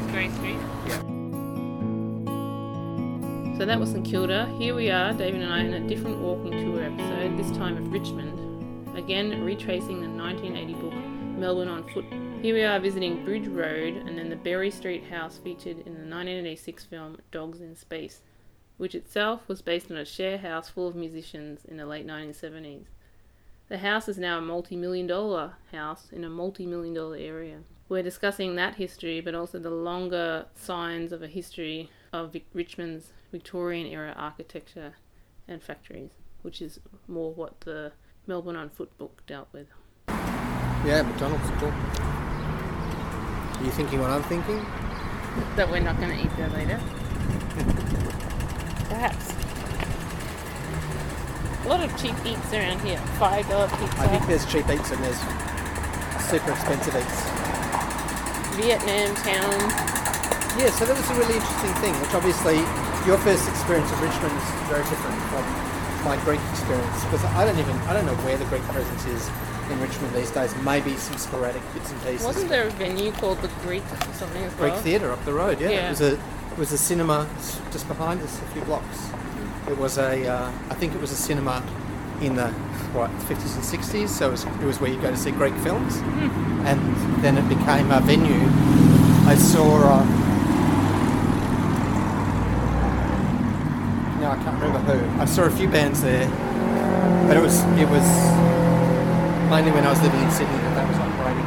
So 3.59 3.65
that 3.65 3.77
was 3.77 3.91
St 3.91 4.05
Kilda. 4.05 4.45
Here 4.57 4.73
we 4.73 4.89
are, 4.89 5.11
David 5.11 5.41
and 5.41 5.51
I, 5.51 5.59
in 5.59 5.73
a 5.73 5.85
different 5.85 6.19
walking 6.19 6.53
tour 6.53 6.81
episode, 6.81 7.37
this 7.37 7.51
time 7.57 7.75
of 7.75 7.91
Richmond. 7.91 8.97
Again, 8.97 9.43
retracing 9.43 9.99
the 9.99 10.07
1980 10.07 10.73
book 10.75 10.93
Melbourne 11.37 11.67
on 11.67 11.85
Foot. 11.89 12.05
Here 12.41 12.55
we 12.55 12.63
are 12.63 12.79
visiting 12.79 13.25
Bridge 13.25 13.47
Road 13.49 13.95
and 13.97 14.17
then 14.17 14.29
the 14.29 14.37
Berry 14.37 14.71
Street 14.71 15.03
house 15.03 15.39
featured 15.39 15.79
in 15.79 15.93
the 15.93 16.07
1986 16.07 16.85
film 16.85 17.17
Dogs 17.31 17.59
in 17.59 17.75
Space, 17.75 18.21
which 18.77 18.95
itself 18.95 19.41
was 19.49 19.61
based 19.61 19.91
on 19.91 19.97
a 19.97 20.05
share 20.05 20.37
house 20.37 20.69
full 20.69 20.87
of 20.87 20.95
musicians 20.95 21.65
in 21.65 21.75
the 21.75 21.85
late 21.85 22.07
1970s. 22.07 22.85
The 23.67 23.79
house 23.79 24.07
is 24.07 24.17
now 24.17 24.37
a 24.37 24.41
multi 24.41 24.77
million 24.77 25.05
dollar 25.05 25.55
house 25.73 26.07
in 26.13 26.23
a 26.23 26.29
multi 26.29 26.65
million 26.65 26.93
dollar 26.93 27.17
area. 27.17 27.57
We're 27.89 28.03
discussing 28.03 28.55
that 28.55 28.75
history, 28.75 29.19
but 29.19 29.35
also 29.35 29.59
the 29.59 29.69
longer 29.69 30.45
signs 30.55 31.11
of 31.11 31.21
a 31.21 31.27
history 31.27 31.89
of 32.13 32.33
Richmond's 32.53 33.11
Victorian 33.31 33.85
era 33.87 34.13
architecture 34.17 34.93
and 35.47 35.61
factories, 35.61 36.11
which 36.41 36.61
is 36.61 36.79
more 37.07 37.31
what 37.33 37.61
the 37.61 37.91
Melbourne 38.27 38.55
on 38.55 38.69
Foot 38.69 38.97
book 38.97 39.21
dealt 39.27 39.47
with. 39.51 39.67
Yeah, 40.07 41.03
McDonald's 41.03 41.49
cool. 41.59 41.69
Are 43.59 43.63
you 43.63 43.71
thinking 43.71 43.99
what 43.99 44.09
I'm 44.09 44.23
thinking? 44.23 44.65
That 45.55 45.69
we're 45.69 45.79
not 45.79 45.97
going 45.99 46.17
to 46.17 46.23
eat 46.23 46.35
there 46.37 46.49
later. 46.49 46.79
Perhaps. 48.89 49.33
A 51.65 51.67
lot 51.67 51.83
of 51.83 51.91
cheap 52.01 52.15
eats 52.25 52.53
around 52.53 52.79
here. 52.81 52.97
Five 53.19 53.47
dollar 53.49 53.67
pizza. 53.67 53.99
I 53.99 54.07
think 54.07 54.25
there's 54.27 54.45
cheap 54.45 54.67
eats 54.69 54.89
and 54.91 55.03
there's 55.03 55.19
super 56.25 56.51
expensive 56.51 56.95
eats. 56.95 57.29
Vietnam 58.57 59.13
town. 59.21 59.59
Yeah, 60.57 60.71
so 60.71 60.85
that 60.85 60.97
was 60.97 61.09
a 61.11 61.13
really 61.13 61.35
interesting 61.35 61.73
thing, 61.83 61.93
which 62.01 62.13
obviously 62.15 62.57
your 63.05 63.17
first 63.19 63.47
experience 63.49 63.91
of 63.91 64.01
Richmond 64.01 64.33
is 64.37 64.47
very 64.67 64.83
different 64.89 65.17
from 65.31 65.45
my 66.05 66.15
Greek 66.23 66.39
experience 66.51 67.03
because 67.05 67.23
I 67.25 67.45
don't 67.45 67.57
even 67.59 67.75
I 67.89 67.93
don't 67.93 68.05
know 68.05 68.15
where 68.25 68.37
the 68.37 68.45
Greek 68.45 68.61
presence 68.63 69.05
is 69.05 69.29
in 69.71 69.79
Richmond 69.81 70.13
these 70.15 70.31
days. 70.31 70.55
Maybe 70.63 70.95
some 70.97 71.17
sporadic 71.17 71.61
bits 71.73 71.91
and 71.91 72.01
pieces. 72.03 72.25
Wasn't 72.25 72.49
there 72.49 72.67
a 72.67 72.71
venue 72.71 73.11
called 73.11 73.41
the 73.41 73.49
Greek 73.63 73.83
or 73.91 74.13
something 74.13 74.43
as 74.43 74.53
Greek 74.55 74.73
well? 74.73 74.81
Theatre 74.81 75.11
up 75.11 75.23
the 75.25 75.33
road? 75.33 75.59
Yeah, 75.59 75.69
Yeah. 75.69 75.87
it 75.87 75.89
was 75.91 76.01
a 76.01 76.13
it 76.13 76.57
was 76.57 76.71
a 76.71 76.77
cinema 76.77 77.27
just 77.71 77.87
behind 77.87 78.21
us, 78.21 78.39
a 78.41 78.45
few 78.53 78.61
blocks. 78.63 79.09
It 79.67 79.77
was 79.77 79.97
a 79.97 80.27
uh, 80.27 80.51
I 80.69 80.73
think 80.75 80.93
it 80.95 81.01
was 81.01 81.11
a 81.11 81.15
cinema 81.15 81.63
in 82.21 82.35
the 82.35 82.47
what 82.93 83.11
50s 83.29 83.55
and 83.55 83.63
60s. 83.63 84.09
So 84.09 84.27
it 84.29 84.31
was, 84.31 84.43
it 84.45 84.61
was 84.63 84.79
where 84.81 84.91
you 84.91 84.99
go 85.01 85.11
to 85.11 85.17
see 85.17 85.31
Greek 85.31 85.53
films, 85.55 85.97
and 86.65 86.79
then 87.23 87.37
it 87.37 87.47
became 87.47 87.91
a 87.91 87.99
venue. 88.01 88.41
I 89.27 89.35
saw. 89.35 89.77
Uh, 89.77 90.05
no, 94.19 94.31
I 94.31 94.35
can't 94.89 95.01
remember 95.01 95.15
who. 95.17 95.21
I 95.21 95.25
saw 95.25 95.43
a 95.43 95.49
few 95.51 95.67
bands 95.69 96.01
there, 96.01 96.27
but 97.27 97.37
it 97.37 97.41
was 97.41 97.59
it 97.77 97.87
was 97.89 98.07
mainly 99.49 99.71
when 99.71 99.85
I 99.85 99.89
was 99.89 100.01
living 100.01 100.21
in 100.21 100.31
Sydney 100.31 100.57
that 100.57 100.75
that 100.75 100.87
was 100.87 100.97
operating. 100.97 101.45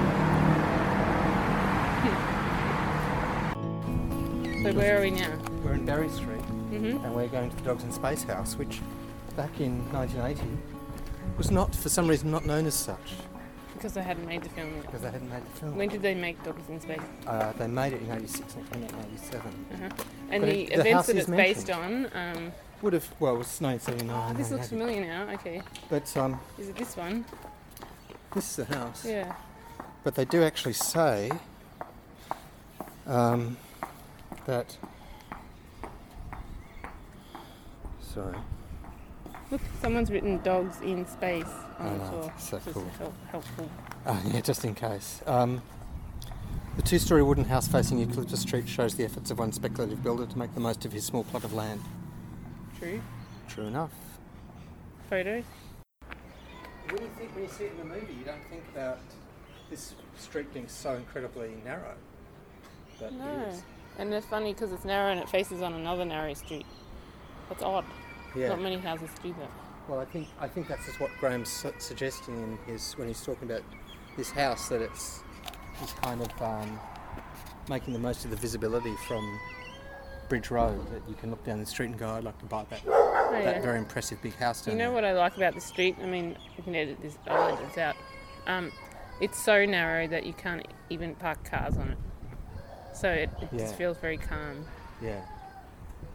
So 4.64 4.72
where 4.78 4.98
are 4.98 5.00
we 5.02 5.10
now? 5.10 5.38
We're 5.64 5.72
in 5.74 5.84
Berry 5.84 6.08
Street, 6.08 6.40
Mhm. 6.70 7.04
and 7.04 7.14
we're 7.14 7.26
going 7.28 7.50
to 7.50 7.56
the 7.56 7.62
Dogs 7.62 7.82
in 7.84 7.92
Space 7.92 8.22
House, 8.24 8.56
which 8.56 8.80
back 9.36 9.60
in 9.60 9.82
1980 9.92 10.46
was 11.36 11.50
not, 11.50 11.74
for 11.74 11.88
some 11.88 12.06
reason, 12.06 12.30
not 12.30 12.44
known 12.46 12.66
as 12.66 12.74
such 12.74 13.14
Because 13.74 13.94
they 13.94 14.02
hadn't 14.02 14.26
made 14.26 14.42
the 14.42 14.48
film 14.50 14.68
yet. 14.76 14.82
because 14.86 15.00
they 15.02 15.10
hadn't 15.10 15.30
made 15.30 15.44
the 15.44 15.60
film. 15.60 15.76
When 15.76 15.88
did 15.88 16.02
they 16.02 16.14
make 16.14 16.40
Dogs 16.44 16.68
in 16.68 16.80
Space? 16.80 17.00
Uh, 17.26 17.52
they 17.58 17.66
made 17.66 17.92
it 17.94 18.02
in 18.02 18.10
86 18.12 18.54
and 18.54 18.64
it 18.64 18.72
came 18.72 18.84
out 18.84 18.90
in 18.92 18.98
87. 19.12 19.52
Uh-huh. 19.72 19.88
And 20.30 20.40
But 20.42 20.50
the 20.50 20.60
it- 20.62 20.72
events 20.72 20.92
house 20.92 21.06
that 21.08 21.16
it's 21.16 21.26
based 21.28 21.70
on. 21.70 22.06
Um, 22.14 22.52
Would 22.82 22.94
have, 22.94 23.08
well, 23.20 23.36
it 23.36 23.38
was 23.38 23.60
1979. 23.60 24.10
oh, 24.10 24.36
this 24.36 24.50
looks 24.50 24.72
1980. 24.72 24.76
familiar 24.76 25.06
now. 25.06 25.32
Okay, 25.34 25.62
But 25.88 26.16
um, 26.16 26.40
is 26.58 26.68
it 26.68 26.76
this 26.76 26.96
one? 26.96 27.24
this 28.34 28.50
is 28.58 28.66
the 28.66 28.74
house. 28.74 29.04
Yeah. 29.04 29.34
But 30.02 30.16
they 30.16 30.24
do 30.24 30.42
actually 30.42 30.72
say 30.72 31.30
um, 33.06 33.56
that. 34.46 34.76
Sorry. 38.00 38.36
Look, 39.52 39.60
someone's 39.80 40.10
written 40.10 40.40
dogs 40.42 40.80
in 40.80 41.06
space 41.06 41.46
on 41.78 41.98
the 41.98 42.04
floor. 42.06 42.32
so 42.38 42.58
cool. 42.72 42.90
help- 42.98 43.14
helpful. 43.30 43.70
Oh, 44.06 44.20
yeah, 44.32 44.40
just 44.40 44.64
in 44.64 44.74
case. 44.74 45.20
Um, 45.26 45.62
the 46.74 46.82
two 46.82 46.98
story 46.98 47.22
wooden 47.22 47.44
house 47.44 47.68
facing 47.68 47.98
Eucalyptus 47.98 48.40
Street 48.40 48.68
shows 48.68 48.94
the 48.96 49.04
efforts 49.04 49.30
of 49.30 49.38
one 49.38 49.52
speculative 49.52 50.02
builder 50.02 50.26
to 50.26 50.38
make 50.38 50.52
the 50.54 50.60
most 50.60 50.84
of 50.84 50.92
his 50.92 51.04
small 51.04 51.22
plot 51.22 51.44
of 51.44 51.52
land. 51.52 51.80
True. 52.82 53.00
True 53.48 53.66
enough. 53.66 53.92
Photos. 55.08 55.44
When 56.90 57.00
you, 57.00 57.10
think, 57.16 57.32
when 57.32 57.44
you 57.44 57.48
see 57.50 57.64
it 57.64 57.72
in 57.72 57.78
the 57.78 57.94
movie, 57.94 58.12
you 58.12 58.24
don't 58.24 58.42
think 58.50 58.64
about 58.74 58.98
this 59.70 59.94
street 60.18 60.52
being 60.52 60.66
so 60.66 60.94
incredibly 60.94 61.52
narrow. 61.64 61.94
But 62.98 63.12
No. 63.12 63.52
And 63.98 64.12
it's 64.12 64.26
funny 64.26 64.52
because 64.52 64.72
it's 64.72 64.84
narrow 64.84 65.12
and 65.12 65.20
it 65.20 65.28
faces 65.28 65.62
on 65.62 65.74
another 65.74 66.04
narrow 66.04 66.34
street. 66.34 66.66
That's 67.48 67.62
odd. 67.62 67.84
Yeah. 68.34 68.48
Not 68.48 68.60
many 68.60 68.78
houses 68.78 69.10
do 69.22 69.32
that. 69.38 69.50
Well, 69.88 70.00
I 70.00 70.04
think 70.06 70.26
I 70.40 70.48
think 70.48 70.66
that's 70.66 70.86
just 70.86 70.98
what 70.98 71.10
Graham's 71.20 71.50
su- 71.50 71.74
suggesting 71.78 72.34
in 72.42 72.72
his 72.72 72.94
when 72.94 73.06
he's 73.06 73.22
talking 73.22 73.48
about 73.50 73.62
this 74.16 74.30
house 74.30 74.68
that 74.70 74.80
it's 74.80 75.20
it's 75.82 75.92
kind 75.94 76.20
of 76.20 76.42
um, 76.42 76.80
making 77.68 77.92
the 77.92 77.98
most 78.00 78.24
of 78.24 78.30
the 78.30 78.36
visibility 78.36 78.94
from 79.06 79.38
Bridge 80.32 80.50
Road 80.50 80.90
that 80.92 81.02
you 81.10 81.14
can 81.14 81.28
look 81.28 81.44
down 81.44 81.60
the 81.60 81.66
street 81.66 81.90
and 81.90 81.98
go, 81.98 82.08
I'd 82.08 82.24
like 82.24 82.38
to 82.38 82.46
buy 82.46 82.64
that 82.70 82.80
Oh, 82.88 83.28
that 83.32 83.56
yeah. 83.56 83.60
very 83.60 83.76
impressive 83.76 84.22
big 84.22 84.34
house 84.36 84.66
You 84.66 84.72
know 84.72 84.78
there. 84.78 84.90
what 84.92 85.04
I 85.04 85.12
like 85.12 85.36
about 85.36 85.52
the 85.54 85.60
street? 85.60 85.94
I 86.02 86.06
mean, 86.06 86.38
you 86.56 86.62
can 86.62 86.74
edit 86.74 87.02
this. 87.02 87.18
I'll 87.28 87.52
edit 87.52 87.68
this 87.68 87.76
out. 87.76 87.96
Um, 88.46 88.72
it's 89.20 89.38
so 89.38 89.66
narrow 89.66 90.06
that 90.08 90.24
you 90.24 90.32
can't 90.32 90.66
even 90.88 91.16
park 91.16 91.44
cars 91.44 91.76
on 91.76 91.90
it. 91.90 91.98
So 92.94 93.10
it, 93.10 93.28
it 93.42 93.48
Yeah. 93.52 93.58
just 93.58 93.74
feels 93.74 93.98
very 93.98 94.16
calm. 94.16 94.64
Yeah, 95.02 95.20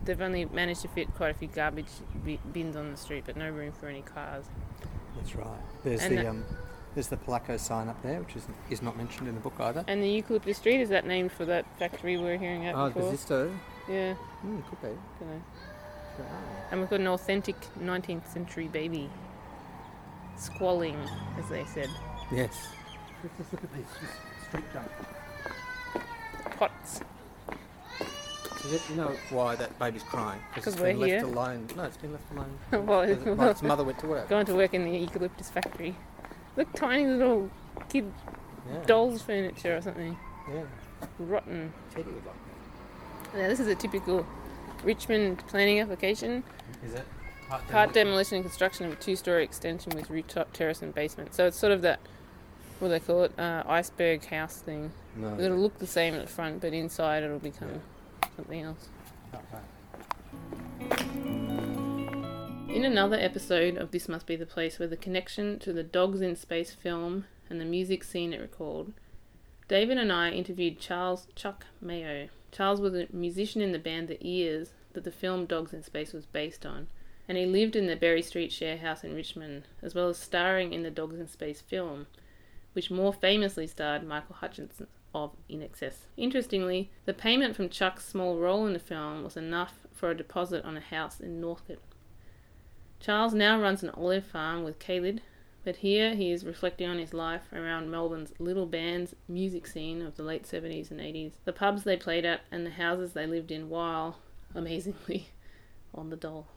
They've 0.03 0.19
only 0.19 0.45
managed 0.45 0.81
to 0.81 0.87
fit 0.87 1.13
quite 1.13 1.29
a 1.29 1.37
few 1.37 1.47
garbage 1.49 1.85
bi- 2.25 2.39
bins 2.51 2.75
on 2.75 2.89
the 2.89 2.97
street, 2.97 3.21
but 3.27 3.37
no 3.37 3.51
room 3.51 3.71
for 3.71 3.87
any 3.87 4.01
cars. 4.01 4.45
that's 5.15 5.35
right. 5.35 5.45
There's 5.83 6.01
And 6.03 6.17
the 6.17 6.27
um, 6.27 6.43
there's 6.95 7.07
the 7.09 7.17
Pelaco 7.17 7.59
sign 7.59 7.87
up 7.87 8.01
there, 8.01 8.19
which 8.21 8.35
is 8.35 8.47
is 8.71 8.81
not 8.81 8.97
mentioned 8.97 9.27
in 9.27 9.35
the 9.35 9.41
book 9.41 9.59
either. 9.59 9.85
And 9.87 10.01
the 10.01 10.09
eucalyptus 10.09 10.57
street 10.57 10.81
is 10.81 10.89
that 10.89 11.05
named 11.05 11.31
for 11.31 11.45
that 11.45 11.65
factory 11.77 12.17
we 12.17 12.23
were 12.23 12.37
hearing 12.37 12.67
about 12.67 12.81
Oh, 12.83 12.93
before? 12.93 13.11
Yeah, 13.89 14.15
Mm, 14.45 14.63
could 14.69 14.81
be. 14.81 14.87
Ah. 15.21 16.23
And 16.71 16.79
we've 16.81 16.89
got 16.89 16.99
an 16.99 17.07
authentic 17.07 17.55
19th 17.79 18.27
century 18.27 18.67
baby 18.67 19.09
squalling, 20.35 20.97
as 21.37 21.47
they 21.49 21.63
said. 21.65 21.89
Yes. 22.31 22.53
Just 23.37 23.53
look 23.53 23.63
at 23.63 23.73
this 23.73 23.85
Just 24.01 24.47
straight 24.47 24.63
junk. 24.73 24.91
Pots. 26.57 27.01
So 28.61 28.67
that- 28.69 28.89
you 28.89 28.95
know 28.95 29.11
why 29.29 29.55
that 29.55 29.77
baby's 29.79 30.03
crying? 30.03 30.39
'Cause 30.55 30.67
it's 30.67 30.77
we're 30.79 30.93
been 30.93 30.99
left 30.99 31.23
alone. 31.25 31.67
No, 31.75 31.83
it's 31.83 31.97
been 31.97 32.11
left 32.11 32.31
alone. 32.31 32.57
well, 32.87 33.05
Because 33.07 33.27
it- 33.27 33.37
well, 33.37 33.49
its 33.49 33.61
mother 33.63 33.83
went 33.83 33.99
to 33.99 34.07
work. 34.07 34.27
going 34.35 34.45
to 34.47 34.55
work 34.55 34.73
in 34.73 34.83
the 34.85 34.97
eucalyptus 34.97 35.49
factory. 35.49 35.95
Look, 36.55 36.73
tiny 36.73 37.05
little 37.05 37.49
kid 37.89 38.11
Yeah. 38.69 38.83
dolls 38.85 39.21
furniture 39.21 39.77
or 39.77 39.81
something. 39.81 40.17
Yeah. 40.51 40.63
Rotten. 41.19 41.71
Teddy 41.91 42.11
would 42.11 42.25
like 42.25 42.35
Now, 43.33 43.47
this 43.47 43.59
is 43.59 43.67
a 43.67 43.75
typical 43.75 44.25
Richmond 44.83 45.45
planning 45.47 45.79
application. 45.79 46.43
Is 46.83 46.93
it? 46.93 47.05
Part 47.69 47.93
demolition 47.93 48.37
and 48.37 48.45
construction 48.45 48.85
of 48.85 48.93
a 48.93 48.95
two-story 48.95 49.43
extension 49.43 49.93
with 49.95 50.09
rooftop 50.09 50.51
terrace 50.53 50.81
and 50.81 50.93
basement. 50.93 51.33
So 51.33 51.45
it's 51.45 51.57
sort 51.57 51.71
of 51.71 51.81
that, 51.83 51.99
what 52.79 52.89
do 52.89 52.91
they 52.91 52.99
call 52.99 53.23
it, 53.23 53.39
uh, 53.39 53.63
iceberg 53.65 54.25
house 54.25 54.57
thing. 54.57 54.91
No. 55.15 55.39
It'll 55.39 55.57
look 55.57 55.77
the 55.79 55.87
same 55.87 56.13
at 56.13 56.21
the 56.21 56.27
front, 56.27 56.61
but 56.61 56.73
inside 56.73 57.23
it'll 57.23 57.39
become 57.39 57.81
something 58.35 58.61
else. 58.61 58.89
Okay. 59.33 59.63
In 62.69 62.83
another 62.83 63.17
episode 63.17 63.77
of 63.77 63.91
This 63.91 64.09
Must 64.09 64.27
Be 64.27 64.35
the 64.35 64.45
Place, 64.45 64.77
where 64.77 64.87
the 64.87 64.97
connection 64.97 65.57
to 65.59 65.71
the 65.71 65.83
Dogs 65.83 66.21
in 66.21 66.35
Space 66.35 66.73
film 66.73 67.25
and 67.49 67.61
the 67.61 67.65
music 67.65 68.03
scene 68.03 68.33
it 68.33 68.41
recalled, 68.41 68.93
David 69.67 69.97
and 69.97 70.11
I 70.11 70.31
interviewed 70.31 70.79
Charles 70.79 71.27
Chuck 71.33 71.65
Mayo. 71.81 72.27
Charles 72.51 72.81
was 72.81 72.93
a 72.93 73.07
musician 73.11 73.61
in 73.61 73.71
the 73.71 73.79
band 73.79 74.07
The 74.07 74.19
Ears 74.21 74.71
that 74.93 75.03
the 75.03 75.11
film 75.11 75.45
Dogs 75.45 75.73
in 75.73 75.83
Space 75.83 76.13
was 76.13 76.25
based 76.25 76.65
on, 76.65 76.87
and 77.27 77.37
he 77.37 77.45
lived 77.45 77.75
in 77.75 77.87
the 77.87 77.95
Berry 77.95 78.21
Street 78.21 78.51
share 78.51 78.77
house 78.77 79.03
in 79.03 79.13
Richmond, 79.13 79.67
as 79.81 79.93
well 79.93 80.09
as 80.09 80.17
starring 80.17 80.73
in 80.73 80.83
the 80.83 80.91
Dogs 80.91 81.19
in 81.19 81.27
Space 81.27 81.61
film, 81.61 82.07
which 82.73 82.89
more 82.89 83.13
famously 83.13 83.67
starred 83.67 84.03
Michael 84.03 84.35
Hutchence 84.35 84.81
of 85.13 85.31
INXS. 85.49 86.07
Interestingly, 86.15 86.89
the 87.05 87.13
payment 87.13 87.55
from 87.55 87.69
Chuck's 87.69 88.05
small 88.05 88.37
role 88.37 88.65
in 88.65 88.73
the 88.73 88.79
film 88.79 89.23
was 89.23 89.37
enough 89.37 89.87
for 89.93 90.11
a 90.11 90.17
deposit 90.17 90.63
on 90.63 90.77
a 90.77 90.81
house 90.81 91.19
in 91.19 91.41
Northcote. 91.41 91.81
Charles 92.99 93.33
now 93.33 93.59
runs 93.59 93.83
an 93.83 93.89
olive 93.91 94.25
farm 94.25 94.63
with 94.63 94.79
Caleb, 94.79 95.19
but 95.67 95.75
here 95.75 96.15
he 96.15 96.31
is 96.31 96.45
reflecting 96.45 96.87
on 96.87 96.97
his 96.97 97.13
life 97.13 97.41
around 97.51 97.91
Melbourne's 97.91 98.31
little 98.39 98.65
band's 98.65 99.13
music 99.27 99.67
scene 99.67 100.01
of 100.01 100.15
the 100.15 100.23
late 100.23 100.43
70s 100.43 100.91
and 100.91 101.01
80s, 101.01 101.33
the 101.43 101.51
pubs 101.51 101.83
they 101.83 101.97
played 101.97 102.23
at, 102.23 102.39
and 102.49 102.65
the 102.65 102.69
houses 102.69 103.11
they 103.11 103.27
lived 103.27 103.51
in 103.51 103.67
while, 103.67 104.17
amazingly, 104.55 105.27
on 105.93 106.09
the 106.09 106.15
dole. 106.15 106.47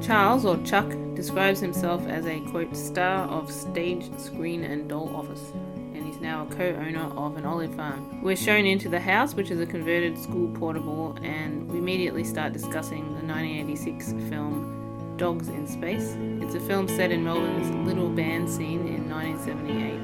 Charles, 0.00 0.44
or 0.44 0.58
Chuck, 0.58 0.94
describes 1.16 1.58
himself 1.58 2.06
as 2.06 2.24
a 2.24 2.38
quote 2.52 2.76
star 2.76 3.26
of 3.26 3.50
stage, 3.50 4.08
screen, 4.16 4.62
and 4.62 4.88
doll 4.88 5.12
office, 5.16 5.50
and 5.74 6.06
he's 6.06 6.20
now 6.20 6.46
a 6.46 6.54
co 6.54 6.64
owner 6.64 7.10
of 7.16 7.36
an 7.36 7.44
olive 7.44 7.74
farm. 7.74 8.22
We're 8.22 8.36
shown 8.36 8.64
into 8.64 8.88
the 8.88 9.00
house, 9.00 9.34
which 9.34 9.50
is 9.50 9.58
a 9.58 9.66
converted 9.66 10.16
school 10.16 10.54
portable, 10.54 11.18
and 11.24 11.68
we 11.68 11.78
immediately 11.78 12.22
start 12.22 12.52
discussing 12.52 13.06
the 13.06 13.26
1986 13.26 14.12
film 14.30 14.81
Dogs 15.16 15.48
in 15.48 15.66
Space. 15.66 16.16
It's 16.40 16.54
a 16.54 16.60
film 16.60 16.88
set 16.88 17.10
in 17.10 17.22
Melbourne's 17.22 17.70
little 17.86 18.08
band 18.08 18.48
scene 18.48 18.86
in 18.86 19.10
1978. 19.10 20.00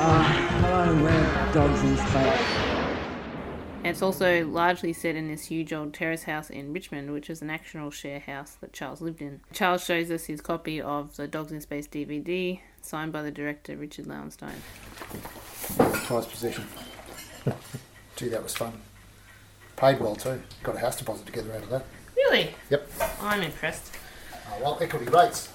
Uh, 0.00 0.22
hello, 0.22 1.02
we're 1.02 1.52
Dogs 1.52 1.82
in 1.82 1.96
Space. 1.96 2.68
And 3.78 3.86
it's 3.88 4.02
also 4.02 4.46
largely 4.46 4.92
set 4.92 5.16
in 5.16 5.28
this 5.28 5.46
huge 5.46 5.72
old 5.72 5.94
terrace 5.94 6.24
house 6.24 6.50
in 6.50 6.72
Richmond, 6.72 7.12
which 7.12 7.28
is 7.28 7.42
an 7.42 7.50
actual 7.50 7.90
share 7.90 8.20
house 8.20 8.56
that 8.60 8.72
Charles 8.72 9.00
lived 9.00 9.20
in. 9.20 9.40
Charles 9.52 9.84
shows 9.84 10.10
us 10.10 10.24
his 10.26 10.40
copy 10.40 10.80
of 10.80 11.16
the 11.16 11.26
Dogs 11.26 11.52
in 11.52 11.60
Space 11.60 11.88
DVD, 11.88 12.60
signed 12.80 13.12
by 13.12 13.22
the 13.22 13.30
director 13.30 13.76
Richard 13.76 14.06
Lowenstein. 14.06 14.56
prized 15.76 16.30
possession. 16.30 16.66
Gee, 18.16 18.28
that 18.28 18.42
was 18.42 18.54
fun. 18.54 18.72
Paid 19.76 20.00
well 20.00 20.16
too. 20.16 20.40
Got 20.62 20.76
a 20.76 20.80
house 20.80 20.96
deposit 20.96 21.26
together 21.26 21.52
out 21.52 21.62
of 21.62 21.70
that. 21.70 21.84
Really? 22.30 22.54
Yep. 22.68 22.90
I'm 23.22 23.42
impressed. 23.42 23.94
Uh, 24.32 24.50
well, 24.60 24.78
equity 24.82 25.06
rates. 25.06 25.48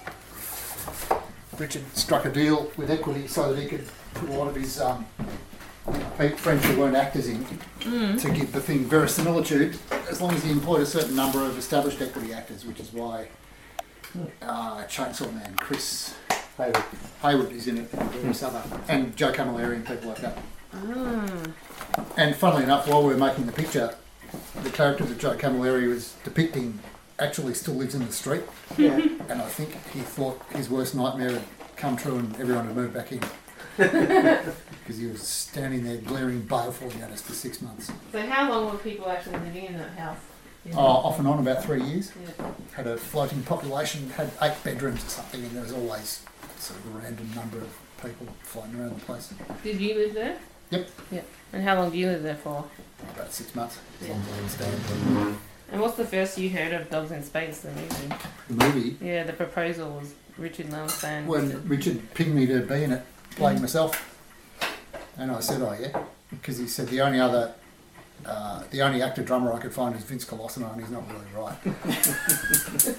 Richard 1.56 1.84
struck 1.96 2.24
a 2.24 2.30
deal 2.30 2.72
with 2.76 2.90
equity 2.90 3.28
so 3.28 3.52
that 3.52 3.62
he 3.62 3.68
could 3.68 3.86
put 4.14 4.28
a 4.28 4.32
lot 4.32 4.48
of 4.48 4.56
his 4.56 4.80
um, 4.80 5.06
friends 6.36 6.64
who 6.64 6.80
weren't 6.80 6.96
actors 6.96 7.28
in 7.28 7.44
to 8.18 8.30
give 8.30 8.52
the 8.52 8.60
thing 8.60 8.80
verisimilitude 8.80 9.78
as 10.10 10.20
long 10.20 10.34
as 10.34 10.42
he 10.42 10.50
employed 10.50 10.80
a 10.80 10.86
certain 10.86 11.14
number 11.14 11.44
of 11.44 11.56
established 11.56 12.02
equity 12.02 12.32
actors, 12.32 12.64
which 12.66 12.80
is 12.80 12.92
why 12.92 13.28
uh, 14.42 14.82
Chainsaw 14.84 15.32
Man, 15.32 15.54
Chris 15.56 16.16
Haywood, 16.56 16.82
Haywood 17.22 17.52
is 17.52 17.68
in 17.68 17.78
it, 17.78 17.92
and 17.92 18.10
various 18.10 18.42
other, 18.42 18.62
and 18.88 19.16
Joe 19.16 19.32
Camilleri 19.32 19.76
and 19.76 19.86
people 19.86 20.08
like 20.08 20.22
that. 20.22 20.38
And 22.16 22.34
funnily 22.34 22.64
enough, 22.64 22.88
while 22.88 23.02
we 23.02 23.14
were 23.14 23.20
making 23.20 23.46
the 23.46 23.52
picture, 23.52 23.94
the 24.62 24.70
character 24.70 25.04
that 25.04 25.18
Joe 25.18 25.36
Camilleri 25.36 25.88
was 25.88 26.14
depicting 26.24 26.78
actually 27.18 27.54
still 27.54 27.74
lives 27.74 27.94
in 27.94 28.04
the 28.06 28.12
street. 28.12 28.42
Yeah. 28.76 29.00
And 29.28 29.40
I 29.40 29.48
think 29.48 29.70
he 29.92 30.00
thought 30.00 30.40
his 30.54 30.68
worst 30.68 30.94
nightmare 30.94 31.30
had 31.32 31.42
come 31.76 31.96
true 31.96 32.16
and 32.16 32.34
everyone 32.38 32.66
had 32.66 32.76
moved 32.76 32.94
back 32.94 33.12
in. 33.12 33.20
Because 34.84 34.98
he 34.98 35.06
was 35.06 35.22
standing 35.22 35.82
there 35.82 35.96
glaring 35.96 36.42
balefully 36.42 37.00
at 37.00 37.10
us 37.10 37.22
for 37.22 37.32
six 37.32 37.62
months. 37.62 37.90
So, 38.12 38.20
how 38.20 38.50
long 38.50 38.70
were 38.70 38.78
people 38.78 39.08
actually 39.08 39.38
living 39.38 39.64
in 39.64 39.78
that 39.78 39.96
house? 39.96 40.18
Oh, 40.74 40.78
off 40.78 41.18
and 41.18 41.26
on 41.26 41.38
about 41.38 41.64
three 41.64 41.82
years. 41.82 42.12
Yeah. 42.38 42.50
Had 42.72 42.86
a 42.86 42.98
floating 42.98 43.42
population, 43.42 44.10
had 44.10 44.30
eight 44.42 44.62
bedrooms 44.62 45.02
or 45.04 45.08
something, 45.08 45.42
and 45.42 45.50
there 45.52 45.62
was 45.62 45.72
always 45.72 46.22
sort 46.58 46.80
of 46.80 46.94
a 46.94 46.98
random 46.98 47.30
number 47.34 47.58
of 47.58 47.74
people 48.02 48.26
floating 48.42 48.78
around 48.78 48.94
the 48.98 49.04
place. 49.04 49.32
Did 49.62 49.80
you 49.80 49.94
live 49.94 50.14
there? 50.14 50.38
Yep. 50.70 50.88
Yeah. 51.10 51.20
And 51.52 51.62
how 51.62 51.76
long 51.76 51.90
do 51.90 51.98
you 51.98 52.06
live 52.06 52.22
there 52.22 52.34
for? 52.36 52.64
About 53.14 53.32
six 53.32 53.54
months. 53.54 53.78
as 54.02 54.08
Yeah. 54.08 54.14
as 54.46 54.60
I. 54.62 55.34
And 55.72 55.80
what's 55.80 55.96
the 55.96 56.04
first 56.04 56.38
you 56.38 56.50
heard 56.50 56.72
of 56.72 56.90
Dogs 56.90 57.10
in 57.10 57.22
Space, 57.24 57.60
the 57.60 57.70
movie? 57.70 58.14
The 58.48 58.54
movie, 58.54 58.96
Yeah, 59.00 59.24
the 59.24 59.32
proposal 59.32 59.90
was 60.00 60.14
Richard 60.38 60.70
Lowenstein. 60.70 61.26
when 61.26 61.66
Richard 61.68 62.12
pinged 62.14 62.34
me 62.34 62.46
to 62.46 62.60
be 62.60 62.84
in 62.84 62.92
it, 62.92 63.02
playing 63.36 63.60
myself, 63.60 64.16
and 65.16 65.30
I 65.30 65.40
said, 65.40 65.62
"Oh 65.62 65.76
yeah," 65.78 66.02
because 66.30 66.58
he 66.58 66.66
said 66.66 66.88
the 66.88 67.00
only 67.00 67.18
other, 67.20 67.54
uh, 68.26 68.62
the 68.70 68.82
only 68.82 69.02
actor 69.02 69.22
drummer 69.22 69.52
I 69.52 69.58
could 69.58 69.72
find 69.72 69.94
is 69.96 70.02
Vince 70.04 70.24
Colosimo, 70.24 70.72
and 70.72 70.80
he's 70.80 70.90
not 70.90 71.02
really 71.08 71.26
right. 71.34 72.96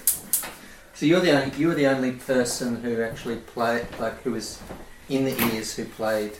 So 0.94 1.04
you're 1.04 1.20
the 1.20 1.32
only 1.32 1.54
you 1.58 1.68
were 1.68 1.74
the 1.74 1.88
only 1.88 2.12
person 2.12 2.76
who 2.82 3.02
actually 3.02 3.36
played 3.36 3.86
like 4.00 4.22
who 4.22 4.32
was 4.32 4.58
in 5.10 5.24
the 5.26 5.38
ears 5.52 5.74
who 5.74 5.84
played 5.84 6.32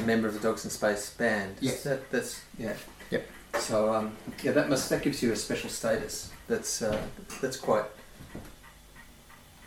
a 0.00 0.06
member 0.06 0.28
of 0.28 0.34
the 0.34 0.40
Dogs 0.40 0.64
in 0.64 0.70
Space 0.70 1.10
band. 1.10 1.56
Yes. 1.60 1.82
That, 1.84 2.10
that's 2.10 2.42
yeah. 2.58 2.74
Yep. 3.10 3.26
So 3.58 3.92
um, 3.94 4.12
yeah, 4.42 4.52
that 4.52 4.68
must 4.68 4.88
that 4.90 5.02
gives 5.02 5.22
you 5.22 5.32
a 5.32 5.36
special 5.36 5.70
status. 5.70 6.30
That's 6.48 6.82
uh, 6.82 7.00
that's 7.40 7.56
quite 7.56 7.84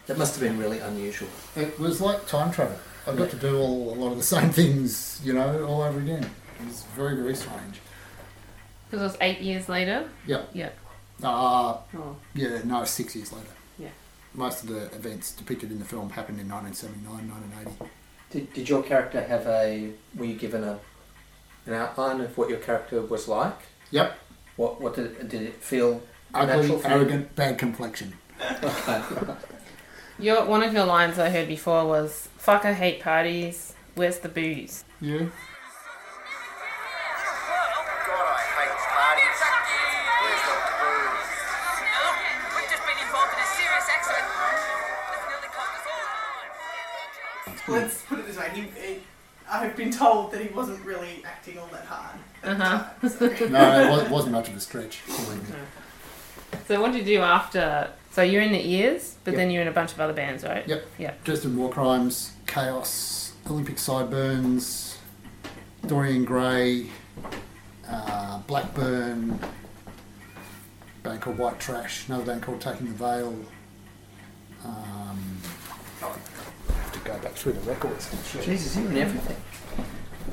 That 0.08 0.18
must 0.18 0.40
have 0.40 0.48
been 0.48 0.58
really 0.60 0.80
unusual. 0.80 1.30
It 1.56 1.78
was 1.80 2.02
like 2.02 2.28
time 2.28 2.52
travel. 2.52 2.78
I 3.08 3.14
got 3.16 3.30
to 3.32 3.38
do 3.38 3.58
all, 3.58 3.94
a 3.94 3.96
lot 3.96 4.12
of 4.12 4.18
the 4.18 4.24
same 4.36 4.50
things, 4.50 5.20
you 5.24 5.34
know, 5.34 5.66
all 5.66 5.82
over 5.82 6.00
again. 6.00 6.24
It 6.60 6.68
was 6.68 6.84
very, 6.96 7.16
very 7.16 7.36
strange. 7.36 7.80
Because 8.90 9.02
it 9.02 9.04
was 9.04 9.18
eight 9.22 9.40
years 9.40 9.70
later. 9.70 10.10
Yeah. 10.28 10.44
Yep. 10.54 10.78
Uh, 11.24 11.78
Oh. 11.96 12.16
yeah, 12.34 12.60
no, 12.64 12.84
six 12.86 13.16
years 13.16 13.32
later. 13.32 13.48
Yeah. 13.78 13.90
Most 14.34 14.64
of 14.64 14.70
the 14.70 14.86
events 14.96 15.32
depicted 15.32 15.72
in 15.72 15.80
the 15.80 15.86
film 15.86 16.10
happened 16.12 16.40
in 16.40 16.48
1979, 16.50 17.30
1980. 17.30 17.92
Did, 18.32 18.54
did 18.54 18.70
your 18.70 18.84
character 18.84 19.22
have 19.22 19.48
a? 19.48 19.92
Were 20.16 20.26
you 20.26 20.36
given 20.36 20.64
a 20.64 20.80
an 21.66 21.74
outline 21.74 22.22
of 22.22 22.38
what 22.38 22.50
your 22.50 22.60
character 22.60 23.02
was 23.02 23.28
like? 23.28 23.58
Yep. 23.92 24.18
What 24.56 24.82
what 24.82 24.96
did 24.96 25.06
it, 25.08 25.30
did 25.30 25.42
it 25.44 25.64
feel 25.64 26.02
Ugly, 26.34 26.56
natural 26.56 26.78
you? 26.80 26.84
arrogant, 26.86 27.36
bad 27.36 27.58
complexion. 27.58 28.14
Your 30.20 30.46
one 30.46 30.64
of 30.64 30.74
your 30.74 30.86
lines 30.86 31.18
I 31.18 31.30
heard 31.30 31.48
before 31.48 31.86
was 31.88 32.28
"Fuck, 32.38 32.66
I 32.66 32.74
hate 32.74 33.00
parties. 33.02 33.74
Where's 33.96 34.20
the 34.20 34.30
booze?" 34.30 34.84
Yeah. 35.00 35.28
Let's 47.72 48.02
put 48.04 48.20
it 48.20 48.28
this 48.28 48.38
way. 48.38 48.50
He, 48.54 48.62
he, 48.62 49.00
I've 49.50 49.76
been 49.76 49.92
told 49.92 50.32
that 50.32 50.42
he 50.42 50.50
wasn't 50.54 50.84
really 50.86 51.24
acting 51.26 51.58
all 51.58 51.68
that 51.72 51.86
hard. 51.86 52.16
Uh 52.44 52.56
huh. 52.56 52.84
No, 53.50 53.82
it 53.82 53.90
wa- 53.90 53.98
it 54.00 54.10
wasn't 54.10 54.34
much 54.34 54.48
of 54.50 54.56
a 54.56 54.60
stretch. 54.60 55.02
believe. 55.06 55.56
So 56.68 56.82
what 56.82 56.92
did 56.92 57.00
you 57.08 57.18
do 57.18 57.22
after? 57.24 57.92
So 58.12 58.22
you're 58.24 58.42
in 58.42 58.52
the 58.52 58.66
ears, 58.70 59.16
but 59.24 59.32
Yep. 59.32 59.38
then 59.38 59.52
you're 59.52 59.62
in 59.62 59.68
a 59.68 59.72
bunch 59.74 59.92
of 59.94 60.00
other 60.00 60.14
bands, 60.14 60.44
right? 60.44 60.68
Yep. 60.68 60.86
Yep. 60.98 61.24
Dressed 61.24 61.46
in 61.46 61.56
War 61.58 61.70
Crimes, 61.70 62.34
Chaos, 62.48 63.34
Olympic 63.50 63.78
Sideburns, 63.78 64.98
Dorian 65.86 66.26
Gray, 66.26 66.88
uh, 67.88 68.40
Blackburn, 68.48 69.40
band 71.04 71.22
called 71.22 71.38
White 71.38 71.60
Trash, 71.60 72.08
another 72.08 72.26
band 72.26 72.42
called 72.44 72.62
Taking 72.62 72.88
the 72.88 72.94
Veil. 72.94 73.36
Um, 74.66 75.38
I 76.02 76.06
have 76.08 76.39
to 77.04 77.12
go 77.12 77.18
back 77.20 77.34
through 77.34 77.54
the 77.54 77.62
records. 77.62 78.10
Jesus, 78.44 78.76
you 78.78 78.88
and 78.88 78.98
everything. 78.98 79.38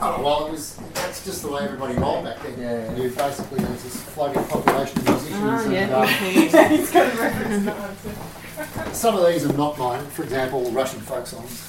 Oh 0.01 0.23
well, 0.23 0.47
it 0.47 0.51
was. 0.53 0.79
That's 0.95 1.25
just 1.25 1.43
the 1.43 1.51
way 1.51 1.63
everybody 1.65 1.95
rolled 1.95 2.25
back 2.25 2.43
then. 2.43 2.61
Yeah, 2.61 2.93
yeah. 2.95 3.03
You 3.03 3.09
basically 3.11 3.61
there's 3.61 3.83
this 3.83 3.97
floating 4.03 4.45
population 4.45 4.99
of 4.99 5.05
musicians, 5.09 5.43
Ah, 5.43 5.63
and 5.65 5.73
yeah. 5.73 5.97
um, 5.97 6.07
He's 6.71 6.91
got 6.93 7.07
a 7.15 7.17
reference 7.19 7.65
that 7.65 7.77
one 7.79 8.85
too. 8.85 8.95
some 8.95 9.17
of 9.17 9.27
these 9.27 9.47
are 9.47 9.53
not 9.55 9.79
mine. 9.79 10.05
For 10.09 10.23
example, 10.25 10.71
Russian 10.73 11.01
folk 11.01 11.27
songs. 11.27 11.63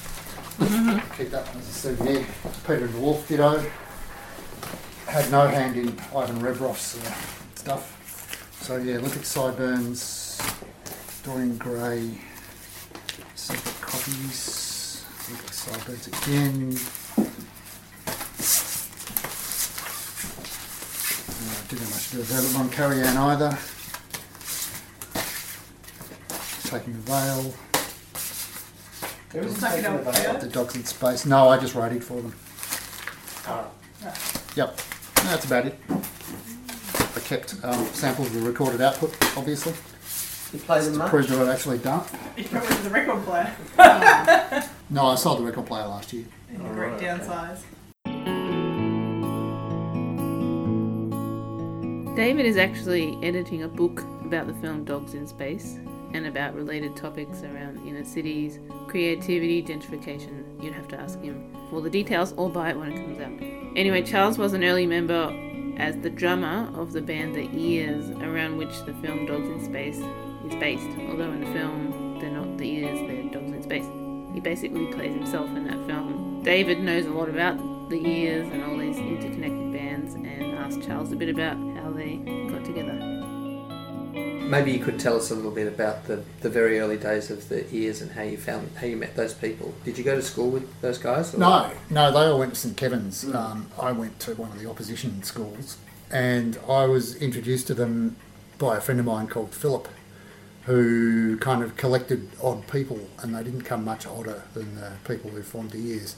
Keep 1.18 1.30
that 1.32 1.48
one 1.48 1.58
as 1.60 1.70
a 1.70 1.72
souvenir. 1.72 2.26
Peter 2.66 2.86
and 2.86 2.93
the 2.93 3.00
Wolf 3.00 3.28
Ditto. 3.28 3.64
Had 5.06 5.32
no 5.32 5.48
hand 5.48 5.78
in 5.78 5.88
Ivan 6.14 6.41
Rebroff's 6.41 6.98
uh, 6.98 7.14
stuff. 7.56 7.93
So 8.62 8.76
yeah, 8.76 8.98
look 8.98 9.16
at 9.16 9.26
Sideburns, 9.26 10.41
Dorian 11.24 11.58
Gray, 11.58 12.18
separate 13.36 13.80
copies. 13.82 14.66
Olympic 15.70 16.03
Sideburns 16.03 16.07
again. 16.07 16.78
Uh, 21.30 21.68
didn't 21.68 21.82
have 21.84 21.91
much 21.91 22.05
to 22.09 22.11
do 22.13 22.18
with 22.20 22.30
that 22.30 22.57
one. 22.57 22.70
Carry 22.70 23.01
on 23.03 23.18
either. 23.18 23.57
Taking 26.63 26.93
the 26.93 26.99
veil. 27.11 27.53
There 29.32 29.43
was 29.43 29.59
Taking 29.59 29.84
the 29.84 30.11
Veil. 30.11 30.39
The 30.39 30.47
dogs 30.47 30.76
in 30.76 30.84
space. 30.86 31.26
No, 31.26 31.49
I 31.49 31.57
just 31.57 31.76
wrote 31.76 31.91
it 31.91 32.03
for 32.03 32.22
them. 32.22 32.34
Oh. 33.47 33.68
Yep, 34.55 34.78
that's 35.24 35.45
about 35.45 35.65
it. 35.68 35.78
I 35.89 37.20
kept 37.22 37.55
um, 37.63 37.86
samples 37.88 38.28
of 38.28 38.34
the 38.41 38.41
recorded 38.49 38.82
output, 38.82 39.15
obviously, 39.38 39.74
You 40.53 40.59
play 40.65 40.80
them 40.82 40.93
to 40.93 40.99
much? 40.99 41.09
prove 41.09 41.28
that 41.30 41.39
I'd 41.47 41.49
actually 41.53 41.78
done 41.80 42.03
it. 42.38 42.45
You 42.51 42.57
went 42.57 42.70
with 42.70 42.84
the 42.84 42.89
record 42.89 43.24
player. 43.26 43.53
No, 44.90 45.08
I 45.08 45.16
sold 45.16 45.40
the 45.40 45.44
record 45.44 45.66
player 45.66 45.86
last 45.86 46.14
year. 46.14 46.24
In 46.50 46.62
a 46.62 46.70
great 46.74 46.94
downsize. 46.94 47.64
David 52.16 52.46
is 52.46 52.56
actually 52.56 53.18
editing 53.22 53.64
a 53.64 53.68
book 53.68 54.02
about 54.24 54.48
the 54.48 54.54
film 54.56 54.86
Dogs 54.86 55.14
in 55.14 55.28
Space 55.28 55.78
and 56.14 56.26
about 56.26 56.56
related 56.56 56.96
topics 56.96 57.44
around 57.44 57.86
inner 57.86 58.06
cities, 58.06 58.60
creativity, 58.88 59.62
gentrification. 59.62 60.46
You'd 60.64 60.74
have 60.74 60.88
to 60.88 60.98
ask 60.98 61.22
him 61.22 61.54
for 61.70 61.82
the 61.82 61.90
details 61.90 62.34
or 62.38 62.50
buy 62.50 62.70
it 62.70 62.78
when 62.78 62.94
it 62.94 62.96
comes 62.96 63.20
out. 63.20 63.78
Anyway, 63.78 64.04
Charles 64.04 64.38
was 64.38 64.54
an 64.54 64.64
early 64.64 64.88
member 64.88 65.36
as 65.78 65.98
the 65.98 66.10
drummer 66.10 66.72
of 66.80 66.94
the 66.94 67.02
band 67.02 67.36
The 67.36 67.50
Ears, 67.54 68.10
around 68.10 68.56
which 68.58 68.80
the 68.86 68.94
film 68.96 69.26
Dogs 69.26 69.50
in 69.50 69.66
Space 69.66 69.98
is 69.98 70.60
based. 70.62 70.88
Although 71.10 71.34
in 71.34 71.42
the 71.42 71.52
film 71.52 72.20
they're 72.22 72.32
not 72.32 72.58
the 72.58 72.70
Ears, 72.70 73.00
they're 73.02 73.42
Dogs 73.42 73.52
in 73.52 73.64
Space. 73.64 73.86
He 74.34 74.39
basically 74.39 74.88
plays 74.93 75.13
himself 75.13 75.47
in 75.55 75.65
that 75.67 75.86
film. 75.88 76.41
David 76.43 76.80
knows 76.80 77.05
a 77.05 77.09
lot 77.11 77.30
about 77.30 77.57
the 77.89 78.05
Ears 78.05 78.47
and 78.51 78.63
all 78.63 78.78
these 78.78 78.97
interconnected 78.97 79.73
bands 79.73 80.13
and 80.13 80.28
asked 80.57 80.84
Charles 80.88 81.11
a 81.11 81.15
bit 81.15 81.30
about 81.30 81.55
how 81.82 81.91
they 81.91 82.17
got 82.49 82.63
together. 82.65 82.93
Maybe 84.49 84.71
you 84.71 84.80
could 84.80 84.97
tell 84.99 85.17
us 85.17 85.30
a 85.32 85.36
little 85.36 85.51
bit 85.51 85.67
about 85.67 86.05
the, 86.05 86.23
the 86.41 86.49
very 86.49 86.80
early 86.80 86.97
days 86.97 87.30
of 87.30 87.49
the 87.49 87.69
ears 87.73 88.01
and 88.01 88.11
how 88.11 88.21
you 88.21 88.38
found 88.38 88.69
how 88.78 88.88
you 88.88 88.95
met 88.95 89.15
those 89.15 89.34
people. 89.34 89.73
Did 89.84 89.97
you 89.97 90.03
go 90.05 90.15
to 90.15 90.21
school 90.21 90.49
with 90.49 90.80
those 90.82 90.97
guys? 90.97 91.34
or- 91.34 91.38
No, 91.39 91.71
no, 91.89 92.11
they 92.11 92.19
all 92.28 92.39
went 92.39 92.53
to 92.53 92.59
St 92.59 92.78
Kevin's. 92.78 93.25
Um, 93.34 93.69
I 93.80 93.91
went 93.91 94.19
to 94.21 94.36
one 94.36 94.51
of 94.51 94.59
the 94.59 94.69
opposition 94.69 95.21
schools, 95.23 95.78
and 96.11 96.57
I 96.69 96.86
was 96.86 97.15
introduced 97.15 97.67
to 97.67 97.73
them 97.73 98.15
by 98.57 98.78
a 98.78 98.82
friend 98.82 98.99
of 99.01 99.05
mine 99.05 99.28
called 99.28 99.53
Philip, 99.53 99.89
who 100.68 101.38
kind 101.38 101.63
of 101.63 101.76
collected 101.78 102.30
odd 102.43 102.68
people, 102.68 102.99
and 103.20 103.34
they 103.34 103.43
didn't 103.43 103.63
come 103.63 103.84
much 103.86 104.05
odder 104.05 104.43
than 104.53 104.76
the 104.76 104.91
people 105.07 105.32
who 105.32 105.41
formed 105.41 105.72
the 105.72 105.80
Ears. 105.80 106.15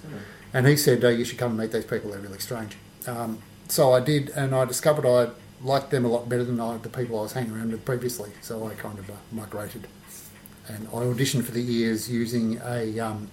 And 0.54 0.68
he 0.68 0.76
said, 0.76 1.04
oh, 1.06 1.10
"You 1.10 1.24
should 1.24 1.38
come 1.38 1.52
and 1.52 1.60
meet 1.60 1.72
these 1.72 1.86
people. 1.86 2.12
They're 2.12 2.20
really 2.20 2.40
strange." 2.40 2.76
Um, 3.08 3.42
so 3.68 3.94
I 3.94 4.00
did, 4.00 4.30
and 4.30 4.54
I 4.56 4.66
discovered 4.66 5.06
I 5.06 5.30
liked 5.64 5.92
them 5.92 6.04
a 6.04 6.08
lot 6.08 6.28
better 6.28 6.44
than 6.44 6.60
I, 6.60 6.78
the 6.78 6.90
people 6.90 7.20
I 7.20 7.22
was 7.24 7.34
hanging 7.34 7.56
around 7.56 7.72
with 7.72 7.86
previously. 7.86 8.32
So 8.42 8.68
I 8.68 8.74
kind 8.74 8.98
of 8.98 9.10
uh, 9.10 9.14
migrated, 9.32 9.88
and 10.68 10.88
I 10.88 11.02
auditioned 11.12 11.44
for 11.44 11.52
the 11.52 11.66
ears 11.82 12.10
using 12.10 12.60
a, 12.66 13.00
um, 13.00 13.30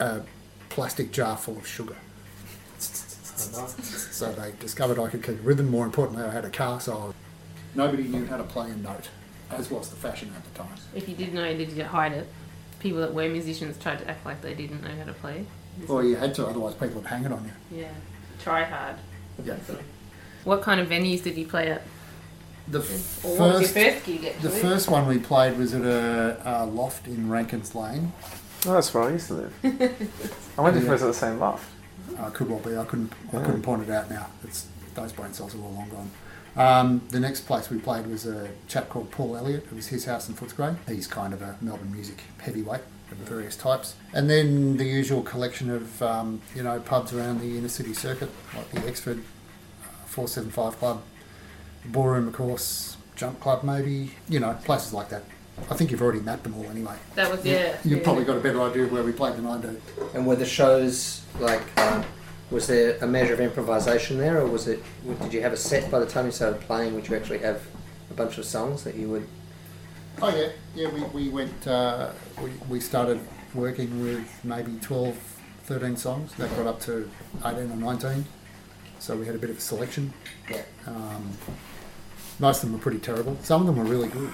a 0.00 0.20
plastic 0.68 1.12
jar 1.12 1.36
full 1.36 1.56
of 1.56 1.66
sugar. 1.66 1.96
So 4.18 4.32
they 4.32 4.52
discovered 4.58 4.98
I 4.98 5.08
could 5.08 5.22
keep 5.22 5.38
rhythm. 5.44 5.70
More 5.70 5.86
importantly, 5.86 6.24
I 6.24 6.32
had 6.32 6.44
a 6.44 6.50
car, 6.50 6.80
so 6.80 7.14
nobody 7.76 8.02
knew 8.02 8.26
how 8.26 8.36
to 8.36 8.42
play 8.42 8.68
a 8.68 8.74
note, 8.74 9.08
as 9.50 9.70
was 9.70 9.88
the 9.90 9.96
fashion 9.96 10.32
at 10.36 10.44
the 10.44 10.58
time. 10.58 10.74
If 10.94 11.08
you 11.08 11.14
did 11.14 11.34
know, 11.34 11.48
you 11.48 11.56
did 11.56 11.72
you 11.72 11.84
hide 11.84 12.12
it? 12.12 12.28
People 12.80 13.00
that 13.00 13.12
were 13.12 13.28
musicians 13.28 13.76
tried 13.78 13.98
to 14.00 14.08
act 14.08 14.24
like 14.24 14.40
they 14.40 14.54
didn't 14.54 14.82
know 14.82 14.94
how 14.96 15.04
to 15.04 15.12
play. 15.14 15.44
Well, 15.86 16.04
you 16.04 16.16
had 16.16 16.34
to, 16.36 16.46
otherwise 16.46 16.74
people 16.74 16.96
would 16.96 17.06
hang 17.06 17.24
it 17.24 17.32
on 17.32 17.44
you. 17.44 17.78
Yeah. 17.80 17.88
Try 18.42 18.64
hard. 18.64 18.96
Yeah. 19.44 19.56
What 20.44 20.62
kind 20.62 20.80
of 20.80 20.88
venues 20.88 21.22
did 21.22 21.36
you 21.36 21.46
play 21.46 21.70
at? 21.70 21.82
The 22.68 22.80
Or 22.80 22.82
what 22.82 23.38
was 23.38 23.60
your 23.60 23.60
first, 23.60 23.74
first 23.74 24.06
gig 24.06 24.24
actually? 24.24 24.48
the 24.50 24.56
first 24.56 24.88
one 24.90 25.06
we 25.06 25.18
played 25.18 25.56
was 25.56 25.74
at 25.74 25.82
a, 25.82 26.40
a 26.44 26.66
loft 26.66 27.06
in 27.06 27.30
Rankin's 27.30 27.74
Lane. 27.74 28.12
Oh, 28.66 28.72
that's 28.74 28.92
where 28.92 29.04
I 29.04 29.10
used 29.12 29.28
to 29.28 29.34
live. 29.34 29.54
I 30.58 30.60
wonder 30.60 30.78
if 30.78 30.86
it 30.86 30.90
was 30.90 31.02
at 31.02 31.06
the 31.06 31.14
same 31.14 31.38
loft. 31.38 31.70
Uh, 32.18 32.30
could 32.30 32.50
well 32.50 32.58
be. 32.58 32.76
I 32.76 32.84
couldn't. 32.84 33.12
I 33.32 33.38
couldn't 33.44 33.62
point 33.62 33.84
it 33.84 33.90
out 33.90 34.10
now. 34.10 34.26
It's 34.44 34.66
those 34.94 35.12
brain 35.12 35.32
cells 35.32 35.54
are 35.54 35.58
all 35.60 35.70
long 35.72 35.88
gone. 35.88 36.10
Um, 36.58 37.02
the 37.10 37.20
next 37.20 37.42
place 37.42 37.70
we 37.70 37.78
played 37.78 38.06
was 38.08 38.26
a 38.26 38.48
chap 38.66 38.88
called 38.88 39.10
Paul 39.12 39.36
Elliott. 39.36 39.64
It 39.70 39.74
was 39.74 39.86
his 39.88 40.04
house 40.06 40.28
in 40.28 40.34
Footscray. 40.34 40.76
He's 40.88 41.06
kind 41.06 41.32
of 41.32 41.40
a 41.40 41.56
Melbourne 41.60 41.92
music 41.92 42.22
heavyweight 42.38 42.80
of 43.12 43.16
various 43.18 43.56
types. 43.56 43.94
And 44.12 44.28
then 44.28 44.76
the 44.76 44.84
usual 44.84 45.22
collection 45.22 45.70
of 45.70 46.02
um, 46.02 46.40
you 46.56 46.62
know 46.64 46.80
pubs 46.80 47.12
around 47.12 47.40
the 47.40 47.56
inner 47.56 47.68
city 47.68 47.94
circuit, 47.94 48.28
like 48.56 48.70
the 48.72 48.80
Exford 48.80 49.18
uh, 49.20 49.86
Four 50.06 50.26
Seven 50.26 50.50
Five 50.50 50.76
Club, 50.78 51.00
Ballroom, 51.86 52.26
of 52.26 52.34
course, 52.34 52.96
Jump 53.14 53.38
Club, 53.40 53.62
maybe. 53.62 54.10
You 54.28 54.40
know, 54.40 54.52
places 54.64 54.92
like 54.92 55.10
that. 55.10 55.22
I 55.70 55.74
think 55.74 55.90
you've 55.92 56.02
already 56.02 56.20
mapped 56.20 56.42
them 56.44 56.54
all 56.54 56.66
anyway. 56.70 56.94
That 57.14 57.30
was 57.30 57.44
You- 57.44 57.52
yeah. 57.52 57.76
You've 57.84 57.98
yeah. 57.98 58.04
probably 58.04 58.24
got 58.24 58.36
a 58.36 58.40
better 58.40 58.60
idea 58.62 58.84
of 58.84 58.92
where 58.92 59.02
we 59.04 59.12
played 59.12 59.34
than 59.36 59.46
I 59.46 59.60
do. 59.60 59.80
And 60.14 60.26
were 60.26 60.36
the 60.36 60.44
shows 60.44 61.22
like? 61.38 61.62
Uh, 61.76 62.02
was 62.50 62.66
there 62.66 62.96
a 63.02 63.06
measure 63.06 63.34
of 63.34 63.40
improvisation 63.40 64.18
there, 64.18 64.40
or 64.40 64.46
was 64.46 64.68
it? 64.68 64.82
Did 65.22 65.32
you 65.32 65.42
have 65.42 65.52
a 65.52 65.56
set 65.56 65.90
by 65.90 65.98
the 65.98 66.06
time 66.06 66.26
you 66.26 66.32
started 66.32 66.60
playing? 66.62 66.94
Would 66.94 67.08
you 67.08 67.16
actually 67.16 67.38
have 67.40 67.62
a 68.10 68.14
bunch 68.14 68.38
of 68.38 68.44
songs 68.44 68.84
that 68.84 68.94
you 68.94 69.08
would? 69.08 69.26
Oh 70.22 70.34
yeah, 70.34 70.48
yeah. 70.74 70.88
We, 70.88 71.02
we 71.24 71.28
went. 71.28 71.66
Uh, 71.66 72.10
we, 72.42 72.50
we 72.68 72.80
started 72.80 73.20
working 73.54 74.02
with 74.02 74.28
maybe 74.44 74.72
12, 74.80 75.16
13 75.64 75.96
songs. 75.96 76.34
That 76.34 76.54
got 76.56 76.66
up 76.66 76.80
to 76.82 77.08
eighteen 77.44 77.70
or 77.70 77.76
nineteen. 77.76 78.24
So 78.98 79.16
we 79.16 79.26
had 79.26 79.34
a 79.34 79.38
bit 79.38 79.50
of 79.50 79.58
a 79.58 79.60
selection. 79.60 80.12
Yeah. 80.50 80.62
Um, 80.86 81.36
most 82.40 82.62
of 82.62 82.70
them 82.70 82.72
were 82.78 82.82
pretty 82.82 82.98
terrible. 82.98 83.36
Some 83.42 83.60
of 83.60 83.66
them 83.66 83.76
were 83.76 83.90
really 83.90 84.08
good. 84.08 84.32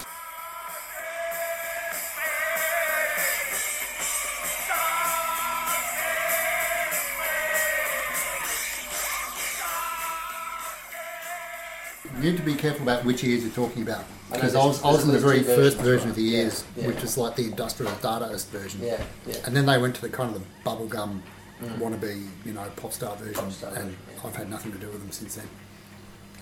Need 12.24 12.36
to 12.38 12.42
be 12.42 12.54
careful 12.54 12.82
about 12.82 13.04
which 13.04 13.22
ears 13.24 13.42
you're 13.42 13.52
talking 13.52 13.82
about. 13.82 14.04
Because 14.32 14.54
I, 14.54 14.58
there's- 14.60 14.82
was, 14.82 14.84
I 14.84 14.90
was 14.90 15.04
in 15.04 15.12
the 15.12 15.18
very 15.18 15.42
first 15.42 15.76
version 15.78 16.08
right? 16.08 16.10
of 16.10 16.16
the 16.16 16.22
Yeah, 16.22 16.38
ears, 16.42 16.64
yeah. 16.76 16.86
which 16.88 17.00
was 17.02 17.16
like 17.16 17.36
the 17.36 17.44
industrial 17.44 17.92
Dadaist 17.96 18.48
version. 18.48 18.80
Yeah, 18.82 19.02
yeah. 19.26 19.36
And 19.46 19.54
then 19.56 19.66
they 19.66 19.78
went 19.78 19.94
to 19.96 20.00
the 20.00 20.08
kind 20.08 20.34
of 20.34 20.40
the 20.42 20.46
bubblegum 20.68 21.20
Mm. 21.62 21.78
wannabe, 21.78 22.28
you 22.44 22.52
know, 22.52 22.68
pop 22.74 22.92
star 22.92 23.14
version. 23.14 23.34
Pop 23.34 23.52
star 23.52 23.72
and 23.76 23.96
I've 24.24 24.34
had 24.34 24.50
nothing 24.50 24.72
to 24.72 24.78
do 24.78 24.88
with 24.88 24.98
them 25.00 25.12
since 25.12 25.36
then. 25.36 25.48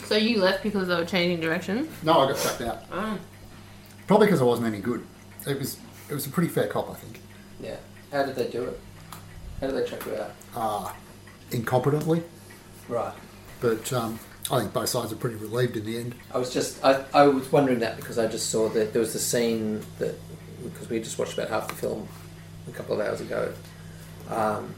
So 0.07 0.16
you 0.16 0.41
left 0.41 0.62
because 0.62 0.89
they 0.89 0.95
were 0.95 1.05
changing 1.05 1.39
direction? 1.41 1.87
No, 2.03 2.20
I 2.20 2.33
got 2.33 2.41
chucked 2.43 2.62
out. 2.62 2.85
Oh. 2.91 3.18
Probably 4.07 4.26
because 4.28 4.41
I 4.41 4.45
wasn't 4.45 4.68
any 4.68 4.80
good. 4.80 5.05
It 5.47 5.59
was 5.59 5.76
it 6.09 6.14
was 6.14 6.26
a 6.26 6.30
pretty 6.30 6.49
fair 6.49 6.66
cop, 6.66 6.91
I 6.91 6.95
think. 6.95 7.20
Yeah. 7.61 7.76
How 8.11 8.24
did 8.24 8.37
they 8.37 8.49
do 8.49 8.64
it? 8.64 8.80
How 9.61 9.66
did 9.66 9.76
they 9.76 9.89
check 9.89 10.05
you 10.07 10.16
out? 10.16 10.33
Uh, 10.57 10.93
incompetently, 11.51 12.22
Right. 12.89 13.12
but 13.61 13.93
um, 13.93 14.18
I 14.53 14.61
think 14.61 14.74
both 14.74 14.90
sides 14.90 15.11
are 15.12 15.16
pretty 15.16 15.36
relieved 15.36 15.78
in 15.78 15.86
the 15.86 15.96
end. 15.96 16.14
I 16.32 16.36
was 16.38 16.53
just 16.53 16.84
I, 16.84 17.05
I 17.14 17.26
was 17.26 17.50
wondering 17.50 17.78
that 17.80 17.96
because 17.96 18.18
I 18.18 18.26
just 18.26 18.50
saw 18.50 18.68
that 18.68 18.92
there 18.92 19.00
was 19.00 19.14
a 19.14 19.18
scene 19.18 19.80
that 19.98 20.14
because 20.62 20.90
we 20.90 20.98
just 21.00 21.18
watched 21.18 21.32
about 21.34 21.48
half 21.48 21.68
the 21.68 21.74
film 21.74 22.07
a 22.68 22.70
couple 22.72 23.00
of 23.00 23.07
hours 23.07 23.22
ago, 23.22 23.53
um, 24.28 24.74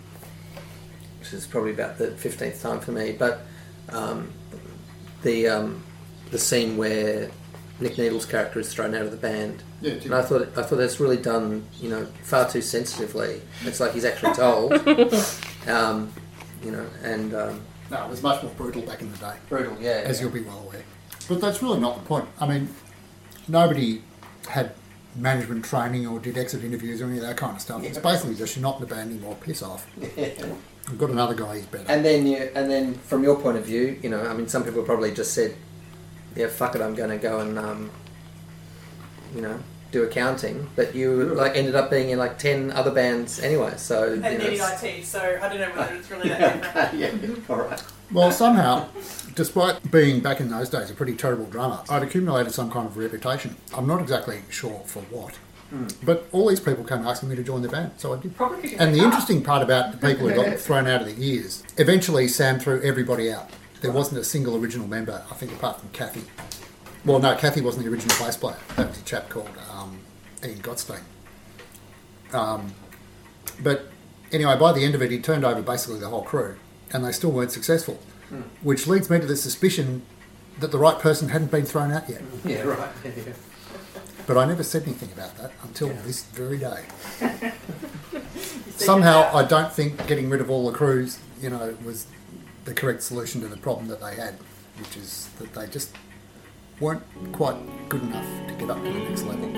which 1.19 1.33
is 1.33 1.45
probably 1.47 1.73
about 1.73 1.99
the 1.99 2.13
fifteenth 2.13 2.63
time 2.63 2.79
for 2.79 2.93
me. 2.93 3.17
But 3.19 3.41
um, 3.89 4.31
the 5.25 5.49
um, 5.49 5.83
the 6.31 6.39
scene 6.39 6.77
where 6.77 7.31
Nique 7.81 7.99
Needles' 7.99 8.27
character 8.27 8.61
is 8.61 8.73
thrown 8.73 8.95
out 8.95 9.03
of 9.03 9.11
the 9.11 9.17
band, 9.17 9.65
Yeah, 9.81 9.95
and 9.95 10.15
I 10.15 10.23
thought 10.23 10.57
I 10.57 10.63
thought 10.63 10.77
that's 10.77 11.01
really 11.01 11.17
done 11.17 11.67
you 11.81 11.91
know 11.91 12.07
far 12.23 12.49
too 12.49 12.63
sensitively. 12.63 13.43
It's 13.65 13.81
like 13.81 13.93
he's 13.93 14.05
actually 14.05 14.35
told, 14.35 14.73
um, 15.67 16.13
you 16.63 16.71
know, 16.71 16.87
and 17.03 17.35
um, 17.35 17.61
No, 17.95 18.07
it 18.07 18.11
was 18.11 18.23
much 18.25 18.43
more 18.43 18.53
brutal 18.55 18.83
back 18.83 19.03
in 19.03 19.13
the 19.13 19.19
day. 19.19 19.35
brutal, 19.49 19.77
yeah. 19.81 20.03
as 20.05 20.19
yeah. 20.19 20.25
you'll 20.25 20.35
be 20.35 20.41
well 20.41 20.59
aware. 20.59 20.83
But 21.29 21.41
that's 21.41 21.63
really 21.63 21.79
not 21.79 21.95
the 21.95 22.05
point. 22.05 22.27
I 22.41 22.47
mean, 22.47 22.69
nobody 23.47 24.03
had 24.49 24.75
management 25.15 25.65
training 25.65 26.05
or 26.05 26.19
did 26.19 26.37
exit 26.37 26.65
interviews 26.65 27.01
or 27.01 27.07
any 27.07 27.19
of 27.19 27.23
that 27.23 27.37
kind 27.37 27.55
of 27.55 27.63
stuff. 27.63 27.85
It's 27.85 27.99
basically 27.99 28.35
just 28.35 28.57
you're 28.57 28.65
not 28.65 28.81
in 28.81 28.89
the 28.89 28.93
band 28.93 29.13
anymore, 29.13 29.37
piss 29.41 29.63
off. 29.63 29.87
I've 30.19 30.99
got 30.99 31.11
another 31.11 31.35
guy, 31.35 31.59
he's 31.59 31.67
better. 31.67 31.85
And 31.89 32.05
then 32.05 32.27
you, 32.27 32.51
and 32.57 32.69
then 32.69 32.95
from 32.95 33.23
your 33.23 33.41
point 33.41 33.59
of 33.59 33.65
view, 33.65 33.97
you 34.03 34.11
know, 34.11 34.27
I 34.27 34.35
mean, 34.35 34.49
some 34.49 34.65
people 34.65 34.83
probably 34.83 35.15
just 35.15 35.33
said, 35.33 35.55
"Yeah, 36.35 36.49
fuck 36.49 36.75
it, 36.75 36.83
I'm 36.83 36.97
going 36.97 37.11
to 37.11 37.17
go 37.17 37.39
and, 37.39 37.57
um, 37.59 37.91
you 39.37 39.41
know, 39.41 39.59
do 39.95 40.05
accounting." 40.05 40.69
But 40.77 40.95
you 40.95 41.29
hmm. 41.29 41.37
like 41.37 41.57
ended 41.57 41.75
up 41.75 41.91
being 41.91 42.11
in 42.11 42.19
like 42.19 42.39
ten 42.39 42.71
other 42.73 42.91
bands 42.91 43.41
anyway. 43.41 43.75
So 43.77 44.07
you 44.15 44.23
And 44.23 44.39
know, 44.39 44.69
IT, 44.83 45.05
so 45.05 45.39
I 45.41 45.49
don't 45.49 45.61
know 45.61 45.71
whether 45.71 45.95
it's 45.95 46.11
really 46.11 46.29
that 46.29 46.63
different. 46.93 47.39
yeah, 47.49 47.55
all 47.55 47.63
right. 47.63 47.83
Well, 48.13 48.31
somehow, 48.31 48.89
despite 49.35 49.91
being 49.91 50.21
back 50.21 50.41
in 50.41 50.49
those 50.49 50.69
days 50.69 50.91
a 50.91 50.95
pretty 50.95 51.15
terrible 51.15 51.47
drummer, 51.47 51.83
I'd 51.89 52.03
accumulated 52.03 52.53
some 52.53 52.71
kind 52.71 52.87
of 52.87 52.97
reputation. 52.97 53.57
I'm 53.75 53.87
not 53.87 54.01
exactly 54.01 54.43
sure 54.51 54.83
for 54.87 55.01
what. 55.05 55.35
Hmm. 55.71 55.87
But 56.05 56.29
all 56.33 56.49
these 56.49 56.61
people 56.61 56.85
came 56.85 57.07
asking 57.07 57.31
me 57.31 57.37
to 57.37 57.43
join 57.43 57.63
the 57.63 57.69
band, 57.69 57.93
so 57.97 58.13
I 58.15 58.21
did. 58.21 58.37
Probably 58.37 58.77
And 58.77 58.95
the 58.95 59.01
interesting 59.01 59.43
part 59.43 59.63
about 59.63 59.93
the 59.93 59.99
people 59.99 60.29
who 60.29 60.35
got 60.35 60.59
thrown 60.67 60.87
out 60.87 61.01
of 61.01 61.07
the 61.07 61.27
Ears, 61.27 61.65
eventually 61.79 62.29
Sam 62.29 62.61
threw 62.61 62.81
everybody 62.83 63.33
out. 63.33 63.51
There 63.81 63.91
wasn't 63.91 64.21
a 64.21 64.25
single 64.25 64.57
original 64.57 64.87
member, 64.87 65.25
I 65.31 65.35
think, 65.35 65.53
apart 65.53 65.81
from 65.81 65.89
Kathy. 65.91 66.23
Well, 67.05 67.19
no, 67.19 67.37
Kathy 67.37 67.61
wasn't 67.61 67.85
the 67.85 67.91
original 67.93 68.17
bass 68.19 68.37
player. 68.37 68.57
That 68.77 68.89
was 68.89 68.99
a 68.99 69.05
chap 69.05 69.29
called 69.29 69.51
um, 69.71 69.99
Ian 70.45 70.59
Gottstein. 70.61 71.01
Um, 72.33 72.75
but 73.63 73.89
anyway, 74.33 74.57
by 74.59 74.73
the 74.73 74.85
end 74.85 74.95
of 74.95 75.03
it, 75.03 75.11
he 75.11 75.19
turned 75.21 75.45
over 75.45 75.61
basically 75.63 76.01
the 76.01 76.09
whole 76.09 76.23
crew, 76.23 76.57
and 76.93 77.05
they 77.05 77.13
still 77.13 77.31
weren't 77.31 77.53
successful, 77.53 77.99
which 78.63 78.87
leads 78.87 79.11
me 79.11 79.21
to 79.21 79.27
the 79.27 79.37
suspicion 79.37 80.03
that 80.61 80.71
the 80.71 80.79
right 80.79 80.99
person 80.99 81.29
hadn't 81.29 81.51
been 81.51 81.65
thrown 81.67 81.93
out 81.93 82.09
yet. 82.09 82.23
Yeah, 82.45 82.63
right. 82.63 82.91
Yeah. 83.05 83.33
But 84.27 84.39
I 84.39 84.47
never 84.47 84.63
said 84.63 84.85
anything 84.85 85.11
about 85.13 85.37
that 85.37 85.53
until 85.63 85.89
this 85.89 86.25
very 86.25 86.57
day. 86.57 86.85
Somehow, 88.77 89.31
I 89.35 89.45
don't 89.45 89.71
think 89.73 90.07
getting 90.07 90.31
rid 90.31 90.41
of 90.41 90.51
all 90.51 90.71
the 90.71 90.77
crews, 90.77 91.19
you 91.41 91.51
know, 91.51 91.77
was 91.85 92.07
the 92.65 92.73
correct 92.73 93.03
solution 93.03 93.43
to 93.43 93.49
the 93.49 93.59
problem 93.59 93.89
that 93.89 94.01
they 94.01 94.15
had, 94.15 94.37
which 94.79 94.97
is 94.97 95.29
that 95.39 95.53
they 95.53 95.67
just 95.67 95.95
weren't 96.81 97.03
quite 97.33 97.57
good 97.89 98.03
enough 98.03 98.27
to 98.49 98.55
get 98.55 98.71
up 98.71 98.77
to 98.83 98.93
the 98.93 98.99
next 98.99 99.23
level. 99.23 99.49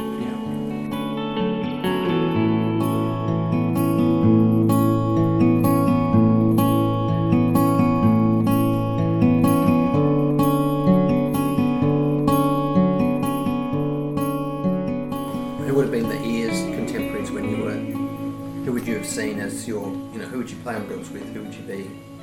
Who 15.65 15.75
would 15.75 15.85
have 15.85 15.93
been 15.93 16.09
the 16.09 16.23
ears 16.23 16.61
contemporaries 16.75 17.31
when 17.31 17.49
you 17.49 17.65
were? 17.65 17.73
Who 18.65 18.73
would 18.73 18.87
you 18.87 18.97
have 18.97 19.07
seen 19.07 19.41
as 19.41 19.67
your? 19.67 19.87
You 20.13 20.19
know, 20.19 20.27
who 20.27 20.39
would 20.39 20.51
you 20.51 20.57
play 20.59 20.75
on 20.75 20.87
bills 20.87 21.11
with? 21.11 21.23
Who 21.33 21.43
would 21.45 21.55
you 21.55 21.63
be? 21.63 22.16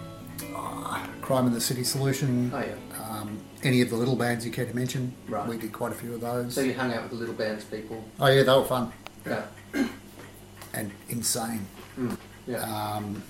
Crime 1.23 1.47
in 1.47 1.53
the 1.53 1.61
City 1.61 1.83
Solution, 1.85 2.51
Oh 2.53 2.59
yeah. 2.59 3.01
um, 3.01 3.39
any 3.63 3.81
of 3.81 3.89
the 3.89 3.95
little 3.95 4.15
bands 4.17 4.45
you 4.45 4.51
care 4.51 4.65
to 4.65 4.75
mention, 4.75 5.13
Right. 5.27 5.47
we 5.47 5.57
did 5.57 5.71
quite 5.71 5.91
a 5.93 5.95
few 5.95 6.13
of 6.13 6.21
those. 6.21 6.53
So 6.53 6.61
you 6.61 6.73
hung 6.73 6.93
out 6.93 7.03
with 7.03 7.11
the 7.11 7.17
little 7.17 7.33
bands 7.33 7.63
people. 7.63 8.03
Oh, 8.19 8.27
yeah, 8.27 8.43
they 8.43 8.51
were 8.51 8.65
fun 8.65 8.91
Yeah. 9.25 9.43
and 10.73 10.91
insane. 11.09 11.65
Yeah. 12.45 12.57
Um, 12.57 13.23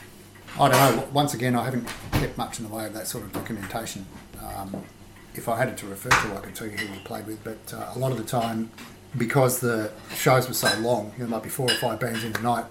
I 0.59 0.69
don't 0.69 0.95
know. 0.97 1.07
Once 1.13 1.33
again, 1.35 1.55
I 1.55 1.65
haven't 1.65 1.87
kept 2.13 2.35
much 2.37 2.59
in 2.59 2.67
the 2.67 2.73
way 2.75 2.85
of 2.85 2.93
that 2.95 3.07
sort 3.07 3.23
of 3.25 3.31
documentation. 3.31 4.05
Um, 4.43 4.83
if 5.35 5.47
I 5.47 5.57
had 5.57 5.69
it 5.69 5.77
to 5.77 5.87
refer 5.87 6.09
to, 6.09 6.35
I 6.37 6.41
could 6.41 6.55
tell 6.55 6.67
you 6.67 6.77
who 6.77 6.91
we 6.91 6.99
played 6.99 7.27
with. 7.27 7.43
But 7.43 7.73
uh, 7.75 7.91
a 7.95 7.99
lot 7.99 8.11
of 8.11 8.17
the 8.17 8.23
time, 8.23 8.71
because 9.17 9.59
the 9.59 9.91
shows 10.15 10.47
were 10.47 10.53
so 10.55 10.75
long, 10.79 11.11
you 11.17 11.23
know, 11.25 11.29
might 11.29 11.43
be 11.43 11.49
four 11.49 11.67
or 11.71 11.75
five 11.75 11.99
bands 11.99 12.23
in 12.23 12.35
a 12.35 12.39
night. 12.41 12.65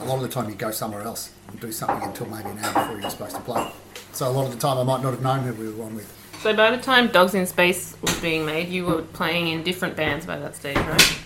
A 0.00 0.04
lot 0.04 0.16
of 0.16 0.22
the 0.22 0.28
time, 0.28 0.48
you 0.50 0.54
go 0.54 0.70
somewhere 0.70 1.02
else 1.02 1.30
and 1.48 1.58
do 1.60 1.72
something 1.72 2.06
until 2.06 2.26
maybe 2.26 2.50
an 2.50 2.58
hour 2.58 2.72
before 2.84 3.00
you're 3.00 3.10
supposed 3.10 3.36
to 3.36 3.42
play. 3.42 3.70
So 4.16 4.26
a 4.26 4.30
lot 4.30 4.46
of 4.46 4.52
the 4.52 4.58
time, 4.58 4.78
I 4.78 4.82
might 4.82 5.02
not 5.02 5.10
have 5.10 5.20
known 5.20 5.40
who 5.40 5.52
we 5.52 5.70
were 5.70 5.84
on 5.84 5.94
with. 5.94 6.10
So 6.40 6.56
by 6.56 6.70
the 6.74 6.82
time 6.82 7.08
Dogs 7.08 7.34
in 7.34 7.44
Space 7.44 7.94
was 8.00 8.18
being 8.20 8.46
made, 8.46 8.70
you 8.70 8.86
were 8.86 9.02
playing 9.02 9.48
in 9.48 9.62
different 9.62 9.94
bands 9.94 10.24
by 10.24 10.38
that 10.38 10.56
stage, 10.56 10.78
right? 10.78 11.18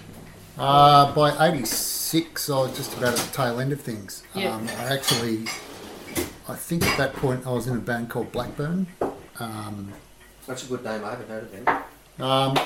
Uh, 0.59 1.15
by 1.15 1.53
'86, 1.53 2.51
I 2.51 2.59
was 2.59 2.77
just 2.77 2.93
about 2.99 3.13
at 3.13 3.21
the 3.21 3.33
tail 3.33 3.61
end 3.61 3.71
of 3.71 3.81
things. 3.81 4.25
Yeah. 4.35 4.57
Um, 4.57 4.69
I 4.81 4.93
actually, 4.93 5.45
I 6.49 6.57
think 6.57 6.85
at 6.85 6.99
that 6.99 7.13
point, 7.13 7.47
I 7.47 7.53
was 7.53 7.69
in 7.69 7.77
a 7.77 7.81
band 7.81 8.11
called 8.11 8.33
Blackburn. 8.33 8.89
Um, 9.39 9.93
That's 10.49 10.65
a 10.65 10.67
good 10.67 10.83
name. 10.83 11.05
I 11.05 11.11
haven't 11.11 11.29
heard 11.29 11.45
of 11.45 11.53
them. 11.53 11.85
Um, 12.19 12.59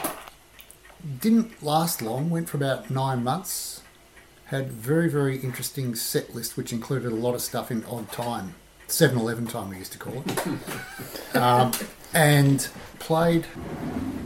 didn't 1.20 1.62
last 1.62 2.01
long. 2.01 2.31
Went 2.31 2.49
for 2.49 2.57
about 2.57 2.89
nine 2.89 3.22
months. 3.22 3.83
Had 4.47 4.72
very 4.72 5.11
very 5.11 5.37
interesting 5.37 5.95
set 5.95 6.35
list, 6.35 6.57
which 6.57 6.72
included 6.72 7.12
a 7.12 7.14
lot 7.14 7.35
of 7.35 7.43
stuff 7.43 7.70
in 7.70 7.85
odd 7.85 8.11
time, 8.11 8.55
7-Eleven 8.95 9.47
time 9.49 9.70
we 9.70 9.78
used 9.78 9.92
to 9.92 9.99
call 9.99 10.22
it, 10.24 11.36
um, 11.36 11.72
and 12.14 12.68
played 13.01 13.45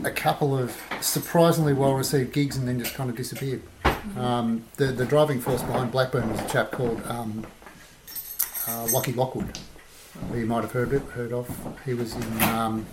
a 0.03 0.11
couple 0.11 0.55
of 0.57 0.77
surprisingly 1.01 1.73
well 1.73 1.93
received 1.93 2.31
gigs, 2.33 2.55
and 2.55 2.67
then 2.67 2.77
just 2.79 2.93
kind 2.93 3.09
of 3.09 3.15
disappeared. 3.15 3.63
Um, 4.15 4.65
the 4.77 4.87
the 4.87 5.05
driving 5.05 5.41
force 5.41 5.63
behind 5.63 5.91
Blackburn 5.91 6.29
was 6.29 6.39
a 6.39 6.47
chap 6.47 6.71
called 6.71 7.01
um, 7.07 7.47
uh, 8.67 8.87
Lockie 8.91 9.13
Lockwood, 9.13 9.57
who 10.31 10.39
you 10.39 10.45
might 10.45 10.61
have 10.61 10.71
heard 10.71 10.93
it, 10.93 11.01
heard 11.01 11.33
of. 11.33 11.49
He 11.85 11.95
was 11.95 12.15
in. 12.15 12.43
Um, 12.43 12.85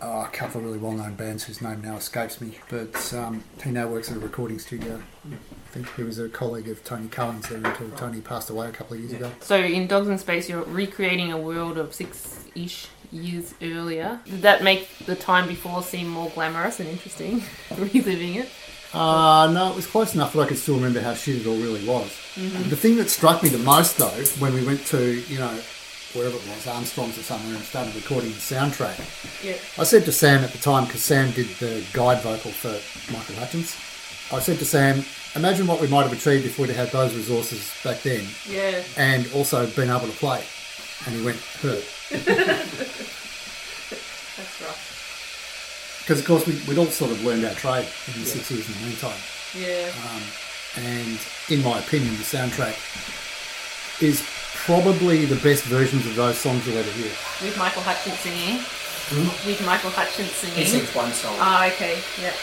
oh, 0.00 0.22
a 0.22 0.28
couple 0.28 0.60
of 0.60 0.66
really 0.66 0.78
well-known 0.78 1.14
bands 1.14 1.44
whose 1.44 1.60
name 1.62 1.80
now 1.82 1.96
escapes 1.96 2.40
me, 2.40 2.58
but 2.68 3.12
um, 3.14 3.42
he 3.62 3.70
now 3.70 3.88
works 3.88 4.10
at 4.10 4.16
a 4.16 4.20
recording 4.20 4.58
studio. 4.58 5.02
I 5.30 5.68
think 5.70 5.92
he 5.94 6.02
was 6.02 6.18
a 6.18 6.28
colleague 6.28 6.68
of 6.68 6.82
Tony 6.84 7.08
Cohen's 7.08 7.48
there 7.48 7.58
until 7.64 7.90
Tony 7.90 8.20
passed 8.20 8.50
away 8.50 8.68
a 8.68 8.72
couple 8.72 8.94
of 8.94 9.00
years 9.00 9.12
ago. 9.12 9.30
So 9.40 9.56
in 9.56 9.86
Dogs 9.86 10.08
in 10.08 10.18
Space, 10.18 10.48
you're 10.48 10.64
recreating 10.64 11.32
a 11.32 11.38
world 11.38 11.78
of 11.78 11.94
six-ish 11.94 12.88
years 13.12 13.54
earlier. 13.62 14.20
Did 14.24 14.42
that 14.42 14.62
make 14.62 14.88
the 15.06 15.16
time 15.16 15.46
before 15.48 15.82
seem 15.82 16.08
more 16.08 16.30
glamorous 16.30 16.80
and 16.80 16.88
interesting, 16.88 17.42
reliving 17.76 18.34
it? 18.36 18.48
Uh, 18.94 19.50
no, 19.52 19.70
it 19.70 19.76
was 19.76 19.86
close 19.86 20.14
enough 20.14 20.32
that 20.32 20.40
I 20.40 20.46
could 20.46 20.56
still 20.58 20.76
remember 20.76 21.00
how 21.00 21.12
shit 21.14 21.36
it 21.42 21.46
all 21.46 21.56
really 21.56 21.86
was. 21.86 22.08
Mhm. 22.34 22.70
The 22.70 22.76
thing 22.76 22.96
that 22.96 23.10
struck 23.10 23.42
me 23.42 23.48
the 23.50 23.58
most, 23.58 23.98
though, 23.98 24.06
when 24.38 24.54
we 24.54 24.64
went 24.64 24.86
to, 24.86 25.20
you 25.28 25.38
know, 25.38 25.58
wherever 26.16 26.36
it 26.36 26.46
was, 26.48 26.66
Armstrong's 26.66 27.18
or 27.18 27.22
somewhere, 27.22 27.54
and 27.54 27.64
started 27.64 27.94
recording 27.94 28.30
the 28.30 28.36
soundtrack, 28.36 28.98
Yeah. 29.44 29.56
I 29.78 29.84
said 29.84 30.04
to 30.06 30.12
Sam 30.12 30.42
at 30.42 30.52
the 30.52 30.58
time, 30.58 30.86
because 30.86 31.04
Sam 31.04 31.30
did 31.32 31.48
the 31.58 31.84
guide 31.92 32.22
vocal 32.22 32.50
for 32.50 32.72
Michael 33.12 33.36
Hutchence, 33.36 33.76
I 34.32 34.40
said 34.40 34.58
to 34.58 34.64
Sam, 34.64 35.04
imagine 35.36 35.66
what 35.66 35.80
we 35.80 35.86
might 35.86 36.02
have 36.02 36.12
achieved 36.12 36.46
if 36.46 36.58
we'd 36.58 36.70
have 36.70 36.76
had 36.76 36.90
those 36.90 37.14
resources 37.14 37.70
back 37.84 38.02
then. 38.02 38.26
Yeah. 38.48 38.82
And 38.96 39.30
also 39.34 39.66
been 39.68 39.90
able 39.90 40.06
to 40.08 40.16
play. 40.18 40.42
And 41.06 41.14
he 41.14 41.22
went, 41.24 41.36
hurt. 41.62 41.84
That's 44.36 44.60
rough. 44.62 46.00
Because, 46.02 46.20
of 46.20 46.26
course, 46.26 46.46
we, 46.46 46.54
we'd 46.68 46.78
all 46.78 46.86
sort 46.86 47.10
of 47.10 47.22
learned 47.24 47.44
our 47.44 47.54
trade 47.54 47.86
in 48.08 48.20
the 48.20 48.26
six 48.26 48.50
years 48.50 48.66
in 48.68 48.74
the 48.74 48.86
meantime. 48.88 49.18
Yeah. 49.54 49.90
Um, 50.10 50.22
and 50.84 51.18
in 51.48 51.62
my 51.62 51.78
opinion, 51.78 52.14
the 52.16 52.22
soundtrack 52.22 52.76
is 54.02 54.22
probably 54.66 55.24
the 55.26 55.38
best 55.46 55.62
versions 55.64 56.04
of 56.06 56.16
those 56.16 56.36
songs 56.36 56.66
you'll 56.66 56.76
ever 56.76 56.90
hear. 56.90 57.14
With 57.40 57.56
Michael 57.56 57.82
Hutchence 57.82 58.18
singing. 58.18 58.58
with 59.46 59.62
Michael 59.64 59.90
Hutchence 59.90 60.34
singing. 60.42 60.58
He 60.58 60.66
sings 60.66 60.92
one 60.92 61.12
song. 61.12 61.38
Oh, 61.38 61.70
okay. 61.72 62.02
Yeah. 62.20 62.34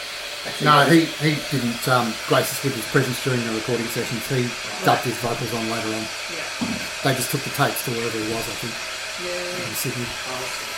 No, 0.64 0.84
he, 0.84 1.04
he 1.20 1.36
didn't 1.52 1.86
um, 1.88 2.12
grace 2.28 2.52
us 2.52 2.64
with 2.64 2.74
his 2.76 2.84
presence 2.88 3.22
during 3.24 3.44
the 3.44 3.52
recording 3.52 3.86
sessions. 3.86 4.24
He 4.28 4.48
dubbed 4.84 5.04
his 5.04 5.16
vocals 5.20 5.52
on 5.52 5.68
later 5.70 5.88
on. 5.88 6.04
Yeah. 6.32 6.44
They 7.04 7.14
just 7.14 7.30
took 7.30 7.40
the 7.44 7.50
tapes 7.50 7.84
to 7.84 7.92
wherever 7.92 8.16
he 8.18 8.28
was, 8.32 8.44
I 8.44 8.56
think, 8.60 8.72
in 9.68 9.74
Sydney. 9.76 10.73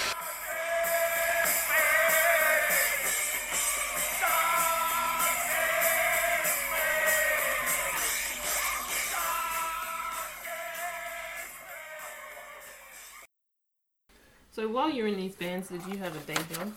So 14.57 14.67
while 14.69 14.89
you're 14.91 15.07
in 15.07 15.17
these 15.17 15.35
bands, 15.35 15.69
did 15.69 15.85
you 15.87 15.99
have 15.99 16.17
a 16.17 16.33
day 16.33 16.41
job? 16.55 16.73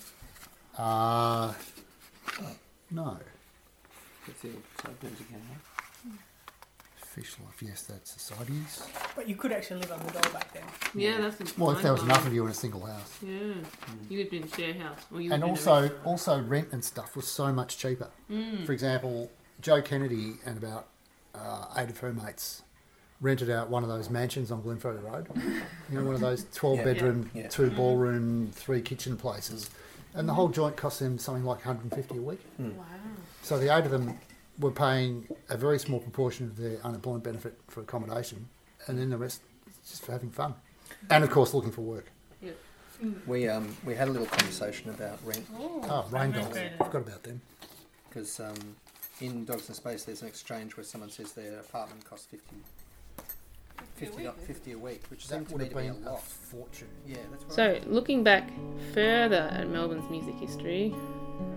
Uh, 0.78 1.54
no. 2.92 3.18
Fish 6.98 7.38
life, 7.40 7.62
yes, 7.62 7.84
that's 7.84 8.12
societies. 8.12 8.84
But 9.16 9.30
you 9.30 9.36
could 9.38 9.54
actually 9.54 9.80
live 9.80 9.94
on 9.94 10.06
the 10.06 10.12
dole 10.12 10.34
back 10.34 10.54
then. 10.54 10.64
Yeah, 10.94 11.22
that's 11.22 11.38
the 11.38 11.54
Well, 11.58 11.72
if 11.72 11.82
there 11.82 11.94
was 11.94 12.04
enough 12.04 12.28
of 12.28 12.34
you 12.34 12.44
in 12.44 12.52
a 12.52 12.54
single 12.54 12.86
house. 12.86 13.18
Yeah. 13.26 13.54
You 14.10 14.18
lived 14.18 14.34
in 14.34 14.44
a 14.44 14.48
share 14.50 14.74
house. 14.74 15.00
Or 15.14 15.22
you 15.22 15.32
And 15.32 15.42
lived 15.42 15.44
in 15.44 15.44
a 15.44 15.48
also, 15.52 15.82
restaurant. 15.84 16.06
also 16.06 16.42
rent 16.42 16.68
and 16.74 16.84
stuff 16.84 17.16
was 17.16 17.30
so 17.30 17.54
much 17.54 17.78
cheaper. 17.78 18.10
Mm. 18.30 18.66
For 18.66 18.74
example, 18.74 19.32
Jo 19.62 19.82
Kennedy 19.82 20.34
and 20.46 20.58
about 20.58 20.88
uh, 21.34 21.68
eight 21.78 21.90
of 21.90 22.00
her 22.00 22.12
mates 22.12 22.62
rented 23.22 23.50
out 23.50 23.70
one 23.70 23.84
of 23.84 23.90
those 23.90 24.10
mansions 24.10 24.52
on 24.52 24.62
Glenferrie 24.62 25.04
Road. 25.04 25.28
You 25.92 26.00
know, 26.00 26.06
one 26.06 26.16
of 26.16 26.22
those 26.22 26.46
twelve 26.54 26.78
Yeah. 26.80 26.84
bedroom, 26.86 27.30
Yeah. 27.34 27.48
two 27.50 27.70
ballroom, 27.72 28.52
three 28.54 28.82
kitchen 28.82 29.18
places, 29.18 29.70
and 30.14 30.28
the 30.28 30.34
whole 30.34 30.48
joint 30.50 30.78
cost 30.78 31.00
them 31.00 31.18
something 31.18 31.44
like 31.44 31.60
150 31.66 32.18
a 32.18 32.22
week. 32.22 32.40
Wow. 32.58 32.84
So 33.42 33.58
the 33.60 33.76
eight 33.76 33.86
of 33.86 33.92
them 33.92 34.18
were 34.60 34.72
paying 34.72 35.28
a 35.50 35.58
very 35.58 35.80
small 35.80 36.00
proportion 36.00 36.46
of 36.48 36.58
their 36.58 36.78
unemployment 36.84 37.24
benefit 37.24 37.58
for 37.68 37.82
accommodation, 37.82 38.48
and 38.88 38.98
then 39.00 39.10
the 39.10 39.18
rest 39.18 39.42
just 39.88 40.04
for 40.06 40.12
having 40.12 40.30
fun, 40.32 40.54
and 41.10 41.24
of 41.24 41.30
course 41.32 41.54
looking 41.54 41.72
for 41.72 41.82
work. 41.82 42.12
Yeah. 42.42 42.52
We 43.28 43.48
um 43.48 43.76
we 43.86 43.96
had 43.96 44.08
a 44.08 44.12
little 44.12 44.28
conversation 44.28 44.90
about 44.90 45.20
rent. 45.26 45.46
Oh, 45.58 46.06
rain 46.12 46.32
dogs! 46.32 46.58
I 46.58 46.70
Forgot 46.78 46.96
about 47.08 47.24
them. 47.24 47.42
Because 48.10 48.40
um, 48.40 48.76
in 49.22 49.46
Dogs 49.46 49.70
in 49.70 49.76
Space, 49.76 50.04
there's 50.04 50.24
an 50.24 50.28
exchange 50.28 50.76
where 50.76 50.84
someone 50.84 51.12
says 51.12 51.32
their 51.34 51.60
apartment 51.60 52.04
costs 52.04 52.26
50, 52.26 52.56
50, 54.00 54.26
a, 54.26 54.32
50 54.34 54.72
a 54.74 54.78
week, 54.78 55.04
which 55.10 55.28
That 55.28 55.36
seemed 55.36 55.48
to 55.50 55.54
would 55.54 55.60
me 55.60 55.66
have 55.66 55.74
to 55.74 55.80
be 55.82 55.88
been 55.90 56.04
a 56.04 56.10
a 56.10 56.12
lot. 56.12 56.24
fortune. 56.24 56.88
Yeah, 57.06 57.18
that's 57.32 57.44
right. 57.58 57.84
So, 57.84 57.90
looking 57.90 58.24
back 58.24 58.50
further 58.94 59.50
at 59.52 59.68
Melbourne's 59.70 60.10
music 60.10 60.36
history, 60.36 60.96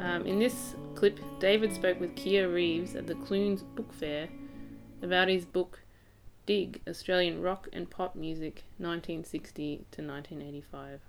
um, 0.01 0.27
in 0.27 0.39
this 0.39 0.75
clip, 0.95 1.19
David 1.41 1.73
spoke 1.73 1.99
with 2.01 2.15
Kia 2.17 2.49
Reeves 2.49 2.95
at 2.95 3.07
the 3.07 3.15
Clunes 3.17 3.63
Book 3.63 3.93
Fair 3.93 4.29
about 5.03 5.29
his 5.29 5.45
book 5.45 5.81
Dig 6.47 6.81
Australian 6.89 7.41
Rock 7.43 7.69
and 7.73 7.89
Pop 7.89 8.15
Music 8.17 8.65
1960 8.79 9.85
to 9.93 10.03
1985. 10.03 11.01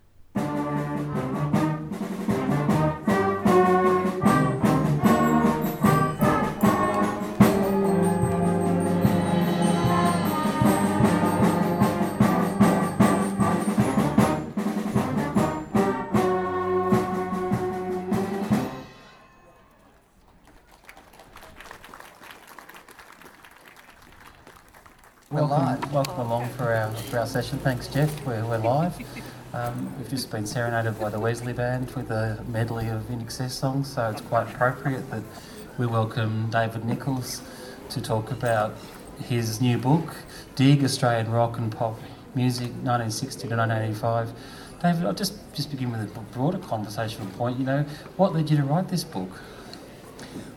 For 26.58 26.72
our, 26.72 26.92
for 26.92 27.18
our 27.18 27.26
session. 27.26 27.58
Thanks, 27.60 27.88
Jeff. 27.88 28.26
We're, 28.26 28.46
we're 28.46 28.60
live. 28.60 28.96
Um, 29.54 29.92
we've 29.98 30.10
just 30.10 30.30
been 30.30 30.46
serenaded 30.46 31.00
by 31.00 31.10
the 31.10 31.20
Wesley 31.20 31.52
Band 31.52 31.90
with 31.92 32.12
a 32.12 32.44
medley 32.48 32.90
of 32.90 33.02
INXS 33.04 33.50
songs, 33.50 33.92
so 33.92 34.12
it's 34.12 34.22
quite 34.22 34.48
appropriate 34.48 35.10
that 35.10 35.24
we 35.80 35.88
welcome 35.88 36.50
David 36.52 36.86
Nichols 36.86 37.42
to 37.90 38.02
talk 38.02 38.30
about 38.30 38.76
his 39.24 39.62
new 39.62 39.80
book, 39.80 40.16
Dig 40.56 40.84
Australian 40.84 41.32
Rock 41.32 41.58
and 41.58 41.72
Pop 41.72 42.00
Music 42.36 42.68
1960 42.68 43.48
to 43.48 43.56
1985. 43.56 44.32
David, 44.82 45.06
I'll 45.06 45.14
just, 45.14 45.34
just 45.56 45.72
begin 45.72 45.92
with 45.92 46.02
a 46.02 46.20
broader 46.36 46.60
conversational 46.60 47.28
point. 47.32 47.58
You 47.58 47.66
know, 47.66 47.84
what 48.16 48.34
led 48.34 48.50
you 48.52 48.58
to 48.58 48.64
write 48.64 48.90
this 48.90 49.04
book? 49.04 49.30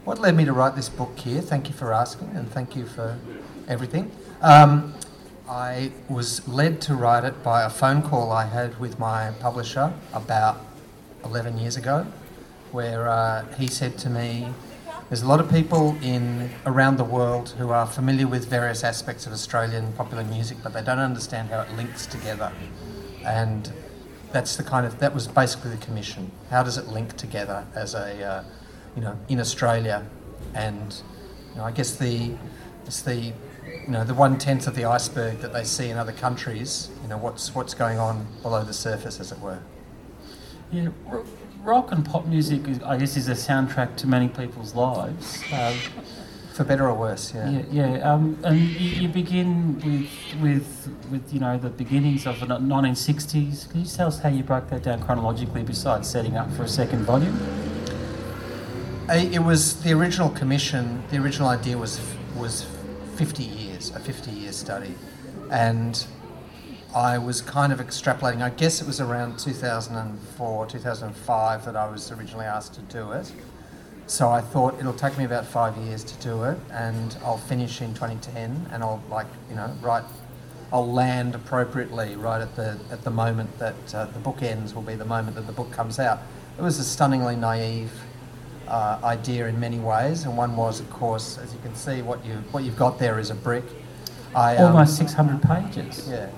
What 0.05 0.18
led 0.18 0.36
me 0.36 0.44
to 0.44 0.53
write 0.53 0.76
this 0.76 0.90
book 0.90 1.18
here? 1.18 1.40
Thank 1.40 1.68
you 1.68 1.74
for 1.74 1.94
asking, 1.94 2.30
and 2.34 2.51
thank 2.51 2.76
you 2.76 2.84
for 2.84 3.18
everything. 3.66 4.11
Um, 4.42 4.94
I 5.49 5.92
was 6.09 6.47
led 6.49 6.80
to 6.82 6.97
write 6.97 7.22
it 7.22 7.42
by 7.44 7.62
a 7.62 7.70
phone 7.70 8.03
call 8.03 8.32
I 8.32 8.47
had 8.47 8.80
with 8.80 8.99
my 8.99 9.30
publisher 9.38 9.94
about 10.12 10.61
11 11.24 11.59
years 11.59 11.76
ago, 11.76 12.05
where 12.72 13.09
uh, 13.09 13.44
he 13.55 13.68
said 13.68 13.97
to 13.99 14.11
me, 14.11 14.53
"There's 15.09 15.22
a 15.22 15.28
lot 15.28 15.38
of 15.38 15.49
people 15.49 15.97
in 16.03 16.51
around 16.64 16.97
the 16.97 17.05
world 17.05 17.51
who 17.59 17.70
are 17.70 17.86
familiar 17.86 18.26
with 18.26 18.49
various 18.49 18.82
aspects 18.82 19.24
of 19.24 19.32
Australian 19.32 19.92
popular 19.92 20.24
music, 20.24 20.59
but 20.64 20.72
they 20.72 20.82
don't 20.82 20.99
understand 20.99 21.51
how 21.51 21.61
it 21.61 21.72
links 21.76 22.07
together." 22.07 22.51
And 23.24 23.72
that's 24.32 24.57
the 24.57 24.64
kind 24.64 24.84
of 24.84 24.99
that 24.99 25.14
was 25.14 25.28
basically 25.28 25.70
the 25.70 25.84
commission. 25.84 26.32
How 26.51 26.64
does 26.64 26.76
it 26.76 26.88
link 26.88 27.16
together 27.16 27.64
as 27.76 27.94
a 27.94 28.24
uh, 28.24 28.44
you 28.97 29.03
know 29.03 29.16
in 29.28 29.38
Australia, 29.38 30.05
and 30.55 31.03
you 31.53 31.59
know, 31.59 31.64
I 31.64 31.70
guess 31.70 31.94
the 31.94 32.34
it's 32.84 33.03
the 33.03 33.32
you 33.84 33.92
know 33.92 34.04
the 34.04 34.14
one 34.14 34.38
tenth 34.38 34.66
of 34.66 34.74
the 34.74 34.84
iceberg 34.84 35.38
that 35.40 35.52
they 35.52 35.64
see 35.64 35.88
in 35.90 35.96
other 35.96 36.12
countries. 36.12 36.90
You 37.02 37.08
know 37.08 37.18
what's 37.18 37.54
what's 37.54 37.74
going 37.74 37.98
on 37.98 38.26
below 38.42 38.64
the 38.64 38.72
surface, 38.74 39.20
as 39.20 39.32
it 39.32 39.38
were. 39.40 39.60
Yeah, 40.72 40.88
r- 41.10 41.22
rock 41.62 41.92
and 41.92 42.04
pop 42.04 42.26
music, 42.26 42.66
is, 42.68 42.82
I 42.82 42.96
guess, 42.96 43.16
is 43.16 43.28
a 43.28 43.32
soundtrack 43.32 43.96
to 43.98 44.06
many 44.06 44.28
people's 44.28 44.74
lives. 44.74 45.42
Um, 45.52 45.74
For 46.54 46.64
better 46.64 46.88
or 46.88 46.94
worse, 46.94 47.32
yeah. 47.34 47.50
Yeah, 47.50 47.62
yeah. 47.70 48.12
Um, 48.12 48.38
and 48.42 48.58
you, 48.58 49.02
you 49.02 49.08
begin 49.08 49.74
with, 49.84 50.40
with, 50.42 50.88
with, 51.10 51.32
you 51.34 51.38
know, 51.38 51.56
the 51.58 51.68
beginnings 51.68 52.26
of 52.26 52.40
the 52.40 52.46
1960s. 52.46 53.70
Can 53.70 53.80
you 53.80 53.86
tell 53.86 54.08
us 54.08 54.18
how 54.20 54.30
you 54.30 54.42
broke 54.42 54.68
that 54.70 54.82
down 54.82 55.02
chronologically 55.02 55.62
besides 55.62 56.08
setting 56.08 56.36
up 56.36 56.50
for 56.52 56.62
a 56.64 56.68
second 56.68 57.04
volume? 57.04 57.38
Uh, 59.08 59.12
It 59.14 59.40
was 59.44 59.82
the 59.82 59.92
original 59.92 60.30
commission. 60.30 61.02
The 61.10 61.18
original 61.18 61.48
idea 61.48 61.76
was 61.78 62.00
was 62.36 62.66
50 63.16 63.42
years, 63.42 63.90
a 63.90 63.98
50 63.98 64.30
year 64.30 64.52
study, 64.52 64.94
and 65.50 66.06
I 66.94 67.18
was 67.18 67.40
kind 67.40 67.72
of 67.72 67.78
extrapolating. 67.80 68.42
I 68.42 68.50
guess 68.50 68.80
it 68.80 68.86
was 68.86 69.00
around 69.00 69.38
2004, 69.38 70.66
2005 70.66 71.64
that 71.64 71.76
I 71.76 71.90
was 71.90 72.10
originally 72.12 72.46
asked 72.46 72.74
to 72.74 72.80
do 72.82 73.12
it. 73.12 73.32
So 74.06 74.28
I 74.28 74.40
thought 74.40 74.78
it'll 74.78 74.92
take 74.92 75.18
me 75.18 75.24
about 75.24 75.46
five 75.46 75.76
years 75.78 76.04
to 76.04 76.14
do 76.22 76.44
it, 76.44 76.58
and 76.70 77.16
I'll 77.24 77.38
finish 77.38 77.80
in 77.82 77.92
2010, 77.94 78.68
and 78.72 78.82
I'll 78.82 79.02
like 79.10 79.26
you 79.48 79.56
know 79.56 79.74
write. 79.80 80.04
I'll 80.72 80.90
land 80.90 81.34
appropriately 81.34 82.16
right 82.16 82.40
at 82.40 82.54
the 82.54 82.78
at 82.90 83.02
the 83.02 83.10
moment 83.10 83.58
that 83.58 83.94
uh, 83.94 84.06
the 84.06 84.18
book 84.18 84.42
ends 84.42 84.74
will 84.74 84.82
be 84.82 84.94
the 84.94 85.04
moment 85.04 85.36
that 85.36 85.46
the 85.46 85.52
book 85.52 85.72
comes 85.72 85.98
out. 85.98 86.20
It 86.56 86.62
was 86.62 86.78
a 86.78 86.84
stunningly 86.84 87.36
naive 87.36 87.90
uh, 88.68 88.98
idea 89.04 89.46
in 89.46 89.58
many 89.58 89.78
ways, 89.78 90.24
and 90.24 90.36
one 90.36 90.56
was, 90.56 90.80
of 90.80 90.90
course, 90.90 91.38
as 91.38 91.52
you 91.52 91.60
can 91.60 91.74
see, 91.74 92.02
what 92.02 92.24
you 92.24 92.34
what 92.52 92.64
you've 92.64 92.76
got 92.76 92.98
there 92.98 93.18
is 93.18 93.30
a 93.30 93.34
brick. 93.34 93.64
I, 94.34 94.56
um, 94.56 94.72
Almost 94.72 94.96
600 94.96 95.42
pages. 95.42 96.08
yeah, 96.08 96.28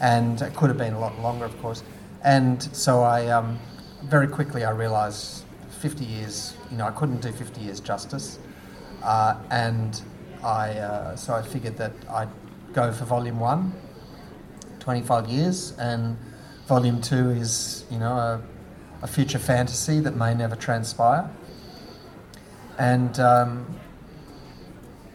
and 0.00 0.40
it 0.40 0.54
could 0.54 0.68
have 0.68 0.78
been 0.78 0.94
a 0.94 1.00
lot 1.00 1.18
longer, 1.20 1.44
of 1.44 1.60
course. 1.60 1.82
And 2.22 2.62
so 2.76 3.02
I 3.02 3.28
um, 3.28 3.58
very 4.04 4.28
quickly 4.28 4.64
I 4.64 4.70
realised 4.70 5.44
50 5.80 6.04
years, 6.04 6.54
you 6.70 6.76
know, 6.76 6.86
I 6.86 6.90
couldn't 6.90 7.22
do 7.22 7.32
50 7.32 7.60
years 7.60 7.80
justice, 7.80 8.38
uh, 9.02 9.36
and 9.50 10.00
I 10.44 10.78
uh, 10.78 11.16
so 11.16 11.34
I 11.34 11.42
figured 11.42 11.76
that 11.78 11.92
I'd 12.10 12.28
go 12.72 12.92
for 12.92 13.04
volume 13.04 13.40
one, 13.40 13.72
25 14.80 15.28
years, 15.28 15.72
and 15.78 16.16
volume 16.66 17.00
two 17.00 17.30
is, 17.30 17.84
you 17.90 17.98
know, 17.98 18.12
a, 18.12 18.40
a 19.02 19.06
future 19.06 19.38
fantasy 19.38 19.98
that 20.00 20.14
may 20.14 20.34
never 20.34 20.54
transpire. 20.54 21.28
And 22.80 23.20
um, 23.20 23.78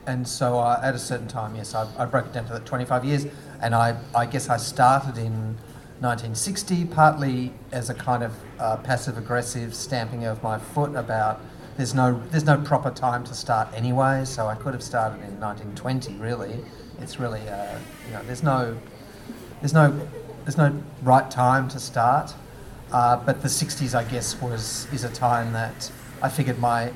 and 0.05 0.28
so 0.28 0.59
uh, 0.59 0.80
at 0.84 0.93
a 0.93 0.99
certain 0.99 1.28
time, 1.28 1.55
yes, 1.55 1.74
I, 1.74 1.88
I 1.97 2.05
broke 2.05 2.28
it 2.28 2.34
down 2.34 2.45
to 2.45 2.53
that 2.53 2.66
25 2.68 3.03
years, 3.03 3.26
and 3.59 3.74
I, 3.74 3.97
I 4.13 4.28
guess 4.28 4.49
I 4.49 4.57
started 4.57 5.18
in 5.18 5.57
1960, 5.99 6.86
partly 6.86 7.51
as 7.72 7.89
a 7.89 7.95
kind 7.95 8.22
of 8.22 8.34
uh, 8.59 8.78
passive 8.78 9.18
aggressive 9.18 9.74
stamping 9.74 10.26
of 10.26 10.43
my 10.43 10.59
foot 10.59 10.95
about 10.95 11.41
there's 11.76 11.95
no 11.95 12.22
there's 12.30 12.45
no 12.45 12.57
proper 12.61 12.91
time 12.91 13.24
to 13.24 13.34
start 13.34 13.68
anyway, 13.74 14.26
so 14.26 14.45
I 14.45 14.53
could 14.53 14.76
have 14.76 14.84
started 14.84 15.16
in 15.24 15.39
1920. 15.39 16.13
Really, 16.20 16.59
it's 17.01 17.20
really 17.20 17.41
uh, 17.49 17.80
you 18.05 18.13
know 18.13 18.22
there's 18.26 18.43
no 18.43 18.78
there's 19.61 19.74
no 19.74 20.07
there's 20.43 20.57
no 20.57 20.84
right 21.01 21.32
time 21.32 21.68
to 21.70 21.80
start. 21.80 22.32
Uh, 22.91 23.18
but 23.18 23.41
the 23.41 23.47
60s, 23.47 23.95
I 23.95 24.03
guess, 24.03 24.39
was 24.39 24.88
is 24.93 25.03
a 25.03 25.09
time 25.09 25.51
that 25.53 25.91
I 26.22 26.30
figured 26.30 26.59
my 26.59 26.91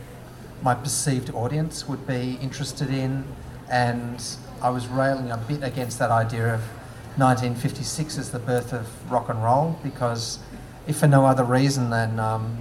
my 0.61 0.75
perceived 0.75 1.31
audience 1.33 1.87
would 1.87 2.05
be 2.05 2.37
interested 2.41 2.89
in, 2.89 3.23
and 3.69 4.23
I 4.61 4.69
was 4.69 4.87
railing 4.87 5.31
a 5.31 5.37
bit 5.37 5.63
against 5.63 5.99
that 5.99 6.11
idea 6.11 6.53
of 6.53 6.61
1956 7.17 8.17
as 8.17 8.31
the 8.31 8.39
birth 8.39 8.73
of 8.73 9.11
rock 9.11 9.29
and 9.29 9.43
roll 9.43 9.79
because, 9.83 10.39
if 10.87 10.97
for 10.97 11.07
no 11.07 11.25
other 11.25 11.43
reason 11.43 11.89
than 11.89 12.19
um, 12.19 12.57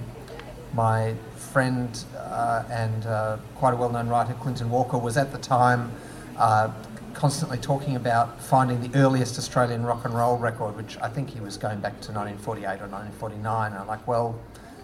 my 0.73 1.13
friend 1.35 2.05
uh, 2.17 2.63
and 2.69 3.05
uh, 3.05 3.37
quite 3.55 3.73
a 3.73 3.77
well-known 3.77 4.07
writer, 4.07 4.33
Clinton 4.35 4.69
Walker, 4.69 4.97
was 4.97 5.17
at 5.17 5.31
the 5.31 5.37
time 5.37 5.91
uh, 6.37 6.71
constantly 7.13 7.57
talking 7.57 7.95
about 7.95 8.41
finding 8.41 8.79
the 8.81 8.97
earliest 8.97 9.37
Australian 9.37 9.83
rock 9.83 10.05
and 10.05 10.13
roll 10.13 10.37
record, 10.37 10.75
which 10.77 10.97
I 11.01 11.09
think 11.09 11.29
he 11.29 11.41
was 11.41 11.57
going 11.57 11.79
back 11.79 11.99
to 12.01 12.13
1948 12.13 12.65
or 12.65 12.87
1949. 12.87 13.71
And 13.71 13.81
I'm 13.81 13.87
like, 13.87 14.07
well, 14.07 14.39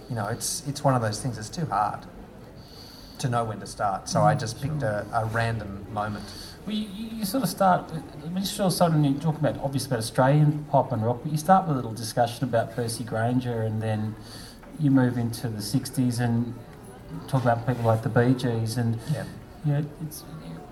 you 0.09 0.15
know, 0.15 0.27
it's 0.27 0.67
it's 0.67 0.83
one 0.83 0.95
of 0.95 1.01
those 1.01 1.21
things. 1.21 1.37
It's 1.37 1.49
too 1.49 1.65
hard 1.65 2.05
to 3.19 3.29
know 3.29 3.43
when 3.43 3.59
to 3.59 3.67
start. 3.67 4.09
So 4.09 4.21
I 4.21 4.31
mm-hmm. 4.31 4.39
just 4.39 4.61
picked 4.61 4.83
a, 4.83 5.05
a 5.13 5.25
random 5.25 5.85
moment. 5.91 6.25
Well, 6.65 6.75
you, 6.75 7.09
you 7.17 7.25
sort 7.25 7.43
of 7.43 7.49
start, 7.49 7.91
when 7.91 8.37
you 8.37 8.45
sort 8.45 8.67
of 8.67 8.73
suddenly 8.73 9.09
you 9.09 9.19
talk 9.19 9.37
about, 9.37 9.57
obviously 9.59 9.89
about 9.89 9.99
Australian 9.99 10.65
pop 10.71 10.91
and 10.91 11.05
rock, 11.05 11.19
but 11.23 11.31
you 11.31 11.37
start 11.37 11.67
with 11.67 11.73
a 11.73 11.79
little 11.79 11.93
discussion 11.93 12.43
about 12.43 12.75
Percy 12.75 13.03
Grainger 13.03 13.61
and 13.61 13.81
then 13.81 14.15
you 14.79 14.91
move 14.91 15.17
into 15.17 15.47
the 15.47 15.61
60s 15.61 16.19
and 16.19 16.53
talk 17.27 17.43
about 17.43 17.65
people 17.67 17.83
like 17.83 18.01
the 18.01 18.09
Bee 18.09 18.33
Gees 18.33 18.77
and, 18.77 18.99
Yeah. 19.13 19.25
you 19.63 19.73
know, 19.73 19.85
it's, 20.05 20.23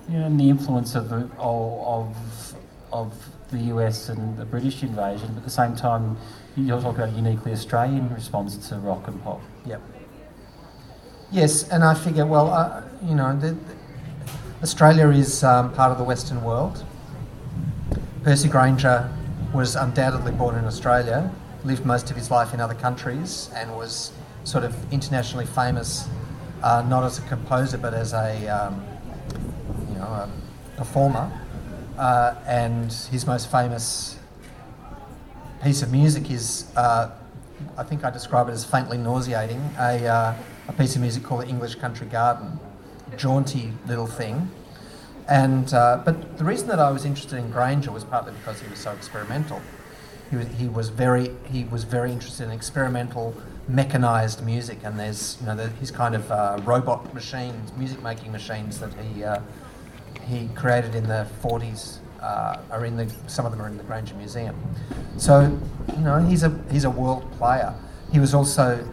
you 0.10 0.18
know, 0.18 0.26
and 0.26 0.39
the 0.39 0.50
influence 0.50 0.96
of 0.96 1.10
the, 1.10 1.30
of, 1.38 2.16
of 2.91 3.14
the 3.52 3.60
US 3.76 4.10
and 4.10 4.38
the 4.38 4.46
British 4.46 4.84
invasion, 4.84 5.30
but 5.30 5.38
at 5.38 5.44
the 5.44 5.50
same 5.50 5.76
time, 5.76 6.18
you're 6.56 6.82
talking 6.82 7.04
about 7.04 7.14
a 7.14 7.18
uniquely 7.18 7.52
Australian 7.52 8.14
response 8.14 8.58
to 8.70 8.76
rock 8.78 9.08
and 9.08 9.24
pop. 9.24 9.41
Yep. 9.66 9.82
Yes, 11.34 11.68
and 11.70 11.84
I 11.84 11.96
figure, 11.96 12.28
well, 12.28 12.54
uh, 12.54 12.84
you 13.04 13.16
know, 13.16 13.36
the, 13.36 13.58
Australia 14.62 15.10
is 15.10 15.44
um, 15.44 15.74
part 15.74 15.92
of 15.92 15.98
the 15.98 16.04
Western 16.04 16.44
world. 16.44 16.86
Percy 18.24 18.48
Grainger 18.48 19.12
was 19.52 19.76
undoubtedly 19.76 20.32
born 20.32 20.54
in 20.54 20.66
Australia, 20.66 21.32
lived 21.64 21.88
most 21.88 22.12
of 22.12 22.18
his 22.18 22.30
life 22.30 22.54
in 22.54 22.60
other 22.62 22.76
countries, 22.76 23.50
and 23.56 23.76
was 23.76 24.12
sort 24.44 24.64
of 24.64 24.76
internationally 24.94 25.48
famous, 25.48 26.08
uh, 26.62 26.86
not 26.88 27.04
as 27.04 27.18
a 27.18 27.24
composer 27.24 27.80
but 27.80 27.96
as 27.96 28.14
a, 28.14 28.48
um, 28.48 28.86
you 29.90 29.96
know, 29.96 30.06
a 30.06 30.30
performer. 30.78 31.32
Uh, 31.98 32.36
and 32.46 32.94
his 33.10 33.26
most 33.26 33.50
famous 33.50 34.20
piece 35.64 35.82
of 35.82 35.92
music 35.92 36.30
is, 36.30 36.72
uh, 36.76 37.10
I 37.76 37.82
think 37.82 38.04
I 38.06 38.12
describe 38.12 38.50
it 38.50 38.52
as 38.52 38.64
faintly 38.64 39.00
nauseating, 39.00 39.60
a, 39.80 40.06
uh, 40.06 40.36
a 40.68 40.74
piece 40.74 40.95
of 40.95 41.01
music 41.01 41.24
called 41.24 41.43
the 41.43 41.47
English 41.47 41.76
Country 41.76 42.07
Garden, 42.07 42.59
jaunty 43.18 43.74
little 43.88 44.07
thing. 44.07 44.49
And 45.28 45.74
uh, 45.74 46.01
but 46.03 46.38
the 46.38 46.43
reason 46.43 46.68
that 46.68 46.80
I 46.80 46.91
was 46.91 47.05
interested 47.05 47.38
in 47.38 47.49
Grainger 47.49 47.91
was 47.91 48.03
partly 48.03 48.34
because 48.34 48.61
he 48.61 48.70
was 48.70 48.80
so 48.80 48.91
experimental. 48.91 49.61
He 50.30 50.36
was, 50.36 50.47
he 50.57 50.68
was 50.68 50.89
very 50.89 51.32
he 51.49 51.64
was 51.66 51.84
very 51.84 52.11
interested 52.11 52.45
in 52.45 52.51
experimental 52.51 53.36
mechanized 53.68 54.43
music, 54.43 54.80
and 54.84 54.99
there's 54.99 55.38
you 55.39 55.47
know 55.47 55.55
the, 55.55 55.70
his 55.70 55.91
kind 55.91 56.16
of 56.16 56.30
uh, 56.32 56.59
robot 56.64 57.14
machines, 57.14 57.72
music 57.78 58.01
making 58.03 58.32
machines 58.32 58.80
that 58.80 58.93
he 58.95 59.24
uh, 59.24 59.39
he 60.26 60.49
created 60.55 60.95
in 60.95 61.07
the 61.07 61.28
40s 61.41 61.99
uh, 62.22 62.57
are 62.72 62.86
in 62.86 62.97
the 62.97 63.11
some 63.28 63.45
of 63.45 63.51
them 63.51 63.61
are 63.61 63.68
in 63.68 63.78
the 63.78 63.84
Grainger 63.84 64.16
Museum. 64.16 64.55
So 65.18 65.57
you 65.95 66.03
know 66.03 66.20
he's 66.20 66.43
a 66.43 66.57
he's 66.72 66.84
a 66.84 66.89
world 66.89 67.32
player. 67.34 67.74
He 68.11 68.20
was 68.20 68.34
also 68.34 68.86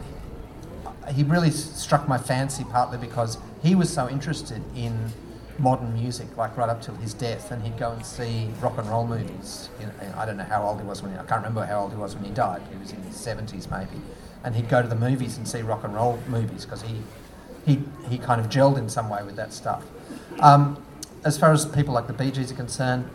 he 1.11 1.23
really 1.23 1.51
struck 1.51 2.09
my 2.09 2.19
fancy 2.19 2.65
partly 2.65 2.99
because 2.99 3.39
he 3.63 3.75
was 3.75 3.93
so 3.93 4.09
interested 4.09 4.63
in 4.75 5.13
modern 5.59 5.93
music, 5.93 6.37
like 6.37 6.57
right 6.57 6.69
up 6.69 6.81
till 6.83 6.95
his 6.97 7.15
death, 7.15 7.51
and 7.51 7.63
he'd 7.63 7.79
go 7.79 7.93
and 7.93 8.05
see 8.05 8.49
rock 8.61 8.79
and 8.79 8.89
roll 8.89 9.07
movies. 9.07 9.69
You 9.79 9.87
know, 9.87 9.93
I 10.17 10.25
don't 10.25 10.37
know 10.37 10.45
how 10.45 10.63
old 10.63 10.81
he 10.81 10.87
was 10.87 11.03
when 11.03 11.13
he, 11.13 11.19
I 11.19 11.25
can't 11.25 11.43
remember 11.43 11.65
how 11.65 11.81
old 11.81 11.93
he 11.93 11.99
was 11.99 12.15
when 12.15 12.25
he 12.25 12.31
died. 12.31 12.63
He 12.71 12.79
was 12.79 12.93
in 12.93 13.03
his 13.03 13.17
seventies 13.17 13.71
maybe, 13.71 14.01
and 14.45 14.55
he'd 14.55 14.69
go 14.69 14.83
to 14.83 14.89
the 14.89 14.97
movies 14.97 15.37
and 15.37 15.47
see 15.47 15.63
rock 15.63 15.85
and 15.85 15.95
roll 15.95 16.19
movies 16.29 16.65
because 16.65 16.83
he 16.83 17.03
he 17.67 17.83
he 18.09 18.19
kind 18.19 18.41
of 18.41 18.49
gelled 18.49 18.79
in 18.79 18.89
some 18.89 19.09
way 19.09 19.23
with 19.23 19.37
that 19.37 19.53
stuff. 19.53 19.85
Um, 20.41 20.83
as 21.25 21.39
far 21.39 21.53
as 21.53 21.67
people 21.67 21.93
like 21.93 22.07
the 22.07 22.15
Bee 22.15 22.31
Gees 22.31 22.51
are 22.51 22.55
concerned, 22.55 23.09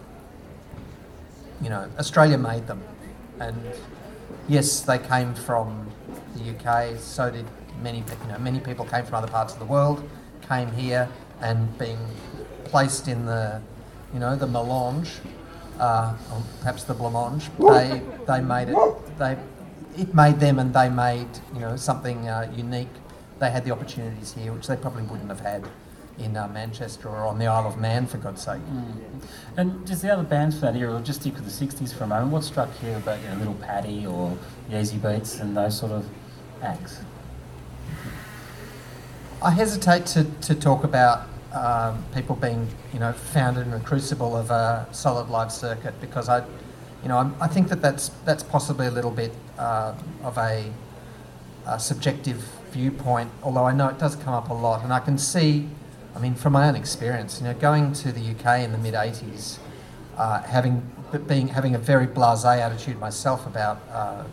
you 1.62 1.70
know, 1.70 1.90
Australia 1.98 2.38
made 2.38 2.68
them, 2.68 2.84
and 3.40 3.60
yes, 4.48 4.82
they 4.82 5.00
came 5.00 5.34
from 5.34 5.90
the 6.36 6.56
UK. 6.56 7.00
So 7.00 7.32
did 7.32 7.46
many, 7.82 8.00
you 8.00 8.32
know, 8.32 8.40
many 8.40 8.60
people 8.60 8.86
came 8.86 9.06
from 9.06 9.16
other 9.16 9.28
parts 9.28 9.54
of 9.54 9.60
the 9.60 9.66
world, 9.66 10.08
came 10.48 10.72
here, 10.72 11.10
and 11.42 11.78
being 11.78 12.00
placed 12.66 13.08
in 13.08 13.26
the, 13.26 13.62
you 14.14 14.20
know, 14.20 14.36
the 14.36 14.48
melange, 14.48 15.12
uh, 15.80 16.16
or 16.32 16.44
perhaps 16.60 16.84
the 16.84 16.94
blancmange. 16.94 17.50
They 17.58 18.02
they 18.26 18.42
made 18.42 18.70
it. 18.70 19.18
They 19.18 19.38
it 19.98 20.14
made 20.14 20.40
them, 20.40 20.60
and 20.60 20.74
they 20.74 20.90
made 20.90 21.28
you 21.54 21.60
know 21.60 21.76
something 21.76 22.28
uh, 22.28 22.52
unique. 22.56 22.90
They 23.40 23.52
had 23.52 23.66
the 23.66 23.72
opportunities 23.72 24.34
here, 24.34 24.54
which 24.54 24.68
they 24.68 24.78
probably 24.78 25.04
wouldn't 25.04 25.30
have 25.30 25.42
had 25.42 25.66
in 26.18 26.38
uh, 26.38 26.48
Manchester 26.48 27.10
or 27.10 27.26
on 27.26 27.38
the 27.40 27.46
Isle 27.46 27.68
of 27.68 27.78
Man, 27.78 28.08
for 28.08 28.18
God's 28.18 28.42
sake. 28.42 28.62
And 29.58 29.86
just 29.86 30.02
the 30.02 30.12
other 30.14 30.24
bands 30.24 30.56
for 30.56 30.62
that 30.62 30.76
era, 30.76 31.02
just 31.04 31.22
stick 31.22 31.36
with 31.36 31.46
the 31.46 31.66
60s 31.66 31.94
for 31.94 32.06
a 32.06 32.08
moment, 32.08 32.32
what 32.32 32.44
struck 32.44 32.70
you 32.82 32.92
about 32.96 33.22
you 33.22 33.30
know, 33.30 33.36
Little 33.36 33.54
Pattie 33.56 34.06
or 34.06 34.38
Easybeats 34.70 35.42
and 35.42 35.56
those 35.56 35.78
sort 35.78 35.92
of 35.92 36.08
acts? 36.62 37.00
I 39.42 39.52
hesitate 39.52 40.06
to, 40.08 40.24
to 40.24 40.56
talk 40.56 40.84
about 40.84 41.28
um, 41.54 42.04
people 42.14 42.36
being, 42.36 42.68
you 42.94 43.00
know, 43.00 43.14
founded 43.14 43.66
in 43.66 43.72
the 43.72 43.80
crucible 43.80 44.36
of 44.36 44.50
a 44.52 44.88
solid 44.92 45.30
live 45.30 45.52
circuit 45.52 45.94
because 46.02 46.30
I, 46.30 46.40
you 47.04 47.10
know, 47.10 47.18
I'm, 47.18 47.36
I 47.40 47.48
think 47.48 47.70
that 47.70 47.82
that's 47.82 48.10
that's 48.26 48.44
possibly 48.44 48.88
a 48.88 48.92
little 48.92 49.12
bit 49.12 49.32
uh, 49.58 49.94
of 50.24 50.38
a, 50.38 50.72
a 51.68 51.80
subjective 51.80 52.44
viewpoint. 52.72 53.30
Although 53.44 53.66
I 53.66 53.74
know 53.74 53.88
it 53.88 54.00
does 54.00 54.16
come 54.16 54.34
up 54.34 54.50
a 54.50 54.54
lot, 54.54 54.84
and 54.84 54.92
I 54.92 55.00
can 55.00 55.18
see, 55.18 55.68
I 56.16 56.20
mean, 56.20 56.36
from 56.36 56.54
my 56.54 56.68
own 56.68 56.76
experience, 56.76 57.40
you 57.40 57.46
know, 57.46 57.54
going 57.54 57.94
to 57.94 58.12
the 58.12 58.32
UK 58.32 58.62
in 58.62 58.72
the 58.72 58.78
mid 58.78 58.96
'80s, 58.96 59.60
uh, 60.18 60.42
having 60.42 60.82
being 61.28 61.50
having 61.50 61.76
a 61.76 61.80
very 61.80 62.08
blasé 62.08 62.60
attitude 62.60 63.00
myself 63.00 63.46
about. 63.46 63.80
Uh, 63.92 64.24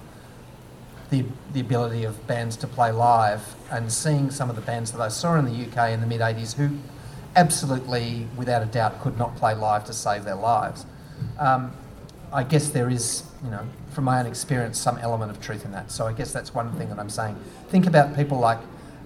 the, 1.13 1.25
the 1.53 1.61
ability 1.61 2.05
of 2.05 2.27
bands 2.27 2.57
to 2.57 2.67
play 2.67 2.91
live 2.91 3.55
and 3.71 3.93
seeing 3.93 4.31
some 4.31 4.49
of 4.49 4.57
the 4.57 4.63
bands 4.63 4.91
that 4.93 5.01
I 5.01 5.09
saw 5.09 5.37
in 5.37 5.45
the 5.45 5.53
UK 5.53 5.91
in 5.91 6.01
the 6.01 6.07
mid 6.07 6.23
80s 6.23 6.55
who 6.55 6.71
absolutely, 7.37 8.27
without 8.35 8.63
a 8.63 8.67
doubt, 8.67 9.01
could 9.03 9.19
not 9.19 9.37
play 9.37 9.55
live 9.55 9.85
to 9.85 9.93
save 9.93 10.25
their 10.25 10.37
lives. 10.37 10.87
Um, 11.39 11.73
I 12.33 12.45
guess 12.45 12.71
there 12.71 12.89
is, 12.89 13.25
you 13.45 13.51
know, 13.51 13.61
from 13.91 14.05
my 14.05 14.21
own 14.21 14.27
experience, 14.27 14.79
some 14.79 14.97
element 14.99 15.31
of 15.31 15.39
truth 15.39 15.67
in 15.67 15.73
that. 15.73 15.91
So 15.91 16.07
I 16.07 16.15
guess 16.15 16.33
that's 16.33 16.55
one 16.55 16.73
thing 16.73 16.89
that 16.89 16.99
I'm 16.99 17.11
saying. 17.11 17.37
Think 17.69 17.87
about 17.87 18.17
people 18.17 18.39
like 18.39 18.59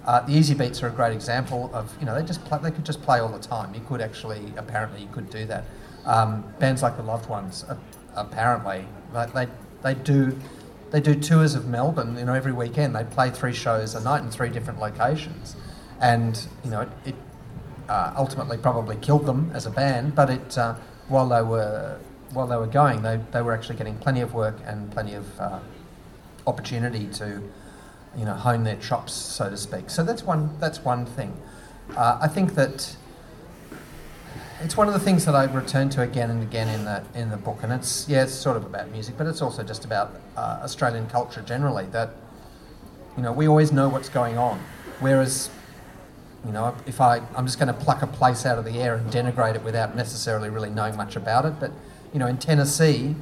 uh, 0.06 0.20
the 0.20 0.32
Easybeats 0.32 0.84
are 0.84 0.86
a 0.86 0.92
great 0.92 1.12
example 1.12 1.72
of, 1.74 1.92
you 1.98 2.06
know, 2.06 2.14
they 2.14 2.24
just 2.24 2.44
play, 2.44 2.60
they 2.62 2.70
could 2.70 2.86
just 2.86 3.02
play 3.02 3.18
all 3.18 3.28
the 3.28 3.40
time. 3.40 3.74
You 3.74 3.80
could 3.88 4.00
actually, 4.00 4.52
apparently, 4.56 5.02
you 5.02 5.08
could 5.08 5.28
do 5.28 5.44
that. 5.46 5.64
Um, 6.04 6.44
bands 6.60 6.84
like 6.84 6.96
the 6.96 7.02
Loved 7.02 7.28
Ones, 7.28 7.64
uh, 7.68 7.76
apparently, 8.14 8.86
they, 9.12 9.26
they, 9.34 9.48
they 9.82 9.94
do 9.94 10.38
they 10.90 11.00
do 11.00 11.14
tours 11.14 11.54
of 11.54 11.66
Melbourne, 11.66 12.16
you 12.16 12.24
know, 12.24 12.34
every 12.34 12.52
weekend. 12.52 12.94
They 12.94 13.04
play 13.04 13.30
three 13.30 13.52
shows 13.52 13.94
a 13.94 14.02
night 14.02 14.22
in 14.22 14.30
three 14.30 14.50
different 14.50 14.80
locations, 14.80 15.56
and 16.00 16.46
you 16.64 16.70
know, 16.70 16.82
it, 16.82 16.88
it 17.06 17.14
uh, 17.88 18.14
ultimately 18.16 18.58
probably 18.58 18.96
killed 18.96 19.26
them 19.26 19.50
as 19.54 19.66
a 19.66 19.70
band. 19.70 20.14
But 20.14 20.30
it 20.30 20.58
uh, 20.58 20.74
while 21.08 21.28
they 21.28 21.42
were 21.42 21.98
while 22.32 22.46
they 22.46 22.56
were 22.56 22.66
going, 22.66 23.02
they, 23.02 23.20
they 23.32 23.42
were 23.42 23.54
actually 23.54 23.76
getting 23.76 23.96
plenty 23.98 24.20
of 24.20 24.34
work 24.34 24.56
and 24.64 24.90
plenty 24.90 25.14
of 25.14 25.40
uh, 25.40 25.58
opportunity 26.46 27.06
to 27.06 27.42
you 28.16 28.24
know 28.24 28.34
hone 28.34 28.64
their 28.64 28.76
chops, 28.76 29.12
so 29.12 29.50
to 29.50 29.56
speak. 29.56 29.90
So 29.90 30.04
that's 30.04 30.22
one 30.22 30.58
that's 30.60 30.80
one 30.80 31.06
thing. 31.06 31.36
Uh, 31.96 32.18
I 32.20 32.28
think 32.28 32.54
that 32.54 32.96
it's 34.60 34.76
one 34.76 34.88
of 34.88 34.94
the 34.94 35.00
things 35.00 35.24
that 35.26 35.34
I 35.34 35.44
return 35.44 35.88
to 35.90 36.02
again 36.02 36.30
and 36.30 36.42
again 36.42 36.68
in 36.68 36.84
the 36.84 37.02
in 37.14 37.30
the 37.30 37.36
book, 37.36 37.58
and 37.62 37.72
it's 37.72 38.08
yeah, 38.08 38.22
it's 38.24 38.32
sort 38.32 38.56
of 38.56 38.64
about 38.64 38.90
music, 38.90 39.16
but 39.18 39.26
it's 39.26 39.42
also 39.42 39.62
just 39.62 39.84
about 39.84 40.20
uh, 40.36 40.60
Australian 40.62 41.06
culture 41.08 41.42
generally. 41.42 41.86
That 41.86 42.10
you 43.16 43.22
know 43.22 43.32
we 43.32 43.48
always 43.48 43.72
know 43.72 43.88
what's 43.88 44.08
going 44.08 44.38
on, 44.38 44.58
whereas 45.00 45.50
you 46.44 46.52
know 46.52 46.74
if 46.86 47.00
I 47.00 47.20
I'm 47.36 47.46
just 47.46 47.58
going 47.58 47.72
to 47.72 47.78
pluck 47.78 48.02
a 48.02 48.06
place 48.06 48.46
out 48.46 48.58
of 48.58 48.64
the 48.64 48.80
air 48.80 48.94
and 48.94 49.10
denigrate 49.10 49.56
it 49.56 49.62
without 49.62 49.94
necessarily 49.94 50.48
really 50.48 50.70
knowing 50.70 50.96
much 50.96 51.16
about 51.16 51.44
it, 51.44 51.60
but 51.60 51.72
you 52.12 52.18
know 52.18 52.26
in 52.26 52.38
Tennessee, 52.38 53.14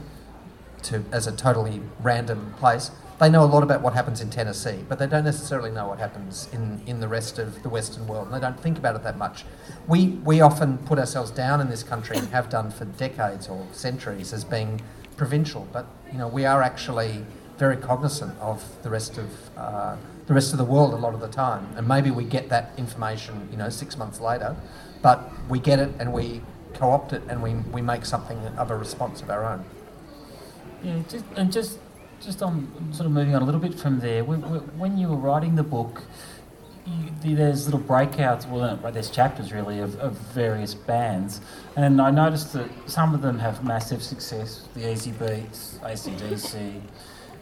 to 0.84 1.04
as 1.10 1.26
a 1.26 1.32
totally 1.32 1.80
random 2.00 2.54
place. 2.58 2.90
They 3.24 3.30
know 3.30 3.42
a 3.42 3.46
lot 3.46 3.62
about 3.62 3.80
what 3.80 3.94
happens 3.94 4.20
in 4.20 4.28
Tennessee, 4.28 4.84
but 4.86 4.98
they 4.98 5.06
don't 5.06 5.24
necessarily 5.24 5.70
know 5.70 5.88
what 5.88 5.98
happens 5.98 6.46
in, 6.52 6.82
in 6.86 7.00
the 7.00 7.08
rest 7.08 7.38
of 7.38 7.62
the 7.62 7.70
Western 7.70 8.06
world. 8.06 8.26
And 8.26 8.34
they 8.34 8.38
don't 8.38 8.60
think 8.60 8.76
about 8.76 8.96
it 8.96 9.02
that 9.02 9.16
much. 9.16 9.46
We, 9.88 10.08
we 10.08 10.42
often 10.42 10.76
put 10.76 10.98
ourselves 10.98 11.30
down 11.30 11.62
in 11.62 11.70
this 11.70 11.82
country 11.82 12.18
and 12.18 12.28
have 12.28 12.50
done 12.50 12.70
for 12.70 12.84
decades 12.84 13.48
or 13.48 13.66
centuries 13.72 14.34
as 14.34 14.44
being 14.44 14.82
provincial, 15.16 15.66
but 15.72 15.86
you 16.12 16.18
know 16.18 16.28
we 16.28 16.44
are 16.44 16.60
actually 16.60 17.24
very 17.56 17.78
cognizant 17.78 18.38
of 18.40 18.62
the 18.82 18.90
rest 18.90 19.16
of 19.16 19.30
uh, 19.56 19.96
the 20.26 20.34
rest 20.34 20.52
of 20.52 20.58
the 20.58 20.64
world 20.66 20.92
a 20.92 20.96
lot 20.96 21.14
of 21.14 21.20
the 21.20 21.28
time, 21.28 21.66
and 21.76 21.88
maybe 21.88 22.10
we 22.10 22.24
get 22.24 22.50
that 22.50 22.72
information, 22.76 23.48
you 23.50 23.56
know, 23.56 23.70
six 23.70 23.96
months 23.96 24.20
later, 24.20 24.54
but 25.00 25.32
we 25.48 25.58
get 25.58 25.78
it 25.78 25.88
and 25.98 26.12
we 26.12 26.42
co-opt 26.74 27.14
it 27.14 27.22
and 27.30 27.42
we, 27.42 27.54
we 27.72 27.80
make 27.80 28.04
something 28.04 28.36
of 28.58 28.70
a 28.70 28.76
response 28.76 29.22
of 29.22 29.30
our 29.30 29.46
own. 29.46 29.64
Yeah, 30.82 30.98
just, 31.08 31.24
and 31.36 31.50
just 31.50 31.78
just 32.20 32.42
on 32.42 32.68
sort 32.92 33.06
of 33.06 33.12
moving 33.12 33.34
on 33.34 33.42
a 33.42 33.44
little 33.44 33.60
bit 33.60 33.74
from 33.74 34.00
there. 34.00 34.24
When, 34.24 34.98
you 34.98 35.08
were 35.08 35.16
writing 35.16 35.54
the 35.56 35.62
book, 35.62 36.02
you, 36.86 37.36
there's 37.36 37.66
little 37.66 37.80
breakouts. 37.80 38.48
Well, 38.48 38.76
there's 38.92 39.10
chapters 39.10 39.52
really 39.52 39.80
of, 39.80 39.98
of 40.00 40.12
various 40.12 40.74
bands, 40.74 41.40
and 41.76 42.00
I 42.00 42.10
noticed 42.10 42.52
that 42.52 42.70
some 42.86 43.14
of 43.14 43.22
them 43.22 43.38
have 43.38 43.64
massive 43.64 44.02
success. 44.02 44.68
The 44.74 44.82
Easybeats, 44.82 45.78
ACDC. 45.80 46.80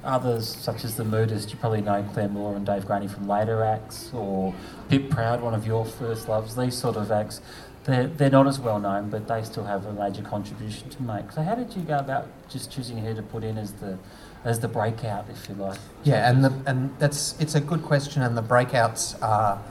Others, 0.05 0.49
such 0.49 0.85
as 0.85 0.97
the 0.97 1.05
Moodist, 1.05 1.53
you 1.53 1.57
probably 1.59 1.81
know 1.81 2.05
Clare 2.13 2.29
Moore 2.29 2.57
and 2.57 2.67
Dave 2.67 2.87
Graney 2.87 3.07
from 3.07 3.29
later 3.29 3.63
acts, 3.63 4.11
or 4.13 4.53
Pip 4.89 5.09
Proud, 5.11 5.41
one 5.41 5.55
of 5.55 5.65
your 5.65 5.85
first 5.85 6.29
loves. 6.29 6.57
These 6.57 6.77
sort 6.77 6.97
of 6.97 7.13
acts, 7.13 7.41
they're, 7.85 8.09
they're 8.09 8.31
not 8.31 8.49
as 8.49 8.59
well 8.59 8.81
known, 8.81 9.11
but 9.11 9.29
they 9.29 9.45
still 9.45 9.63
have 9.63 9.87
a 9.87 9.93
major 9.93 10.23
contribution 10.23 10.91
to 10.91 11.03
make. 11.03 11.31
So, 11.31 11.43
how 11.43 11.55
did 11.55 11.77
you 11.77 11.83
go 11.83 11.99
about 11.99 12.27
just 12.49 12.73
choosing 12.73 12.99
who 12.99 13.15
to 13.15 13.23
put 13.23 13.45
in 13.45 13.57
as 13.57 13.75
the 13.75 13.97
as 14.45 14.61
the 14.61 14.69
breakout, 14.69 15.27
if 15.31 15.49
you 15.49 15.55
like? 15.55 15.79
Yeah, 16.05 16.29
and 16.29 16.45
the, 16.45 16.53
and 16.67 16.97
that's 16.99 17.35
it's 17.41 17.55
a 17.55 17.61
good 17.61 17.83
question, 17.83 18.23
and 18.23 18.37
the 18.37 18.43
breakouts 18.43 19.21
are 19.23 19.63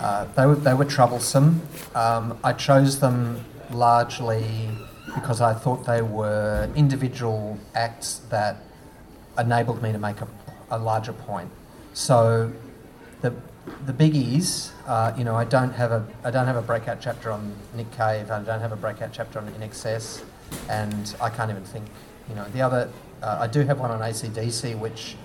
uh, 0.00 0.24
they 0.34 0.46
were 0.46 0.56
they 0.56 0.74
were 0.74 0.84
troublesome. 0.84 1.62
Um, 1.94 2.38
I 2.44 2.52
chose 2.52 3.00
them 3.00 3.44
largely 3.70 4.70
because 5.14 5.40
I 5.40 5.54
thought 5.54 5.86
they 5.86 6.02
were 6.02 6.70
individual 6.74 7.58
acts 7.74 8.20
that 8.30 8.56
enabled 9.38 9.82
me 9.82 9.92
to 9.92 9.98
make 9.98 10.20
a, 10.20 10.28
a 10.70 10.78
larger 10.78 11.12
point. 11.12 11.50
So 11.94 12.52
the 13.22 13.34
the 13.86 13.92
biggies, 13.92 14.70
uh, 14.86 15.12
you 15.16 15.24
know, 15.24 15.34
I 15.34 15.44
don't 15.44 15.72
have 15.72 15.92
a 15.92 16.06
I 16.24 16.30
don't 16.30 16.46
have 16.46 16.56
a 16.56 16.62
breakout 16.62 17.00
chapter 17.00 17.30
on 17.30 17.54
Nick 17.74 17.90
Cave. 17.92 18.30
I 18.30 18.42
don't 18.42 18.60
have 18.60 18.72
a 18.72 18.76
breakout 18.76 19.12
chapter 19.12 19.38
on 19.38 19.48
INXS, 19.52 20.22
and 20.68 21.14
I 21.20 21.30
can't 21.30 21.50
even 21.50 21.64
think. 21.64 21.86
You 22.28 22.34
know, 22.34 22.44
the 22.52 22.60
other 22.60 22.90
uh, 23.26 23.38
I 23.40 23.48
do 23.48 23.62
have 23.62 23.80
one 23.80 23.90
on 23.90 23.98
ACDC, 23.98 24.78
which 24.78 25.16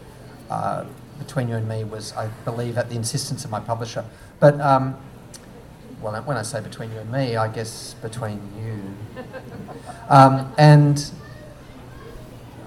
uh, 0.50 0.86
between 1.20 1.48
you 1.48 1.56
and 1.56 1.68
me 1.70 1.84
was, 1.84 2.14
I 2.14 2.28
believe, 2.46 2.78
at 2.78 2.90
the 2.90 2.96
insistence 2.96 3.46
of 3.46 3.52
my 3.52 3.60
publisher. 3.60 4.04
But 4.40 4.60
um, 4.60 4.98
well, 6.02 6.20
when 6.24 6.36
I 6.36 6.42
say 6.42 6.62
between 6.62 6.92
you 6.92 6.98
and 6.98 7.12
me, 7.12 7.36
I 7.36 7.48
guess 7.48 7.94
between 8.02 8.42
you. 8.58 9.24
Um, 10.10 10.52
and 10.58 11.10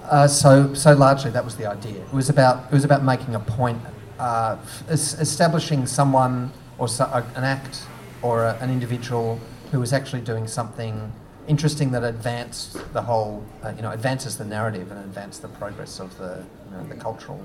uh, 0.09 0.27
so, 0.27 0.73
so 0.73 0.95
largely 0.95 1.29
that 1.29 1.45
was 1.45 1.57
the 1.57 1.67
idea. 1.67 2.01
It 2.01 2.13
was 2.13 2.27
about 2.27 2.65
it 2.65 2.73
was 2.73 2.83
about 2.83 3.03
making 3.03 3.35
a 3.35 3.39
point, 3.39 3.79
uh, 4.17 4.57
establishing 4.89 5.85
someone 5.85 6.51
or 6.79 6.87
so, 6.87 7.03
uh, 7.05 7.23
an 7.35 7.43
act 7.43 7.83
or 8.23 8.45
a, 8.45 8.57
an 8.61 8.71
individual 8.71 9.39
who 9.71 9.79
was 9.79 9.93
actually 9.93 10.21
doing 10.21 10.47
something 10.47 11.11
interesting 11.47 11.91
that 11.91 12.03
advanced 12.03 12.77
the 12.93 13.01
whole, 13.01 13.43
uh, 13.63 13.73
you 13.75 13.81
know, 13.81 13.91
advances 13.91 14.37
the 14.37 14.45
narrative 14.45 14.91
and 14.91 14.99
advances 14.99 15.41
the 15.41 15.47
progress 15.49 15.99
of 15.99 16.17
the, 16.17 16.43
you 16.65 16.77
know, 16.77 16.83
the 16.87 16.95
cultural, 16.95 17.43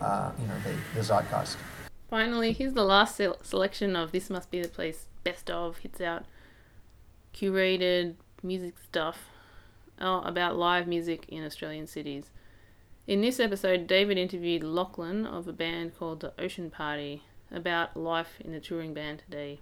uh, 0.00 0.30
you 0.40 0.46
know, 0.46 0.54
the, 0.64 0.98
the 0.98 1.02
zeitgeist. 1.02 1.56
Finally, 2.10 2.52
here's 2.52 2.74
the 2.74 2.84
last 2.84 3.16
se- 3.16 3.32
selection 3.42 3.96
of 3.96 4.12
This 4.12 4.30
Must 4.30 4.50
Be 4.50 4.60
the 4.60 4.68
Place 4.68 5.06
best 5.24 5.50
of 5.50 5.78
hits 5.78 6.00
out 6.00 6.24
curated 7.34 8.14
music 8.42 8.74
stuff 8.78 9.28
uh, 10.00 10.20
about 10.24 10.56
live 10.56 10.86
music 10.86 11.24
in 11.28 11.44
Australian 11.44 11.86
cities. 11.86 12.30
In 13.06 13.20
this 13.20 13.40
episode, 13.40 13.86
David 13.86 14.16
interviewed 14.16 14.62
Lachlan 14.62 15.26
of 15.26 15.48
a 15.48 15.52
band 15.52 15.98
called 15.98 16.20
the 16.20 16.32
Ocean 16.38 16.70
Party 16.70 17.22
about 17.50 17.96
life 17.96 18.38
in 18.40 18.52
the 18.52 18.60
touring 18.60 18.94
band 18.94 19.22
today. 19.24 19.60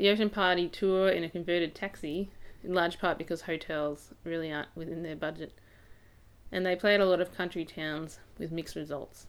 The 0.00 0.08
Ocean 0.08 0.30
Party 0.30 0.66
tour 0.66 1.10
in 1.10 1.24
a 1.24 1.28
converted 1.28 1.74
taxi, 1.74 2.30
in 2.64 2.72
large 2.72 2.98
part 2.98 3.18
because 3.18 3.42
hotels 3.42 4.14
really 4.24 4.50
aren't 4.50 4.74
within 4.74 5.02
their 5.02 5.14
budget. 5.14 5.52
And 6.50 6.64
they 6.64 6.74
played 6.74 7.02
a 7.02 7.04
lot 7.04 7.20
of 7.20 7.36
country 7.36 7.66
towns 7.66 8.18
with 8.38 8.50
mixed 8.50 8.76
results. 8.76 9.26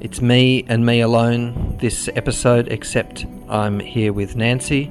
It's 0.00 0.20
me 0.20 0.64
and 0.66 0.84
me 0.84 1.02
alone 1.02 1.78
this 1.78 2.08
episode, 2.16 2.66
except 2.66 3.26
I'm 3.48 3.78
here 3.78 4.12
with 4.12 4.34
Nancy 4.34 4.90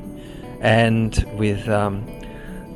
and 0.61 1.13
with 1.37 1.67
um, 1.67 2.07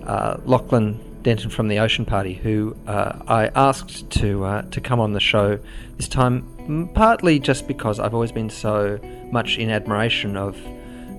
uh, 0.05 0.35
Lachlan 0.43 0.99
Denton 1.23 1.49
from 1.49 1.69
the 1.69 1.79
Ocean 1.79 2.03
Party, 2.03 2.33
who 2.33 2.75
uh, 2.85 3.17
I 3.29 3.47
asked 3.55 4.09
to 4.09 4.43
uh, 4.43 4.61
to 4.63 4.81
come 4.81 4.99
on 4.99 5.13
the 5.13 5.21
show 5.21 5.57
this 5.95 6.09
time, 6.09 6.89
partly 6.95 7.39
just 7.39 7.65
because 7.65 7.97
I've 7.97 8.13
always 8.13 8.33
been 8.33 8.49
so 8.49 8.99
much 9.31 9.57
in 9.57 9.69
admiration 9.69 10.35
of, 10.35 10.59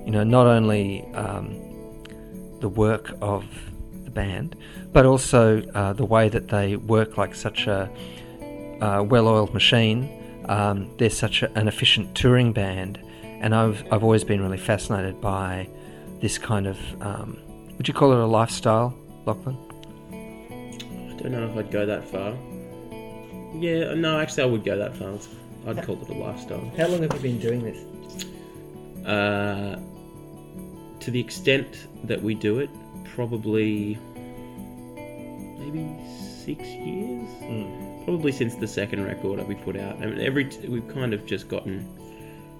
you 0.07 0.13
know, 0.13 0.23
not 0.23 0.47
only 0.47 1.03
um, 1.15 1.59
the 2.61 2.69
work 2.69 3.13
of 3.21 3.43
the 4.05 4.09
band, 4.09 4.55
but 4.93 5.05
also 5.05 5.61
uh, 5.75 5.91
the 5.91 6.05
way 6.05 6.29
that 6.29 6.47
they 6.47 6.77
work 6.77 7.17
like 7.17 7.35
such 7.35 7.67
a 7.67 7.91
uh, 8.79 9.03
well-oiled 9.03 9.53
machine. 9.53 10.09
Um, 10.47 10.89
they're 10.97 11.09
such 11.09 11.43
a, 11.43 11.51
an 11.59 11.67
efficient 11.67 12.15
touring 12.15 12.53
band, 12.53 12.99
and 13.21 13.53
I've 13.53 13.83
I've 13.91 14.01
always 14.01 14.23
been 14.23 14.41
really 14.41 14.57
fascinated 14.57 15.19
by 15.19 15.67
this 16.21 16.37
kind 16.37 16.67
of 16.67 16.77
um, 17.01 17.37
would 17.77 17.89
you 17.89 17.93
call 17.93 18.13
it 18.13 18.17
a 18.17 18.25
lifestyle, 18.25 18.97
Lachlan? 19.25 19.57
I 20.09 21.21
don't 21.21 21.33
know 21.33 21.49
if 21.49 21.57
I'd 21.57 21.69
go 21.69 21.85
that 21.85 22.07
far. 22.07 22.33
Yeah, 23.61 23.93
no, 23.93 24.21
actually, 24.21 24.43
I 24.43 24.45
would 24.45 24.63
go 24.63 24.77
that 24.77 24.95
far. 24.95 25.17
I'd 25.67 25.83
call 25.83 26.01
it 26.01 26.07
a 26.07 26.13
lifestyle. 26.13 26.71
How 26.77 26.87
long 26.87 27.01
have 27.01 27.13
you 27.15 27.19
been 27.19 27.39
doing 27.39 27.61
this? 27.61 29.05
Uh, 29.05 29.77
to 31.07 31.11
the 31.11 31.19
extent 31.21 31.87
that 32.03 32.21
we 32.21 32.35
do 32.35 32.59
it, 32.59 32.69
probably 33.15 33.97
maybe 35.57 35.87
six 36.43 36.61
years. 36.65 37.29
Mm. 37.43 38.03
Probably 38.03 38.33
since 38.33 38.55
the 38.55 38.67
second 38.67 39.05
record 39.05 39.39
that 39.39 39.47
we 39.47 39.55
put 39.55 39.77
out. 39.77 39.95
I 40.01 40.07
mean, 40.07 40.19
every 40.19 40.43
t- 40.43 40.67
we've 40.67 40.87
kind 40.89 41.13
of 41.13 41.25
just 41.25 41.47
gotten 41.47 41.87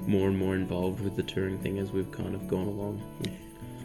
more 0.07 0.29
and 0.29 0.37
more 0.37 0.55
involved 0.55 1.01
with 1.01 1.17
the 1.17 1.23
touring 1.23 1.59
thing 1.59 1.77
as 1.77 1.91
we've 1.91 2.09
kind 2.09 2.33
of 2.33 2.47
gone 2.47 2.67
along. 2.67 3.01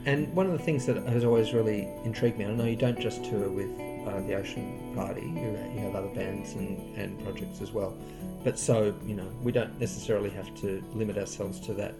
And 0.07 0.33
one 0.33 0.47
of 0.47 0.53
the 0.53 0.61
things 0.61 0.87
that 0.87 0.97
has 1.09 1.25
always 1.25 1.53
really 1.53 1.89
intrigued 2.05 2.39
me, 2.39 2.45
I 2.45 2.53
know 2.53 2.65
you 2.65 2.77
don't 2.77 3.01
just 3.01 3.25
tour 3.25 3.49
with 3.49 3.69
uh, 4.07 4.21
the 4.21 4.35
Ocean 4.35 4.93
Party, 4.95 5.23
you, 5.23 5.59
you 5.75 5.81
have 5.81 5.97
other 5.97 6.15
bands 6.15 6.53
and, 6.53 6.97
and 6.97 7.21
projects 7.25 7.61
as 7.61 7.73
well. 7.73 7.97
But 8.45 8.61
so, 8.61 8.95
you 9.05 9.17
know, 9.17 9.29
we 9.43 9.51
don't 9.51 9.77
necessarily 9.81 10.31
have 10.31 10.55
to 10.61 10.85
limit 10.95 11.19
ourselves 11.19 11.59
to 11.67 11.75
that 11.75 11.97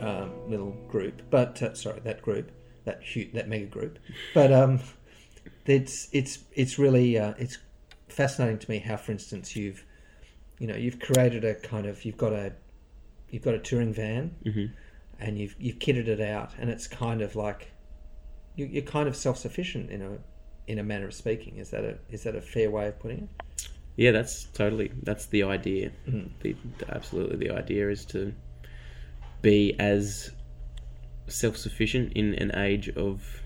um, 0.00 0.32
little 0.48 0.72
group, 0.88 1.22
but 1.30 1.62
uh, 1.62 1.74
sorry, 1.74 2.00
that 2.00 2.22
group, 2.22 2.50
that 2.84 3.02
huge, 3.02 3.32
that 3.32 3.48
mega 3.48 3.66
group. 3.66 3.98
But 4.34 4.52
um, 4.52 4.80
it's 5.66 6.08
it's 6.12 6.38
it's 6.52 6.78
really 6.78 7.18
uh, 7.18 7.34
it's 7.38 7.58
fascinating 8.08 8.58
to 8.58 8.70
me 8.70 8.78
how, 8.78 8.96
for 8.96 9.12
instance, 9.12 9.54
you've 9.56 9.84
you 10.58 10.66
know 10.66 10.76
you've 10.76 11.00
created 11.00 11.44
a 11.44 11.54
kind 11.54 11.86
of 11.86 12.04
you've 12.04 12.16
got 12.16 12.32
a 12.32 12.52
you've 13.30 13.42
got 13.42 13.54
a 13.54 13.58
touring 13.58 13.92
van 13.92 14.34
mm-hmm. 14.44 14.66
and 15.20 15.38
you've 15.38 15.54
you've 15.58 15.78
kitted 15.78 16.08
it 16.08 16.20
out, 16.20 16.52
and 16.58 16.70
it's 16.70 16.86
kind 16.86 17.20
of 17.20 17.36
like 17.36 17.72
you, 18.56 18.66
you're 18.66 18.82
kind 18.82 19.08
of 19.08 19.16
self 19.16 19.38
sufficient 19.38 19.90
in 19.90 20.02
a 20.02 20.18
in 20.66 20.78
a 20.78 20.82
manner 20.82 21.06
of 21.06 21.14
speaking. 21.14 21.56
Is 21.56 21.70
that 21.70 21.84
a 21.84 21.98
is 22.10 22.22
that 22.24 22.34
a 22.34 22.40
fair 22.40 22.70
way 22.70 22.88
of 22.88 22.98
putting 22.98 23.18
it? 23.24 23.70
Yeah, 23.96 24.12
that's 24.12 24.44
totally 24.44 24.92
that's 25.02 25.26
the 25.26 25.42
idea. 25.42 25.90
Mhm. 26.08 26.30
The, 26.40 26.56
absolutely, 26.88 27.36
the 27.48 27.54
idea 27.54 27.90
is 27.90 28.04
to 28.06 28.32
be 29.42 29.78
as 29.78 30.30
self 31.28 31.56
sufficient 31.56 32.12
in 32.14 32.34
an 32.34 32.54
age 32.56 32.88
of 32.90 33.42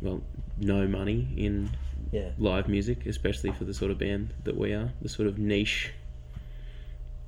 well, 0.00 0.22
no 0.58 0.86
money 0.86 1.28
in 1.36 1.70
Yeah. 2.12 2.30
live 2.38 2.68
music, 2.68 3.06
especially 3.06 3.52
for 3.52 3.64
the 3.64 3.74
sort 3.74 3.90
of 3.90 3.98
band 3.98 4.34
that 4.44 4.56
we 4.56 4.72
are, 4.72 4.92
the 5.00 5.08
sort 5.08 5.28
of 5.28 5.38
niche 5.38 5.92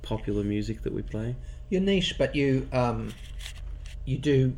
popular 0.01 0.43
music 0.43 0.83
that 0.83 0.93
we 0.93 1.01
play. 1.01 1.35
You're 1.69 1.81
niche, 1.81 2.15
but 2.17 2.35
you 2.35 2.67
um, 2.71 3.13
you 4.05 4.17
do. 4.17 4.55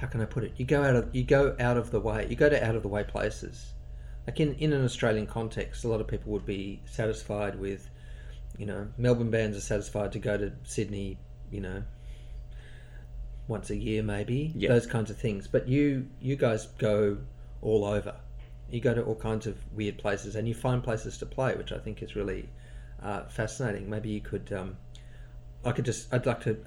How 0.00 0.06
can 0.06 0.20
I 0.20 0.26
put 0.26 0.44
it? 0.44 0.52
You 0.56 0.66
go 0.66 0.82
out 0.82 0.94
of 0.96 1.14
you 1.14 1.24
go 1.24 1.56
out 1.58 1.76
of 1.76 1.90
the 1.90 2.00
way. 2.00 2.26
You 2.28 2.36
go 2.36 2.48
to 2.48 2.62
out 2.64 2.76
of 2.76 2.82
the 2.82 2.88
way 2.88 3.02
places. 3.04 3.72
Like 4.26 4.40
in, 4.40 4.54
in 4.54 4.72
an 4.72 4.84
Australian 4.84 5.26
context, 5.26 5.84
a 5.84 5.88
lot 5.88 6.00
of 6.00 6.08
people 6.08 6.32
would 6.32 6.44
be 6.44 6.80
satisfied 6.84 7.58
with, 7.60 7.88
you 8.58 8.66
know, 8.66 8.88
Melbourne 8.96 9.30
bands 9.30 9.56
are 9.56 9.60
satisfied 9.60 10.12
to 10.12 10.18
go 10.18 10.36
to 10.36 10.52
Sydney, 10.64 11.18
you 11.50 11.60
know, 11.60 11.82
once 13.48 13.70
a 13.70 13.76
year 13.76 14.02
maybe. 14.02 14.52
Yeah. 14.54 14.70
Those 14.70 14.86
kinds 14.86 15.10
of 15.10 15.16
things. 15.16 15.46
But 15.46 15.68
you 15.68 16.08
you 16.20 16.36
guys 16.36 16.66
go 16.78 17.18
all 17.62 17.84
over. 17.84 18.14
You 18.70 18.80
go 18.80 18.94
to 18.94 19.02
all 19.02 19.14
kinds 19.14 19.46
of 19.46 19.56
weird 19.74 19.98
places, 19.98 20.34
and 20.34 20.48
you 20.48 20.54
find 20.54 20.82
places 20.82 21.18
to 21.18 21.26
play, 21.26 21.54
which 21.54 21.72
I 21.72 21.78
think 21.78 22.02
is 22.02 22.16
really 22.16 22.48
uh, 23.02 23.24
fascinating. 23.24 23.88
Maybe 23.88 24.10
you 24.10 24.20
could. 24.20 24.52
Um, 24.52 24.76
I 25.64 25.72
could 25.72 25.84
just. 25.84 26.12
I'd 26.12 26.26
like 26.26 26.40
to. 26.44 26.58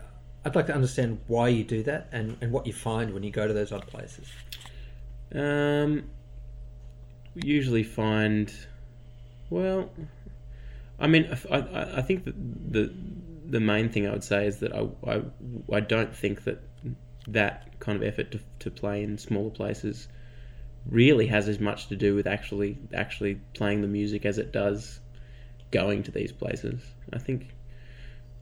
I'd 0.45 0.55
like 0.55 0.67
to 0.67 0.73
understand 0.73 1.19
why 1.27 1.49
you 1.49 1.65
do 1.65 1.83
that 1.83 2.07
and, 2.13 2.37
and 2.39 2.53
what 2.53 2.65
you 2.65 2.71
find 2.71 3.13
when 3.13 3.23
you 3.23 3.31
go 3.31 3.45
to 3.45 3.53
those 3.53 3.73
odd 3.73 3.85
places. 3.87 4.27
Um, 5.35 6.09
we 7.35 7.41
usually 7.43 7.83
find 7.83 8.51
Well, 9.49 9.89
I 11.00 11.08
mean, 11.08 11.36
I, 11.50 11.58
I, 11.97 12.02
think 12.02 12.26
that 12.26 12.36
the 12.36 12.93
the 13.45 13.60
main 13.60 13.89
thing 13.89 14.08
I 14.08 14.12
would 14.12 14.24
say 14.24 14.45
is 14.45 14.60
that 14.60 14.74
I, 14.74 14.88
I, 15.08 15.22
I 15.72 15.80
don't 15.80 16.16
think 16.16 16.43
that 16.43 16.62
that 17.28 17.80
kind 17.80 17.95
of 17.95 18.04
effort 18.04 18.32
to, 18.32 18.39
to 18.60 18.72
play 18.72 19.04
in 19.04 19.18
smaller 19.18 19.50
places 19.50 20.08
really 20.86 21.28
has 21.28 21.47
as 21.47 21.60
much 21.60 21.88
to 21.88 21.95
do 21.95 22.16
with 22.16 22.28
actually 22.28 22.78
actually 22.93 23.36
playing 23.54 23.82
the 23.82 23.88
music 23.88 24.26
as 24.26 24.38
it 24.38 24.52
does 24.52 25.00
going 25.72 26.04
to 26.04 26.12
these 26.12 26.32
places. 26.32 26.82
I 27.14 27.20
think 27.20 27.54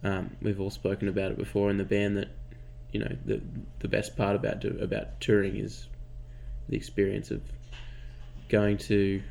um, 0.04 0.36
we've 0.42 0.60
all 0.60 0.70
spoken 0.70 1.08
about 1.08 1.32
it 1.32 1.38
before 1.38 1.70
in 1.70 1.78
the 1.78 1.84
band 1.84 2.18
that 2.18 2.30
you 2.92 3.00
know 3.02 3.16
the 3.26 3.42
the 3.80 3.88
best 3.88 4.16
part 4.16 4.36
about 4.36 4.64
about 4.64 5.20
touring 5.20 5.58
is 5.58 5.88
the 6.70 6.76
experience 6.76 7.32
of 7.32 7.42
going 8.50 8.78
to 8.78 9.22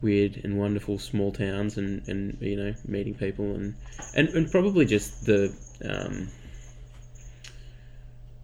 weird 0.00 0.40
and 0.44 0.58
wonderful 0.58 0.98
small 0.98 1.32
towns 1.32 1.76
and, 1.76 2.06
and 2.08 2.38
you 2.40 2.56
know 2.56 2.74
meeting 2.86 3.14
people 3.14 3.54
and 3.54 3.74
and, 4.14 4.28
and 4.30 4.50
probably 4.50 4.84
just 4.84 5.26
the 5.26 5.52
um, 5.84 6.28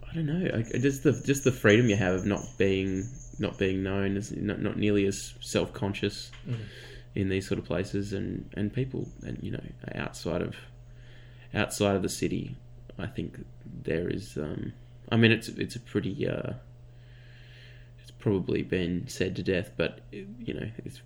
I 0.09 0.13
don't 0.13 0.25
know 0.25 0.49
I, 0.57 0.77
just 0.77 1.03
the 1.03 1.13
just 1.25 1.43
the 1.43 1.51
freedom 1.51 1.87
you 1.89 1.95
have 1.95 2.13
of 2.15 2.25
not 2.25 2.45
being 2.57 3.07
not 3.39 3.57
being 3.57 3.83
known 3.83 4.15
as 4.17 4.31
not, 4.31 4.61
not 4.61 4.77
nearly 4.77 5.05
as 5.05 5.33
self 5.41 5.73
conscious 5.73 6.31
Mhm. 6.47 6.55
in 7.15 7.29
these 7.29 7.47
sort 7.47 7.59
of 7.59 7.65
places 7.65 8.13
and 8.13 8.49
and 8.55 8.73
people 8.73 9.07
and 9.23 9.37
you 9.41 9.51
know 9.51 9.63
outside 9.95 10.41
of 10.41 10.55
outside 11.53 11.95
of 11.95 12.01
the 12.01 12.09
city 12.09 12.55
I 12.97 13.07
think 13.07 13.45
there 13.83 14.09
is 14.09 14.37
um, 14.37 14.73
I 15.11 15.17
mean 15.17 15.31
it's 15.31 15.47
it's 15.49 15.75
a 15.75 15.79
pretty 15.81 16.27
uh, 16.27 16.53
it's 18.01 18.11
probably 18.11 18.61
been 18.61 19.07
said 19.07 19.35
to 19.37 19.43
death 19.43 19.71
but 19.75 19.99
you 20.11 20.53
know 20.53 20.69
it's 20.85 21.01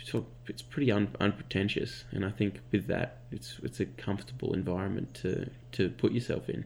it's, 0.00 0.12
it's 0.48 0.62
pretty 0.62 0.90
un, 0.92 1.08
unpretentious 1.20 2.04
and 2.12 2.24
I 2.24 2.30
think 2.30 2.60
with 2.72 2.86
that 2.88 3.18
it's 3.32 3.58
it's 3.62 3.80
a 3.80 3.86
comfortable 3.86 4.52
environment 4.54 5.14
to 5.22 5.50
to 5.72 5.88
put 5.90 6.12
yourself 6.12 6.48
in 6.48 6.64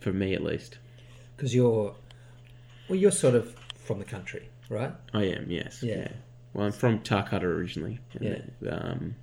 for 0.00 0.12
me 0.12 0.34
at 0.34 0.42
least 0.42 0.78
Because 1.36 1.54
you're, 1.54 1.94
well, 2.88 2.98
you're 2.98 3.10
sort 3.12 3.34
of 3.34 3.54
from 3.76 3.98
the 3.98 4.04
country, 4.04 4.48
right? 4.68 4.92
I 5.14 5.24
am 5.24 5.50
yes 5.50 5.82
Yeah. 5.82 6.08
well 6.54 6.66
I'm 6.66 6.72
from 6.72 7.00
Tarcutta 7.00 7.44
originally 7.44 7.98
and 8.14 8.22
Yeah. 8.24 8.38
then, 8.60 8.74
um, 8.74 9.14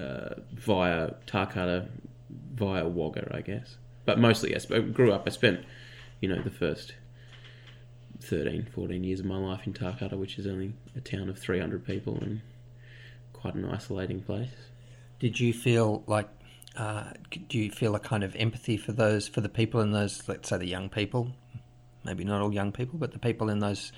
uh, 0.00 0.34
via 0.52 1.14
Tarcutta 1.26 1.88
via 2.54 2.86
Wagga 2.86 3.30
I 3.34 3.40
guess 3.40 3.76
but 4.04 4.18
mostly 4.18 4.50
yes 4.50 4.70
I 4.70 4.78
grew 4.80 5.12
up 5.12 5.24
I 5.26 5.30
spent 5.30 5.60
you 6.20 6.28
know 6.28 6.40
the 6.42 6.50
first 6.50 6.94
13 8.22 8.68
14 8.74 9.04
years 9.04 9.20
of 9.20 9.26
my 9.26 9.38
life 9.38 9.66
in 9.66 9.72
Tarcutta 9.72 10.16
which 10.16 10.38
is 10.38 10.46
only 10.46 10.74
a 10.96 11.00
town 11.00 11.28
of 11.28 11.38
300 11.38 11.84
people 11.84 12.18
and 12.20 12.40
quite 13.32 13.54
an 13.54 13.64
isolating 13.64 14.20
place 14.22 14.50
Did 15.20 15.38
you 15.38 15.52
feel 15.52 16.02
like, 16.06 16.28
uh, 16.76 17.12
do 17.48 17.58
you 17.58 17.70
feel 17.70 17.94
a 17.94 18.00
kind 18.00 18.24
of 18.24 18.34
empathy 18.36 18.78
for 18.78 18.92
those, 18.92 19.28
for 19.28 19.42
the 19.42 19.50
people 19.50 19.82
in 19.82 19.92
those, 19.92 20.26
let's 20.26 20.48
say 20.48 20.56
the 20.56 20.66
young 20.66 20.88
people, 20.88 21.32
maybe 22.04 22.24
not 22.24 22.40
all 22.40 22.52
young 22.52 22.72
people, 22.72 22.98
but 22.98 23.12
the 23.12 23.18
people 23.18 23.50
in 23.50 23.58
those, 23.58 23.92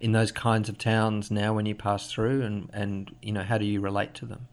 in 0.00 0.10
those 0.10 0.32
kinds 0.32 0.68
of 0.68 0.76
towns 0.76 1.30
now 1.30 1.54
when 1.54 1.64
you 1.64 1.76
pass 1.76 2.10
through, 2.10 2.42
and 2.42 2.68
and 2.72 3.14
you 3.22 3.32
know 3.32 3.44
how 3.44 3.56
do 3.56 3.64
you 3.64 3.80
relate 3.80 4.14
to 4.14 4.26
them? 4.26 4.48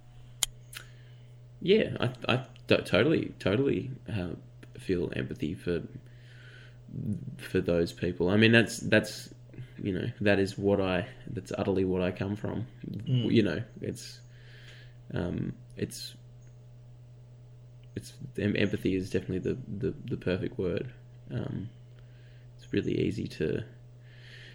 Yeah, 1.59 1.97
I, 1.99 2.35
I 2.35 2.45
totally, 2.67 3.33
totally 3.39 3.91
uh, 4.07 4.35
feel 4.77 5.11
empathy 5.15 5.55
for 5.55 5.81
for 7.37 7.61
those 7.61 7.91
people. 7.93 8.29
I 8.29 8.37
mean, 8.37 8.51
that's 8.51 8.77
that's 8.77 9.33
you 9.81 9.93
know 9.93 10.05
that 10.21 10.39
is 10.39 10.57
what 10.57 10.81
I 10.81 11.07
that's 11.27 11.51
utterly 11.57 11.85
what 11.85 12.01
I 12.01 12.11
come 12.11 12.35
from. 12.35 12.67
Mm. 12.89 13.31
You 13.31 13.43
know, 13.43 13.63
it's 13.81 14.19
um, 15.13 15.53
it's 15.77 16.15
it's 17.95 18.13
em- 18.37 18.55
empathy 18.55 18.95
is 18.95 19.09
definitely 19.09 19.39
the 19.39 19.57
the, 19.87 19.93
the 20.05 20.17
perfect 20.17 20.57
word. 20.57 20.91
Um, 21.31 21.69
it's 22.57 22.71
really 22.73 22.99
easy 22.99 23.27
to 23.27 23.63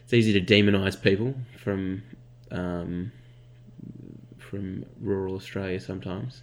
it's 0.04 0.12
easy 0.12 0.38
to 0.38 0.54
demonize 0.54 1.00
people 1.00 1.34
from 1.62 2.02
um, 2.50 3.12
from 4.38 4.84
rural 5.00 5.34
Australia 5.34 5.80
sometimes. 5.80 6.42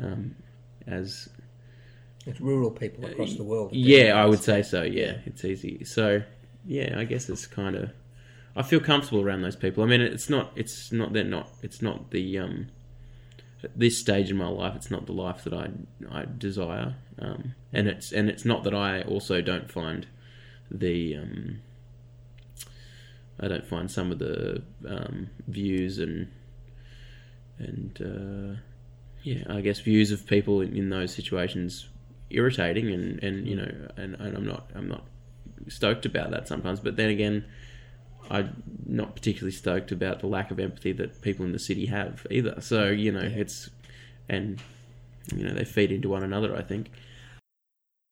Um, 0.00 0.36
as 0.86 1.28
It's 2.28 2.40
rural 2.40 2.70
people 2.70 3.06
across 3.06 3.34
the 3.34 3.44
world. 3.44 3.72
yeah, 3.72 4.12
I 4.12 4.26
would 4.26 4.42
say 4.42 4.62
so. 4.62 4.82
Yeah, 4.82 5.18
it's 5.24 5.44
easy. 5.44 5.84
So 5.84 6.22
yeah, 6.64 6.98
I 6.98 7.04
guess 7.04 7.28
it's 7.28 7.46
kind 7.46 7.74
of 7.74 7.90
I 8.54 8.62
feel 8.62 8.80
comfortable 8.80 9.22
around 9.22 9.42
those 9.42 9.56
people. 9.56 9.82
I 9.82 9.86
mean, 9.86 10.00
it's 10.00 10.28
not 10.28 10.52
it's 10.54 10.92
not 10.92 11.12
they're 11.12 11.24
not 11.24 11.48
it's 11.62 11.80
not 11.80 12.10
the 12.10 12.38
um 12.38 12.68
at 13.64 13.76
this 13.76 13.98
stage 13.98 14.30
in 14.30 14.36
my 14.36 14.48
life, 14.48 14.74
it's 14.76 14.90
not 14.90 15.06
the 15.06 15.12
life 15.12 15.42
that 15.44 15.54
I 15.54 15.70
I 16.10 16.26
desire. 16.36 16.96
Um, 17.18 17.54
and 17.72 17.88
it's 17.88 18.12
and 18.12 18.28
it's 18.28 18.44
not 18.44 18.62
that 18.64 18.74
I 18.74 19.02
also 19.02 19.40
don't 19.40 19.70
find 19.70 20.06
the 20.70 21.16
um 21.16 21.60
I 23.40 23.48
don't 23.48 23.66
find 23.66 23.90
some 23.90 24.10
of 24.10 24.18
the 24.18 24.62
um, 24.86 25.30
views 25.46 25.98
and 25.98 26.28
and 27.58 27.98
uh, 28.00 28.60
yeah, 29.22 29.44
I 29.48 29.60
guess 29.60 29.80
views 29.80 30.10
of 30.12 30.26
people 30.26 30.60
in, 30.60 30.76
in 30.76 30.90
those 30.90 31.12
situations 31.14 31.88
irritating 32.30 32.90
and, 32.90 33.22
and 33.22 33.46
you 33.46 33.56
know 33.56 33.88
and, 33.96 34.14
and 34.16 34.36
I'm 34.36 34.46
not 34.46 34.70
I'm 34.74 34.88
not 34.88 35.04
stoked 35.68 36.06
about 36.06 36.30
that 36.30 36.48
sometimes. 36.48 36.80
But 36.80 36.96
then 36.96 37.10
again, 37.10 37.44
I'm 38.30 38.62
not 38.86 39.14
particularly 39.14 39.52
stoked 39.52 39.92
about 39.92 40.20
the 40.20 40.26
lack 40.26 40.50
of 40.50 40.58
empathy 40.58 40.92
that 40.92 41.22
people 41.22 41.44
in 41.44 41.52
the 41.52 41.58
city 41.58 41.86
have 41.86 42.26
either. 42.30 42.60
So 42.60 42.88
you 42.88 43.12
know 43.12 43.20
it's 43.22 43.70
and 44.28 44.60
you 45.34 45.44
know 45.44 45.54
they 45.54 45.64
feed 45.64 45.92
into 45.92 46.08
one 46.08 46.22
another. 46.22 46.56
I 46.56 46.62
think. 46.62 46.90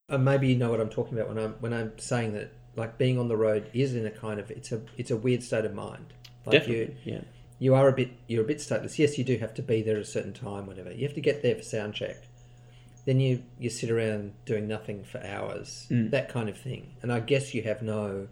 Uh, 0.09 0.19
maybe 0.19 0.47
you 0.47 0.57
know 0.57 0.70
what 0.70 0.81
I'm 0.81 0.89
talking 0.89 1.19
about 1.19 1.28
when 1.28 1.39
I'm 1.39 1.53
when 1.55 1.73
I'm 1.73 1.99
saying 1.99 2.35
that 2.35 2.53
like 2.77 2.99
being 2.99 3.19
on 3.19 3.28
the 3.28 3.36
road 3.36 3.69
is 3.73 3.95
in 3.95 4.07
a 4.07 4.11
kind 4.11 4.39
of 4.39 4.51
it's 4.51 4.70
a 4.70 4.81
it's 4.97 5.11
a 5.11 5.16
weird 5.16 5.43
state 5.43 5.65
of 5.65 5.74
mind. 5.74 6.12
Like 6.45 6.61
Definitely, 6.61 6.97
you, 7.05 7.15
yeah. 7.15 7.20
You 7.59 7.74
are 7.74 7.89
a 7.89 7.93
bit 7.93 8.11
you're 8.27 8.45
a 8.45 8.47
bit 8.47 8.59
stateless. 8.59 8.99
Yes, 8.99 9.19
you 9.19 9.24
do 9.24 9.39
have 9.39 9.55
to 9.55 9.62
be 9.62 9.82
there 9.82 9.97
at 9.97 10.03
a 10.03 10.07
certain 10.07 10.32
time, 10.32 10.66
whatever. 10.66 10.93
You 10.93 11.05
have 11.07 11.15
to 11.15 11.20
get 11.20 11.43
there 11.43 11.57
for 11.57 11.62
sound 11.62 11.95
check. 11.95 12.23
Then 13.07 13.19
you 13.20 13.45
you 13.59 13.70
sit 13.70 13.91
around 13.91 14.35
doing 14.45 14.66
nothing 14.69 15.05
for 15.05 15.24
hours, 15.24 15.87
Mm. 15.91 16.11
that 16.11 16.28
kind 16.28 16.49
of 16.49 16.59
thing. 16.59 16.97
And 17.03 17.11
I 17.12 17.20
guess 17.20 17.55
you 17.55 17.62
have 17.62 17.81
no. 17.83 18.28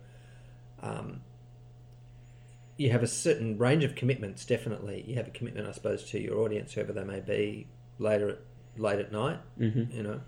Um, 0.82 1.22
you 2.76 2.90
have 2.90 3.02
a 3.02 3.06
certain 3.06 3.56
range 3.56 3.84
of 3.84 3.94
commitments. 3.94 4.44
Definitely, 4.44 5.04
you 5.06 5.14
have 5.14 5.28
a 5.28 5.30
commitment, 5.30 5.68
I 5.68 5.72
suppose, 5.72 6.04
to 6.10 6.20
your 6.20 6.38
audience, 6.40 6.72
whoever 6.74 6.92
they 6.92 7.04
may 7.04 7.20
be, 7.20 7.68
later 7.98 8.28
at 8.30 8.38
late 8.76 8.98
at 8.98 9.12
night. 9.12 9.38
Mhm. 9.58 9.94
You 9.94 10.02
know, 10.02 10.20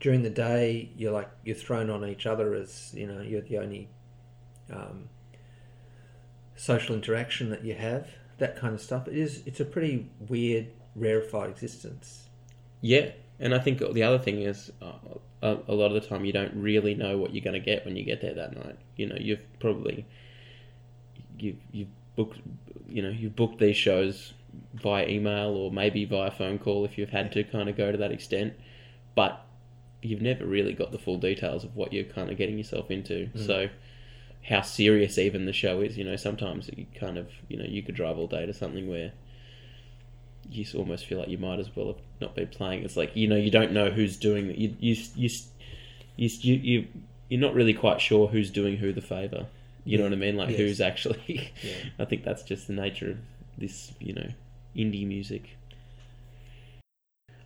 during 0.00 0.22
the 0.24 0.30
day, 0.30 0.90
you're 0.96 1.12
like 1.12 1.30
you're 1.44 1.54
thrown 1.56 1.88
on 1.88 2.04
each 2.04 2.26
other 2.26 2.54
as 2.54 2.92
you 2.94 3.06
know 3.06 3.20
you're 3.22 3.42
the 3.42 3.58
only 3.58 3.88
um, 4.70 5.08
social 6.56 6.94
interaction 6.96 7.50
that 7.50 7.64
you 7.64 7.74
have. 7.74 8.10
That 8.38 8.56
kind 8.56 8.74
of 8.74 8.80
stuff. 8.80 9.06
It 9.08 9.16
is. 9.16 9.42
It's 9.46 9.60
a 9.60 9.64
pretty 9.64 10.10
weird, 10.18 10.66
rarefied 10.96 11.50
existence. 11.50 12.28
Yeah, 12.80 13.12
and 13.40 13.54
I 13.54 13.58
think 13.58 13.78
the 13.78 14.02
other 14.02 14.18
thing 14.18 14.42
is 14.42 14.72
uh, 14.82 14.92
a, 15.42 15.58
a 15.68 15.74
lot 15.74 15.86
of 15.86 15.94
the 15.94 16.08
time 16.08 16.24
you 16.24 16.32
don't 16.32 16.54
really 16.54 16.94
know 16.94 17.18
what 17.18 17.34
you're 17.34 17.44
going 17.44 17.60
to 17.60 17.64
get 17.64 17.84
when 17.84 17.96
you 17.96 18.04
get 18.04 18.20
there 18.20 18.34
that 18.34 18.54
night. 18.56 18.78
You 18.96 19.06
know, 19.08 19.16
you've 19.18 19.42
probably 19.60 20.06
you 21.38 21.56
you've 21.70 21.88
booked 22.16 22.40
you 22.88 23.02
know 23.02 23.10
you've 23.10 23.36
booked 23.36 23.58
these 23.58 23.76
shows 23.76 24.32
via 24.74 25.06
email 25.06 25.50
or 25.50 25.70
maybe 25.70 26.04
via 26.04 26.30
phone 26.30 26.58
call 26.58 26.84
if 26.84 26.98
you've 26.98 27.10
had 27.10 27.30
to 27.32 27.44
kind 27.44 27.68
of 27.68 27.76
go 27.76 27.92
to 27.92 27.98
that 27.98 28.10
extent, 28.10 28.54
but 29.14 29.44
you've 30.02 30.22
never 30.22 30.46
really 30.46 30.72
got 30.72 30.90
the 30.90 30.98
full 30.98 31.18
details 31.18 31.64
of 31.64 31.76
what 31.76 31.92
you're 31.92 32.04
kind 32.04 32.30
of 32.30 32.36
getting 32.36 32.56
yourself 32.56 32.90
into. 32.90 33.28
Mm. 33.34 33.46
So 33.46 33.68
how 34.48 34.62
serious 34.62 35.18
even 35.18 35.46
the 35.46 35.52
show 35.52 35.80
is, 35.80 35.98
you 35.98 36.04
know, 36.04 36.16
sometimes 36.16 36.70
you 36.76 36.86
kind 36.98 37.18
of 37.18 37.28
you 37.48 37.56
know 37.56 37.64
you 37.64 37.82
could 37.82 37.94
drive 37.94 38.18
all 38.18 38.26
day 38.26 38.46
to 38.46 38.52
something 38.52 38.88
where 38.88 39.12
you 40.50 40.64
almost 40.76 41.06
feel 41.06 41.18
like 41.18 41.28
you 41.28 41.38
might 41.38 41.58
as 41.58 41.74
well 41.76 41.88
have 41.88 42.02
not 42.20 42.34
been 42.34 42.48
playing. 42.48 42.82
It's 42.84 42.96
like 42.96 43.14
you 43.16 43.28
know 43.28 43.36
you 43.36 43.50
don't 43.50 43.72
know 43.72 43.90
who's 43.90 44.16
doing 44.16 44.46
you 44.58 44.74
you 44.80 44.96
you 45.14 45.28
you 46.16 46.28
you, 46.40 46.54
you 46.54 46.88
you're 47.28 47.40
not 47.40 47.54
really 47.54 47.74
quite 47.74 48.00
sure 48.00 48.28
who's 48.28 48.50
doing 48.50 48.76
who 48.78 48.92
the 48.92 49.00
favor. 49.02 49.46
You 49.84 49.96
know 49.98 50.04
what 50.04 50.12
I 50.12 50.16
mean? 50.16 50.36
Like 50.36 50.50
Yes. 50.50 50.58
who's 50.58 50.80
actually. 50.80 51.50
Yeah. 51.62 51.72
I 51.98 52.04
think 52.04 52.24
that's 52.24 52.42
just 52.42 52.66
the 52.66 52.72
nature 52.74 53.10
of 53.12 53.18
this, 53.56 53.92
you 54.00 54.12
know, 54.14 54.28
indie 54.76 55.06
music. 55.06 55.56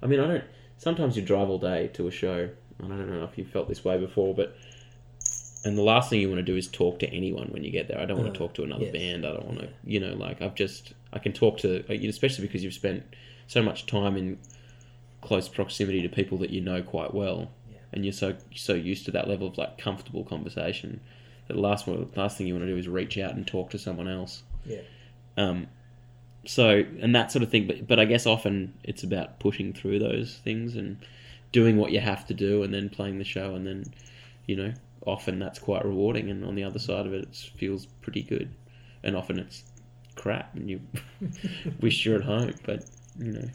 I 0.03 0.07
mean, 0.07 0.21
I 0.21 0.27
don't. 0.27 0.45
Sometimes 0.79 1.17
you 1.17 1.23
drive 1.23 1.49
all 1.49 1.59
day 1.59 1.89
to 1.95 2.09
a 2.09 2.11
show, 2.11 2.49
and 2.81 2.93
I 2.93 2.97
don't 2.97 3.11
know 3.11 3.25
if 3.25 3.39
you 3.39 3.45
felt 3.45 3.69
this 3.69 3.85
way 3.85 3.99
before, 3.99 4.35
but 4.35 4.57
and 5.65 5.79
the 5.79 5.83
last 5.83 6.11
thing 6.11 6.21
you 6.21 6.29
want 6.29 6.41
to 6.41 6.43
do 6.43 6.57
is 6.57 6.67
talk 6.67 6.99
to 7.01 7.09
anyone 7.11 7.49
when 7.49 7.63
you 7.63 7.71
get 7.71 7.87
there. 7.87 8.01
I 8.01 8.05
don't 8.05 8.17
want 8.19 8.31
Uh, 8.31 8.33
to 8.33 8.39
talk 8.39 8.55
to 8.55 8.65
another 8.65 8.85
yes. 8.87 8.93
band. 8.93 9.25
I 9.25 9.33
don't 9.33 9.47
want 9.47 9.61
to, 9.61 9.69
you 9.85 10.01
know, 10.01 10.15
like 10.15 10.43
I've 10.43 10.57
just 10.57 10.93
I 11.13 11.19
can 11.19 11.33
talk 11.33 11.59
to, 11.59 11.85
uh, 11.89 12.09
especially 12.09 12.47
because 12.47 12.65
you've 12.65 12.75
spent 12.75 13.05
so 13.47 13.63
much 13.63 13.87
time 13.87 14.17
in 14.17 14.39
close 15.21 15.49
proximity 15.49 16.03
to 16.03 16.09
people 16.09 16.39
that 16.39 16.51
you 16.51 16.61
know 16.61 16.83
quite 16.83 17.15
well, 17.15 17.51
and 17.93 18.05
you're 18.05 18.13
so 18.13 18.35
so 18.55 18.75
used 18.75 19.05
to 19.07 19.11
that 19.13 19.29
level 19.29 19.47
of 19.47 19.59
like 19.59 19.79
comfortable 19.79 20.25
conversation. 20.25 21.01
That 21.49 21.55
the 21.55 21.61
last 21.61 21.87
one, 21.87 22.09
last 22.17 22.39
thing 22.39 22.47
you 22.47 22.55
want 22.55 22.67
to 22.67 22.73
do 22.73 22.79
is 22.79 22.89
reach 22.89 23.19
out 23.19 23.35
and 23.35 23.47
talk 23.47 23.71
to 23.71 23.79
someone 23.79 24.09
else. 24.09 24.43
Yeah. 24.65 24.81
Um, 25.37 25.69
so 26.45 26.85
and 27.01 27.15
that 27.15 27.31
sort 27.33 27.43
of 27.43 27.51
thing. 27.51 27.67
But 27.67 27.87
but 27.87 28.01
I 28.01 28.05
guess 28.05 28.27
often 28.27 28.75
it's 28.85 29.03
about 29.03 29.39
pushing 29.39 29.73
through 29.73 29.99
those 29.99 30.41
things 30.45 30.77
and 30.77 30.99
doing 31.53 31.77
what 31.77 31.93
you 31.93 32.01
have 32.01 32.27
to 32.27 32.35
do, 32.35 32.63
and 32.63 32.73
then 32.73 32.89
playing 32.89 33.19
the 33.19 33.25
show, 33.25 33.55
and 33.55 33.67
then 33.67 33.85
you 34.47 34.57
know 34.57 34.73
often 35.05 35.39
that's 35.39 35.59
quite 35.59 35.85
rewarding, 35.85 36.31
and 36.31 36.45
on 36.45 36.55
the 36.55 36.65
other 36.65 36.79
side 36.79 37.07
of 37.07 37.13
it, 37.13 37.23
it 37.23 37.51
feels 37.57 37.87
pretty 38.01 38.23
good, 38.23 38.55
and 39.03 39.17
often 39.17 39.39
it's 39.39 39.65
crap, 40.17 40.55
and 40.55 40.71
you 40.71 40.81
wish 41.81 42.05
you're 42.05 42.17
at 42.17 42.25
home, 42.25 42.55
but 42.65 42.85
you 43.19 43.33
know. 43.33 43.49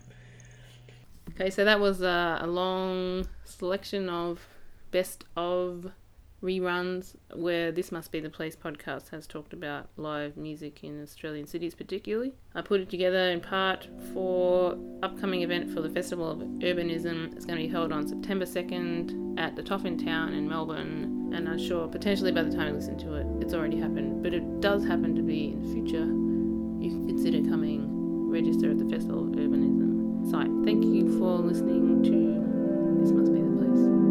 Okay, 1.31 1.49
so 1.49 1.65
that 1.65 1.79
was 1.79 2.01
uh, 2.01 2.39
a 2.41 2.47
long 2.47 3.27
selection 3.45 4.09
of 4.09 4.47
best 4.91 5.25
of 5.35 5.91
reruns 6.41 7.15
where 7.35 7.71
This 7.71 7.91
Must 7.91 8.11
Be 8.11 8.19
the 8.19 8.29
Place 8.29 8.55
podcast 8.55 9.09
has 9.09 9.25
talked 9.25 9.53
about 9.53 9.89
live 9.97 10.37
music 10.37 10.83
in 10.83 11.01
Australian 11.01 11.47
cities, 11.47 11.73
particularly. 11.73 12.33
I 12.53 12.61
put 12.61 12.79
it 12.79 12.89
together 12.89 13.29
in 13.29 13.41
part 13.41 13.87
for 14.13 14.77
upcoming 15.01 15.41
event 15.41 15.73
for 15.73 15.81
the 15.81 15.89
Festival 15.89 16.29
of 16.29 16.39
Urbanism. 16.39 17.35
It's 17.35 17.45
going 17.45 17.59
to 17.59 17.67
be 17.67 17.71
held 17.71 17.91
on 17.91 18.07
September 18.07 18.45
2nd 18.45 19.39
at 19.39 19.55
the 19.55 19.63
Toff 19.63 19.85
in 19.85 19.97
Town 19.97 20.33
in 20.33 20.47
Melbourne, 20.47 21.31
and 21.33 21.49
I'm 21.49 21.59
sure 21.59 21.87
potentially 21.87 22.31
by 22.31 22.43
the 22.43 22.55
time 22.55 22.67
you 22.67 22.73
listen 22.73 22.97
to 22.99 23.15
it, 23.15 23.27
it's 23.41 23.53
already 23.53 23.79
happened. 23.79 24.23
But 24.23 24.33
it 24.33 24.61
does 24.61 24.85
happen 24.85 25.15
to 25.15 25.21
be 25.21 25.49
in 25.49 25.61
the 25.61 25.73
future 25.73 26.26
you 26.79 26.91
can 26.91 27.07
consider 27.07 27.47
coming, 27.49 28.29
register 28.29 28.71
at 28.71 28.77
the 28.77 28.85
Festival 28.85 29.23
of 29.23 29.31
Urbanism 29.31 30.29
site. 30.29 30.49
Thank 30.65 30.83
you 30.85 31.17
for 31.19 31.37
listening 31.37 32.03
to 32.03 33.01
This 33.01 33.11
Must 33.11 33.33
Be 33.33 33.39
the 33.39 33.55
Place. 33.57 34.06